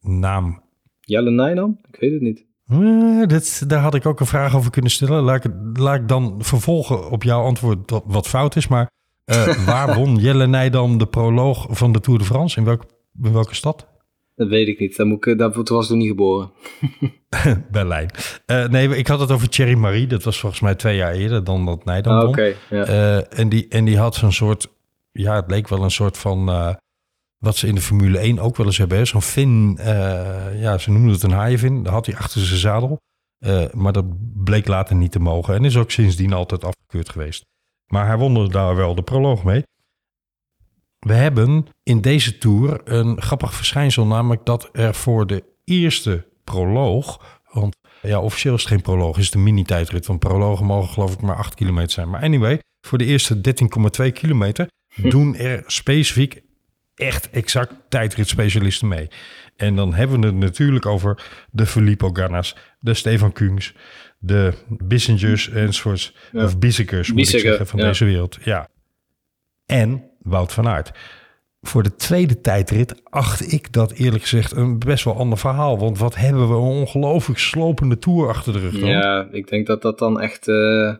Naam? 0.00 0.62
Jelle 1.00 1.30
Nijnam? 1.30 1.78
Ik 1.88 2.00
weet 2.00 2.12
het 2.12 2.20
niet. 2.20 2.44
Uh, 2.68 3.26
daar 3.66 3.80
had 3.80 3.94
ik 3.94 4.06
ook 4.06 4.20
een 4.20 4.26
vraag 4.26 4.56
over 4.56 4.70
kunnen 4.70 4.90
stellen. 4.90 5.22
Laat 5.22 5.44
ik, 5.44 5.52
laat 5.72 6.00
ik 6.00 6.08
dan 6.08 6.34
vervolgen 6.38 7.10
op 7.10 7.22
jouw 7.22 7.42
antwoord 7.42 7.90
wat, 7.90 8.02
wat 8.06 8.28
fout 8.28 8.56
is. 8.56 8.68
Maar 8.68 8.90
uh, 9.24 9.66
waar 9.66 9.94
won 9.94 10.16
Jelle 10.16 10.46
Nijdam 10.46 10.98
de 10.98 11.06
proloog 11.06 11.66
van 11.70 11.92
de 11.92 12.00
Tour 12.00 12.18
de 12.18 12.24
France? 12.24 12.58
In, 12.58 12.64
welk, 12.64 12.84
in 13.22 13.32
welke 13.32 13.54
stad? 13.54 13.93
Dat 14.34 14.48
weet 14.48 14.68
ik 14.68 14.78
niet. 14.78 14.96
Daar, 14.96 15.06
moet 15.06 15.26
ik, 15.26 15.38
daar 15.38 15.52
was 15.52 15.84
ik 15.84 15.90
nog 15.90 15.98
niet 15.98 16.08
geboren. 16.08 16.50
Berlijn. 17.70 18.10
Uh, 18.46 18.68
nee, 18.68 18.96
ik 18.96 19.06
had 19.06 19.20
het 19.20 19.30
over 19.30 19.48
Thierry 19.48 19.74
Marie. 19.74 20.06
Dat 20.06 20.22
was 20.22 20.40
volgens 20.40 20.60
mij 20.60 20.74
twee 20.74 20.96
jaar 20.96 21.12
eerder 21.12 21.44
dan 21.44 21.66
dat 21.66 21.84
Nijdam 21.84 22.18
ah, 22.18 22.28
Oké. 22.28 22.54
ja. 22.70 22.88
uh, 22.88 23.38
en, 23.38 23.48
die, 23.48 23.68
en 23.68 23.84
die 23.84 23.98
had 23.98 24.14
zo'n 24.14 24.32
soort... 24.32 24.68
Ja, 25.12 25.34
het 25.36 25.50
leek 25.50 25.68
wel 25.68 25.82
een 25.82 25.90
soort 25.90 26.18
van... 26.18 26.44
wat 27.38 27.56
ze 27.56 27.66
in 27.66 27.74
de 27.74 27.80
Formule 27.80 28.18
1 28.18 28.38
ook 28.38 28.56
wel 28.56 28.66
eens 28.66 28.78
hebben. 28.78 29.06
Zo'n 29.06 29.22
fin... 29.22 29.78
ja, 30.54 30.78
ze 30.78 30.90
noemden 30.90 31.12
het 31.12 31.22
een 31.22 31.30
haaienvin. 31.30 31.82
Dat 31.82 31.92
had 31.92 32.06
hij 32.06 32.16
achter 32.16 32.40
zijn 32.40 32.58
zadel. 32.58 33.00
maar 33.72 33.92
dat 33.92 34.04
bleek 34.44 34.66
later 34.66 34.96
niet 34.96 35.12
te 35.12 35.18
mogen. 35.18 35.54
En 35.54 35.64
is 35.64 35.76
ook 35.76 35.90
sindsdien 35.90 36.32
altijd 36.32 36.64
afgekeurd 36.64 37.08
geweest. 37.08 37.44
Maar 37.86 38.06
hij 38.06 38.16
won 38.16 38.48
daar 38.48 38.76
wel 38.76 38.94
de 38.94 39.02
proloog 39.02 39.44
mee. 39.44 39.62
We 41.04 41.14
hebben 41.14 41.66
in 41.82 42.00
deze 42.00 42.38
tour 42.38 42.80
een 42.84 43.22
grappig 43.22 43.54
verschijnsel, 43.54 44.06
namelijk 44.06 44.44
dat 44.44 44.68
er 44.72 44.94
voor 44.94 45.26
de 45.26 45.44
eerste 45.64 46.26
proloog, 46.44 47.40
want 47.52 47.76
ja, 48.02 48.20
officieel 48.20 48.54
is 48.54 48.60
het 48.60 48.70
geen 48.70 48.80
proloog, 48.80 49.18
is 49.18 49.24
het 49.24 49.34
een 49.34 49.42
mini-tijdrit, 49.42 50.06
want 50.06 50.18
prologen 50.18 50.66
mogen 50.66 50.92
geloof 50.92 51.12
ik 51.12 51.20
maar 51.20 51.36
8 51.36 51.54
kilometer 51.54 51.90
zijn. 51.90 52.10
Maar 52.10 52.22
anyway, 52.22 52.60
voor 52.80 52.98
de 52.98 53.04
eerste 53.04 53.40
13,2 54.04 54.12
kilometer 54.12 54.68
hm. 54.88 55.08
doen 55.08 55.36
er 55.36 55.62
specifiek 55.66 56.42
echt 56.94 57.30
exact 57.30 57.74
tijdritspecialisten 57.88 58.88
mee. 58.88 59.08
En 59.56 59.76
dan 59.76 59.94
hebben 59.94 60.20
we 60.20 60.26
het 60.26 60.34
natuurlijk 60.36 60.86
over 60.86 61.24
de 61.50 61.66
Filippo 61.66 62.10
Gannas, 62.12 62.56
de 62.80 62.94
Stefan 62.94 63.32
Kungs, 63.32 63.74
de 64.18 64.52
Bissingers 64.68 65.48
enzovoorts. 65.48 66.14
Ja. 66.32 66.44
Of 66.44 66.58
Bissekers 66.58 67.12
moet 67.12 67.34
ik 67.34 67.40
zeggen, 67.40 67.66
van 67.66 67.78
deze 67.78 68.04
wereld. 68.04 68.38
Ja. 68.44 68.68
En 69.66 70.10
Wout 70.24 70.52
van 70.52 70.68
Aert. 70.68 70.90
voor 71.62 71.82
de 71.82 71.94
tweede 71.94 72.40
tijdrit 72.40 72.94
acht 73.10 73.52
ik 73.52 73.72
dat 73.72 73.92
eerlijk 73.92 74.22
gezegd 74.22 74.52
een 74.52 74.78
best 74.78 75.04
wel 75.04 75.16
ander 75.16 75.38
verhaal. 75.38 75.78
Want 75.78 75.98
wat 75.98 76.14
hebben 76.14 76.48
we 76.48 76.54
een 76.54 76.60
ongelooflijk 76.60 77.38
slopende 77.40 77.98
tour 77.98 78.28
achter 78.28 78.52
de 78.52 78.58
rug 78.58 78.78
dan? 78.80 78.88
Ja, 78.88 79.28
ik 79.30 79.48
denk 79.48 79.66
dat 79.66 79.82
dat 79.82 79.98
dan 79.98 80.20
echt... 80.20 80.48
eh, 80.48 80.94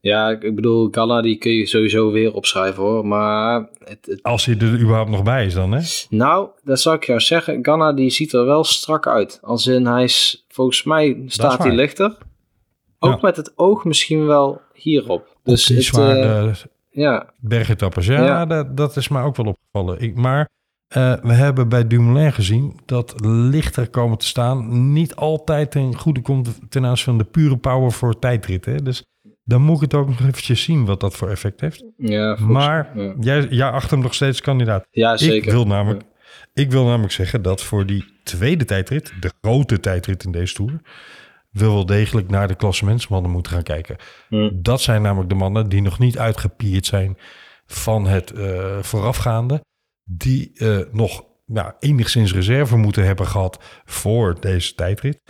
ja, 0.00 0.30
ik 0.40 0.54
bedoel, 0.54 0.88
Ghana 0.90 1.22
die 1.22 1.38
kun 1.38 1.52
je 1.52 1.66
sowieso 1.66 2.10
weer 2.12 2.32
opschrijven 2.34 2.82
hoor. 2.82 3.06
Maar 3.06 3.68
het, 3.84 3.98
het- 4.06 4.22
Als 4.22 4.44
hij 4.44 4.58
er 4.58 4.80
überhaupt 4.80 5.10
nog 5.10 5.22
bij 5.22 5.46
is 5.46 5.54
dan, 5.54 5.72
hè? 5.72 5.80
nou, 6.10 6.48
dat 6.62 6.80
zou 6.80 6.96
ik 6.96 7.04
jou 7.04 7.20
zeggen. 7.20 7.58
Ghana 7.64 7.92
die 7.92 8.10
ziet 8.10 8.32
er 8.32 8.44
wel 8.46 8.64
strak 8.64 9.06
uit. 9.06 9.38
Als 9.42 9.66
in, 9.66 9.86
hij 9.86 10.04
is, 10.04 10.44
volgens 10.48 10.82
mij 10.82 11.22
staat 11.26 11.58
hij 11.58 11.74
lichter. 11.74 12.16
Ook 12.98 13.12
Ja. 13.12 13.18
met 13.22 13.36
het 13.36 13.52
oog 13.56 13.84
misschien 13.84 14.26
wel 14.26 14.60
hierop. 14.74 15.36
Dus 15.44 15.64
die 15.66 15.76
het, 15.76 15.84
zware 15.84 16.54
ja, 16.98 17.30
bergetappes. 17.40 18.06
Ja, 18.06 18.24
Ja. 18.24 18.46
Dat, 18.46 18.76
dat 18.76 18.96
is 18.96 19.08
mij 19.08 19.22
ook 19.22 19.36
wel 19.36 19.46
opgevallen. 19.46 20.00
Ik, 20.00 20.14
maar 20.16 20.48
eh, 20.88 21.14
we 21.22 21.32
hebben 21.32 21.68
bij 21.68 21.86
Dumoulin 21.86 22.32
gezien 22.32 22.80
dat 22.86 23.14
lichter 23.24 23.88
komen 23.90 24.18
te 24.18 24.26
staan 24.26 24.92
niet 24.92 25.16
altijd 25.16 25.70
ten 25.70 25.96
goede 25.96 26.20
komt 26.20 26.58
ten 26.68 26.84
aanzien 26.86 27.04
van 27.04 27.18
de 27.18 27.24
pure 27.24 27.56
power 27.56 27.92
voor 27.92 28.18
tijdritten. 28.18 28.84
Dus 28.84 29.04
dan 29.44 29.62
moet 29.62 29.76
ik 29.76 29.80
het 29.82 29.94
ook 29.94 30.08
nog 30.08 30.20
eventjes 30.20 30.62
zien 30.62 30.84
wat 30.84 31.00
dat 31.00 31.16
voor 31.16 31.28
effect 31.30 31.60
heeft. 31.60 31.84
ja, 31.96 32.36
volgens- 32.36 32.58
Maar 32.58 32.90
ja. 32.94 33.14
jij, 33.20 33.46
jij 33.50 33.70
achter 33.70 33.90
hem 33.90 34.00
nog 34.02 34.14
steeds 34.14 34.40
kandidaat. 34.40 34.86
ja, 34.90 35.16
zeker. 35.16 35.36
Ik 35.36 35.50
wil, 35.52 35.66
namelijk, 35.66 36.02
ik 36.54 36.70
wil 36.70 36.84
namelijk 36.84 37.12
zeggen 37.12 37.42
dat 37.42 37.62
voor 37.62 37.86
die 37.86 38.04
tweede 38.24 38.64
tijdrit, 38.64 39.12
de 39.20 39.30
grote 39.40 39.80
tijdrit 39.80 40.24
in 40.24 40.32
deze 40.32 40.54
Tour, 40.54 40.80
wel 41.50 41.86
degelijk 41.86 42.30
naar 42.30 42.48
de 42.48 42.54
klassementsmannen 42.54 43.30
moeten 43.30 43.52
gaan 43.52 43.62
kijken. 43.62 43.96
Hm. 44.28 44.50
Dat 44.54 44.80
zijn 44.80 45.02
namelijk 45.02 45.28
de 45.28 45.34
mannen 45.34 45.68
die 45.68 45.82
nog 45.82 45.98
niet 45.98 46.18
uitgepierd 46.18 46.86
zijn 46.86 47.18
van 47.66 48.06
het 48.06 48.32
eh, 48.32 48.78
voorafgaande. 48.82 49.64
Die 50.04 50.50
eh, 50.54 50.78
nog 50.92 51.24
nou, 51.46 51.72
enigszins 51.78 52.32
reserve 52.34 52.76
moeten 52.76 53.04
hebben 53.04 53.26
gehad 53.26 53.82
voor 53.84 54.40
deze 54.40 54.74
tijdrit. 54.74 55.22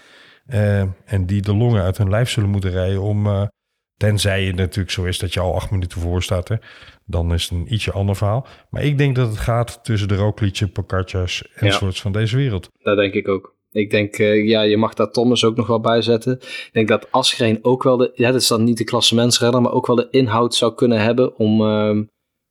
Eh, 0.46 0.81
en 1.04 1.26
die 1.26 1.42
de 1.42 1.54
longen 1.54 1.83
uit 1.83 1.98
hun 1.98 2.11
lijf 2.11 2.31
zullen 2.31 2.50
moeten 2.50 2.70
rijden 2.70 3.02
om... 3.02 3.48
tenzij 3.96 4.44
het 4.44 4.57
natuurlijk 4.57 4.90
zo 4.90 5.04
is 5.04 5.18
dat 5.18 5.35
je 5.35 5.40
al 5.40 5.54
acht 5.54 5.70
minuten 5.70 6.00
voor 6.00 6.22
staat. 6.22 6.48
Hè, 6.48 6.57
dan 7.04 7.33
is 7.33 7.42
het 7.42 7.52
een 7.52 7.72
ietsje 7.72 7.92
ander 7.92 8.16
verhaal. 8.16 8.46
Maar 8.70 8.83
ik 8.83 8.98
denk 8.98 9.16
dat 9.16 9.28
het 9.28 9.38
gaat 9.38 9.85
tussen 9.85 10.09
de 10.09 10.16
Roglic, 10.16 10.72
Pogacar's 10.72 11.42
en 11.54 11.66
Ja. 11.66 11.72
soorts 11.72 12.00
van 12.00 12.12
deze 12.12 12.37
wereld. 12.37 12.68
Dat 12.78 12.96
denk 12.96 13.14
ik 13.14 13.28
ook. 13.28 13.57
Ik 13.70 13.90
denk, 13.90 14.18
eh, 14.18 14.48
ja, 14.48 14.61
je 14.61 14.76
mag 14.76 14.94
daar 14.94 15.11
Thomas 15.11 15.44
ook 15.44 15.57
nog 15.57 15.66
wel 15.66 15.81
bij 15.81 16.02
zetten. 16.02 16.33
Ik 16.40 16.70
denk 16.72 16.88
dat 16.88 17.12
Asgreen 17.12 17.59
ook 17.62 17.83
wel 17.83 17.96
de, 17.96 18.11
ja, 18.14 18.31
dat 18.33 18.40
is 18.40 18.48
dan 18.48 18.64
niet 18.64 18.78
de 18.78 18.85
klassementsrenner, 18.85 19.62
maar 19.62 19.72
ook 19.72 19.87
wel 19.87 19.96
de 19.96 20.09
inhoud 20.11 20.54
zou 20.54 20.74
kunnen 20.74 21.00
hebben 21.00 21.37
om, 21.37 21.61
ehm, 21.61 22.04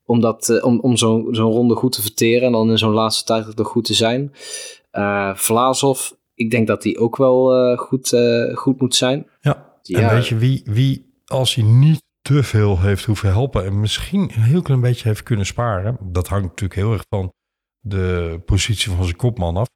om, 0.05 0.21
dat, 0.21 0.49
eh, 0.49 0.65
om, 0.65 0.79
om 0.79 0.97
zo'n 0.97 1.27
zo'n 1.31 1.51
ronde 1.51 1.75
goed 1.75 1.91
te 1.91 2.01
verteren 2.01 2.45
en 2.45 2.51
dan 2.51 2.69
in 2.69 2.77
zo'n 2.77 2.93
laatste 2.93 3.23
tijd 3.23 3.55
nog 3.55 3.67
goed 3.67 3.85
te 3.85 3.93
zijn. 3.93 4.33
Eh 4.91 5.35
Vlaasov, 5.35 6.11
ik 6.37 6.51
denk 6.51 6.67
dat 6.67 6.81
die 6.81 6.97
ook 6.97 7.17
wel 7.17 7.55
eh, 7.55 7.77
goed, 7.77 8.13
eh, 8.13 8.55
goed 8.55 8.79
moet 8.79 8.95
zijn. 8.95 9.27
Ja, 9.39 9.79
en 9.83 10.09
weet 10.09 10.27
je 10.27 10.37
wie, 10.37 10.61
wie, 10.65 11.21
als 11.25 11.55
hij 11.55 11.63
niet 11.63 12.01
te 12.21 12.43
veel 12.43 12.79
heeft 12.79 13.05
hoeven 13.05 13.29
helpen 13.29 13.65
en 13.65 13.79
misschien 13.79 14.21
een 14.21 14.41
heel 14.41 14.61
klein 14.61 14.81
beetje 14.81 15.07
heeft 15.07 15.23
kunnen 15.23 15.45
sparen, 15.45 15.97
dat 16.01 16.27
hangt 16.27 16.47
natuurlijk 16.47 16.79
heel 16.79 16.91
erg 16.91 17.03
van 17.09 17.33
de 17.79 18.39
positie 18.45 18.91
van 18.91 19.03
zijn 19.03 19.15
kopman 19.15 19.57
af. 19.57 19.67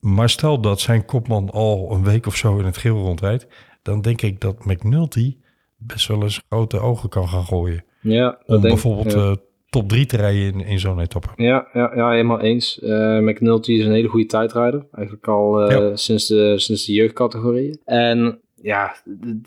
Maar 0.00 0.30
stel 0.30 0.60
dat 0.60 0.80
zijn 0.80 1.04
kopman 1.04 1.50
al 1.50 1.88
een 1.92 2.04
week 2.04 2.26
of 2.26 2.36
zo 2.36 2.58
in 2.58 2.64
het 2.64 2.76
geel 2.76 2.96
rondrijdt, 2.98 3.46
dan 3.82 4.00
denk 4.00 4.22
ik 4.22 4.40
dat 4.40 4.64
McNulty 4.64 5.36
best 5.76 6.06
wel 6.08 6.22
eens 6.22 6.42
grote 6.48 6.78
ogen 6.80 7.08
kan 7.08 7.28
gaan 7.28 7.44
gooien. 7.44 7.84
Ja, 8.00 8.38
Om 8.46 8.60
denk- 8.60 8.62
bijvoorbeeld 8.74 9.12
ja. 9.12 9.18
eh, 9.18 9.32
top 9.70 9.88
3 9.88 10.06
te 10.06 10.16
rijden 10.16 10.42
in, 10.42 10.60
in 10.60 10.78
zo'n 10.78 11.00
etappe. 11.00 11.28
Ja, 11.36 11.68
ja, 11.72 11.92
ja, 11.94 12.10
helemaal 12.10 12.40
eens. 12.40 12.80
Eh 12.80 13.18
McNulty 13.18 13.72
is 13.72 13.84
een 13.84 13.92
hele 13.92 14.08
goede 14.08 14.26
tijdrijder. 14.26 14.86
Eigenlijk 14.92 15.26
al 15.28 15.60
eh, 15.62 15.78
Ja. 15.78 15.96
sinds, 15.96 16.26
de, 16.26 16.58
sinds 16.58 16.84
de 16.86 16.92
jeugdcategorieën. 16.92 17.80
En 17.84 18.40
ja, 18.62 18.96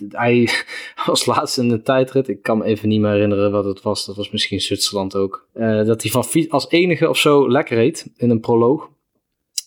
hij 0.09 0.49
was 1.05 1.25
laatst 1.25 1.57
in 1.57 1.69
de 1.69 1.81
tijdrit. 1.81 2.27
Ik 2.27 2.41
kan 2.41 2.57
me 2.57 2.63
even 2.63 2.89
niet 2.89 3.01
meer 3.01 3.11
herinneren 3.11 3.51
wat 3.51 3.65
het 3.65 3.81
was. 3.81 4.05
Dat 4.05 4.15
was 4.15 4.31
misschien 4.31 4.59
Zwitserland 4.61 5.15
ook. 5.15 5.47
Dat 5.85 6.01
hij 6.01 6.11
van 6.11 6.23
fiets 6.23 6.49
als 6.49 6.69
enige 6.69 7.09
of 7.09 7.17
zo 7.17 7.49
lekker 7.51 7.75
reed 7.77 8.11
in 8.17 8.29
een 8.29 8.39
proloog. 8.39 8.89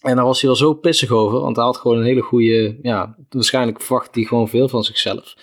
En 0.05 0.17
daar 0.17 0.25
was 0.25 0.41
hij 0.41 0.49
wel 0.49 0.59
zo 0.59 0.75
pissig 0.75 1.11
over. 1.11 1.41
Want 1.41 1.57
hij 1.57 1.65
had 1.65 1.77
gewoon 1.77 1.99
een 1.99 2.05
hele 2.05 2.21
goede... 2.21 2.79
Ja, 2.83 3.17
waarschijnlijk 3.29 3.81
verwacht 3.81 4.15
hij 4.15 4.25
gewoon 4.25 4.49
veel 4.49 4.69
van 4.69 4.85
zichzelf. 4.85 5.35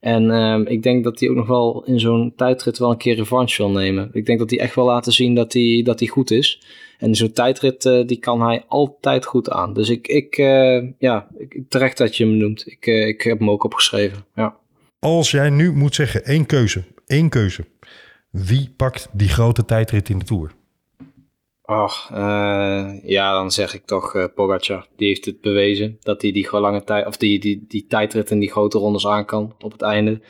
En 0.00 0.30
ehm, 0.30 0.62
ik 0.66 0.82
denk 0.82 1.04
dat 1.04 1.20
hij 1.20 1.28
ook 1.28 1.36
nog 1.36 1.46
wel 1.46 1.84
in 1.84 2.00
zo'n 2.00 2.32
tijdrit 2.36 2.78
wel 2.78 2.90
een 2.90 2.96
keer 2.96 3.16
revanche 3.16 3.62
wil 3.62 3.70
nemen. 3.70 4.10
Ik 4.12 4.26
denk 4.26 4.38
dat 4.38 4.50
hij 4.50 4.58
echt 4.58 4.74
wil 4.74 4.84
laten 4.84 5.12
zien 5.12 5.34
dat 5.34 5.52
hij, 5.52 5.80
dat 5.84 5.98
hij 5.98 6.08
goed 6.08 6.30
is. 6.30 6.62
En 6.98 7.14
zo'n 7.14 7.32
tijdrit, 7.32 7.84
eh, 7.84 8.06
die 8.06 8.18
kan 8.18 8.42
hij 8.42 8.64
altijd 8.68 9.24
goed 9.24 9.50
aan. 9.50 9.72
Dus 9.72 9.88
ik, 9.88 10.06
ik 10.06 10.38
eh, 10.38 10.82
ja, 10.98 11.28
terecht 11.68 11.98
dat 11.98 12.16
je 12.16 12.24
hem 12.24 12.36
noemt. 12.36 12.66
Ik, 12.66 12.86
eh, 12.86 13.06
ik 13.06 13.22
heb 13.22 13.38
hem 13.38 13.50
ook 13.50 13.64
opgeschreven. 13.64 14.24
Ja. 14.34 14.56
Als 14.98 15.30
jij 15.30 15.50
nu 15.50 15.72
moet 15.72 15.94
zeggen 15.94 16.24
één 16.24 16.46
keuze, 16.46 16.84
één 17.06 17.28
keuze. 17.28 17.64
Wie 18.30 18.72
pakt 18.76 19.08
die 19.12 19.28
grote 19.28 19.64
tijdrit 19.64 20.08
in 20.08 20.18
de 20.18 20.24
Tour? 20.24 20.52
Ach, 21.66 22.10
eh, 22.12 23.02
ja, 23.02 23.32
dan 23.32 23.50
zeg 23.50 23.74
ik 23.74 23.84
toch 23.84 24.14
eh 24.14 24.24
Pogacar. 24.34 24.86
Die 24.96 25.08
heeft 25.08 25.24
het 25.24 25.40
bewezen 25.40 25.96
dat 26.00 26.22
hij 26.22 26.32
die 26.32 26.50
lange 26.50 26.84
tijd, 26.84 27.06
of 27.06 27.16
die, 27.16 27.38
die, 27.38 27.64
die 27.68 27.86
tijdrit 27.86 28.30
en 28.30 28.38
die 28.38 28.50
grote 28.50 28.78
rondes 28.78 29.06
aan 29.06 29.24
kan 29.24 29.54
op 29.60 29.72
het 29.72 29.82
einde. 29.82 30.20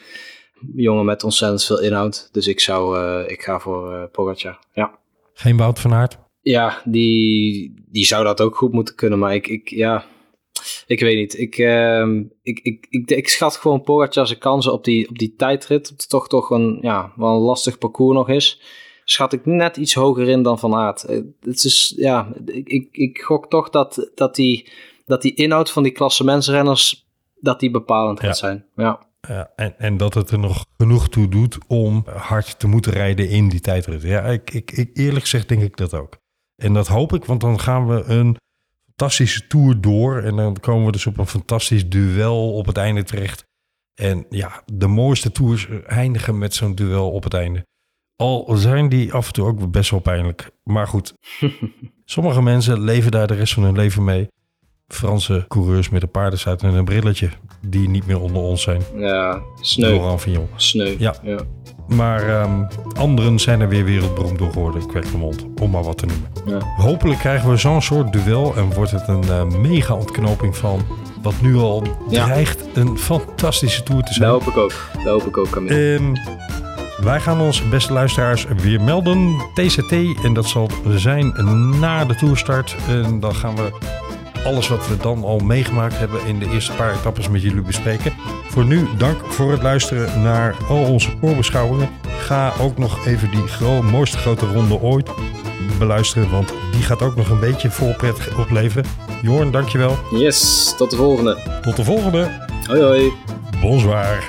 Jongen 0.75 1.05
met 1.05 1.25
ontzettend 1.25 1.65
veel 1.65 1.81
inhoud. 1.81 2.29
Dus 2.33 2.47
ik 2.47 2.61
zou, 2.61 2.99
eh, 2.99 3.31
ik 3.31 3.43
ga 3.43 3.61
voor 3.61 3.93
eh 3.93 4.03
Pogacar. 4.13 4.59
Ja. 4.73 4.99
Geen 5.35 5.57
Wout 5.57 5.81
van 5.81 5.95
Aert? 5.95 6.19
Ja, 6.41 6.83
die, 6.85 7.75
die 7.89 8.05
zou 8.05 8.25
dat 8.25 8.41
ook 8.41 8.57
goed 8.57 8.73
moeten 8.73 8.95
kunnen. 8.95 9.19
Maar 9.19 9.35
ik, 9.35 9.49
ik 9.49 9.69
ja, 9.69 10.05
ik 10.87 11.01
weet 11.01 11.17
niet. 11.17 11.39
Ik, 11.39 11.59
ehm, 11.59 12.23
ik, 12.43 12.61
ik, 12.63 12.87
ik, 12.91 13.11
ik 13.11 13.29
schat 13.29 13.57
gewoon 13.57 13.83
Pogacar 13.83 14.27
zijn 14.27 14.39
kansen 14.39 14.73
op 14.73 14.85
die, 14.85 15.09
op 15.09 15.19
die 15.19 15.35
tijdrit. 15.37 15.89
Het 15.89 16.09
toch 16.09 16.29
toch 16.29 16.51
een, 16.51 16.79
ja, 16.81 17.13
wel 17.17 17.35
een 17.35 17.41
lastig 17.41 17.79
parcours 17.79 18.17
nog 18.17 18.29
is. 18.29 18.61
Schat 19.09 19.33
ik 19.33 19.47
net 19.47 19.77
iets 19.77 19.95
hoger 19.95 20.29
in 20.29 20.43
dan 20.43 20.59
Van 20.59 20.75
Aert. 20.75 21.05
Eh, 21.05 21.21
Het 21.41 21.65
is, 21.65 21.95
ja, 21.97 22.33
ik, 22.45 22.69
ik, 22.69 22.89
ik 22.93 23.19
gok 23.21 23.51
toch 23.51 23.71
dat, 23.71 24.11
dat, 24.15 24.35
die, 24.35 24.69
dat 25.05 25.23
die 25.23 25.35
inhoud 25.35 25.71
van 25.71 25.83
die 25.83 25.93
klassementsrenners, 25.93 27.07
dat 27.41 27.61
die 27.61 27.71
bepalend 27.71 28.21
gaat 28.21 28.29
Ja. 28.29 28.35
zijn. 28.35 28.65
Ja. 28.77 29.05
Ja, 29.29 29.51
en, 29.57 29.79
en 29.79 29.97
dat 29.97 30.15
het 30.15 30.31
er 30.31 30.39
nog 30.39 30.65
genoeg 30.77 31.09
toe 31.09 31.29
doet 31.29 31.59
om 31.67 32.05
hard 32.17 32.59
te 32.59 32.67
moeten 32.67 32.93
rijden 32.93 33.29
in 33.29 33.49
die 33.49 33.61
tijdrit. 33.61 34.03
Ja, 34.03 34.23
ik, 34.23 34.51
ik, 34.51 34.71
ik, 34.73 34.91
eerlijk 34.93 35.21
gezegd 35.21 35.49
denk 35.49 35.63
ik 35.63 35.77
dat 35.77 35.95
ook. 35.95 36.17
En 36.63 36.73
dat 36.75 36.87
hoop 36.87 37.13
ik, 37.13 37.25
want 37.25 37.41
dan 37.41 37.61
gaan 37.61 37.87
we 37.87 38.03
een 38.05 38.37
fantastische 38.87 39.47
tour 39.47 39.81
door. 39.81 40.19
En 40.23 40.37
dan 40.37 40.61
komen 40.61 40.87
we 40.87 40.93
dus 40.93 41.07
op 41.07 41.19
een 41.19 41.27
fantastisch 41.27 41.89
duel 41.89 42.53
op 42.55 42.67
het 42.67 42.77
einde 42.77 43.03
terecht. 43.03 43.45
En 43.95 44.27
ja, 44.31 44.63
de 44.73 44.87
mooiste 44.87 45.33
tours 45.33 45.69
eindigen 45.87 46.39
met 46.39 46.55
zo'n 46.55 46.75
duel 46.75 47.11
op 47.13 47.25
het 47.25 47.35
einde. 47.35 47.65
Al 48.17 48.53
zijn 48.57 48.89
die 48.89 49.13
af 49.13 49.27
en 49.27 49.33
toe 49.33 49.47
ook 49.47 49.71
best 49.71 49.91
wel 49.91 50.01
pijnlijk. 50.01 50.51
Maar 50.65 50.87
goed, 50.89 51.15
sommige 52.05 52.43
mensen 52.43 52.81
leven 52.81 53.11
daar 53.11 53.27
de 53.27 53.35
rest 53.35 53.55
van 53.55 53.63
hun 53.63 53.77
leven 53.77 54.05
mee. 54.05 54.29
Franse 54.89 55.45
coureurs 55.49 55.89
met 55.89 56.03
een 56.03 56.11
paardenstuit 56.11 56.63
en 56.63 56.75
een 56.75 56.85
brilletje 56.85 57.29
die 57.61 57.89
niet 57.89 58.07
meer 58.07 58.21
onder 58.21 58.43
ons 58.43 58.63
zijn. 58.63 58.83
Ja, 58.97 59.41
sneu. 59.61 59.89
Laurent 59.91 60.21
Fignon. 60.21 60.49
Sneu. 60.57 60.95
Ja. 60.99 61.15
ja. 61.23 61.39
Maar 61.89 62.29
ehm, 62.29 62.65
anderen 62.99 63.39
zijn 63.39 63.61
er 63.61 63.69
weer 63.69 63.85
wereldberoemd 63.85 64.39
door 64.39 64.53
geworden, 64.53 64.87
Kweklemond, 64.87 65.47
om 65.61 65.71
maar 65.71 65.83
wat 65.83 65.99
te 65.99 66.07
noemen. 66.07 66.29
Ja. 66.47 66.59
Hopelijk 66.77 67.19
krijgen 67.19 67.51
we 67.51 67.57
zo'n 67.57 67.83
soort 67.83 68.13
duel 68.13 68.57
en 68.57 68.73
wordt 68.75 68.91
het 68.91 69.09
een 69.09 69.23
eh, 69.23 69.45
mega 69.45 69.95
ontknoping 69.95 70.57
van 70.57 70.81
wat 71.23 71.35
nu 71.41 71.57
al 71.57 71.83
Ja. 72.09 72.25
dreigt 72.25 72.67
een 72.77 72.99
fantastische 72.99 73.83
tour 73.83 74.03
te 74.03 74.13
zijn. 74.13 74.29
Dat 74.31 74.43
hoop 74.43 74.53
ik 74.53 74.59
ook. 74.59 74.73
Dat 74.95 75.05
hoop 75.05 75.27
ik 75.27 75.37
ook, 75.37 75.51
Camille. 75.51 75.95
Ehm, 75.95 76.15
wij 77.03 77.21
gaan 77.21 77.41
onze 77.41 77.69
beste 77.69 77.93
luisteraars 77.93 78.47
weer 78.63 78.81
melden. 78.81 79.37
TCT. 79.55 79.93
En 80.25 80.33
dat 80.35 80.47
zal 80.47 80.71
zijn 80.89 81.35
na 81.81 82.05
de 82.05 82.15
toerstart. 82.15 82.77
En 82.89 83.21
dan 83.21 83.35
gaan 83.35 83.57
we 83.57 83.71
alles 84.45 84.69
wat 84.69 84.89
we 84.89 84.97
dan 84.97 85.25
al 85.25 85.39
meegemaakt 85.39 85.99
hebben 85.99 86.27
in 86.27 86.39
de 86.39 86.51
eerste 86.51 86.73
paar 86.73 86.95
etappes 86.95 87.29
met 87.29 87.43
jullie 87.43 87.63
bespreken. 87.63 88.13
Voor 88.49 88.65
nu 88.65 88.87
dank 88.99 89.17
voor 89.25 89.53
het 89.53 89.63
luisteren 89.63 90.23
naar 90.23 90.55
al 90.69 90.83
onze 90.85 91.11
voorbeschouwingen. 91.21 91.89
Ga 92.19 92.53
ook 92.61 92.79
nog 92.79 93.07
even 93.07 93.31
die 93.31 93.47
gro- 93.47 93.83
mooiste 93.83 94.19
grote 94.19 94.47
ronde 94.47 94.81
ooit 94.81 95.11
beluisteren. 95.79 96.31
Want 96.31 96.53
die 96.73 96.83
gaat 96.83 97.03
ook 97.03 97.17
nog 97.17 97.29
een 97.31 97.41
beetje 97.41 97.71
voorpret 97.71 98.35
opleveren. 98.39 98.85
Jorn, 99.23 99.51
dankjewel. 99.51 99.99
Yes, 100.11 100.75
tot 100.77 100.91
de 100.91 100.97
volgende. 100.97 101.61
Tot 101.63 101.77
de 101.77 101.85
volgende. 101.85 102.29
Hoi 102.67 102.81
hoi. 102.83 103.13
Bonsoir. 103.61 104.25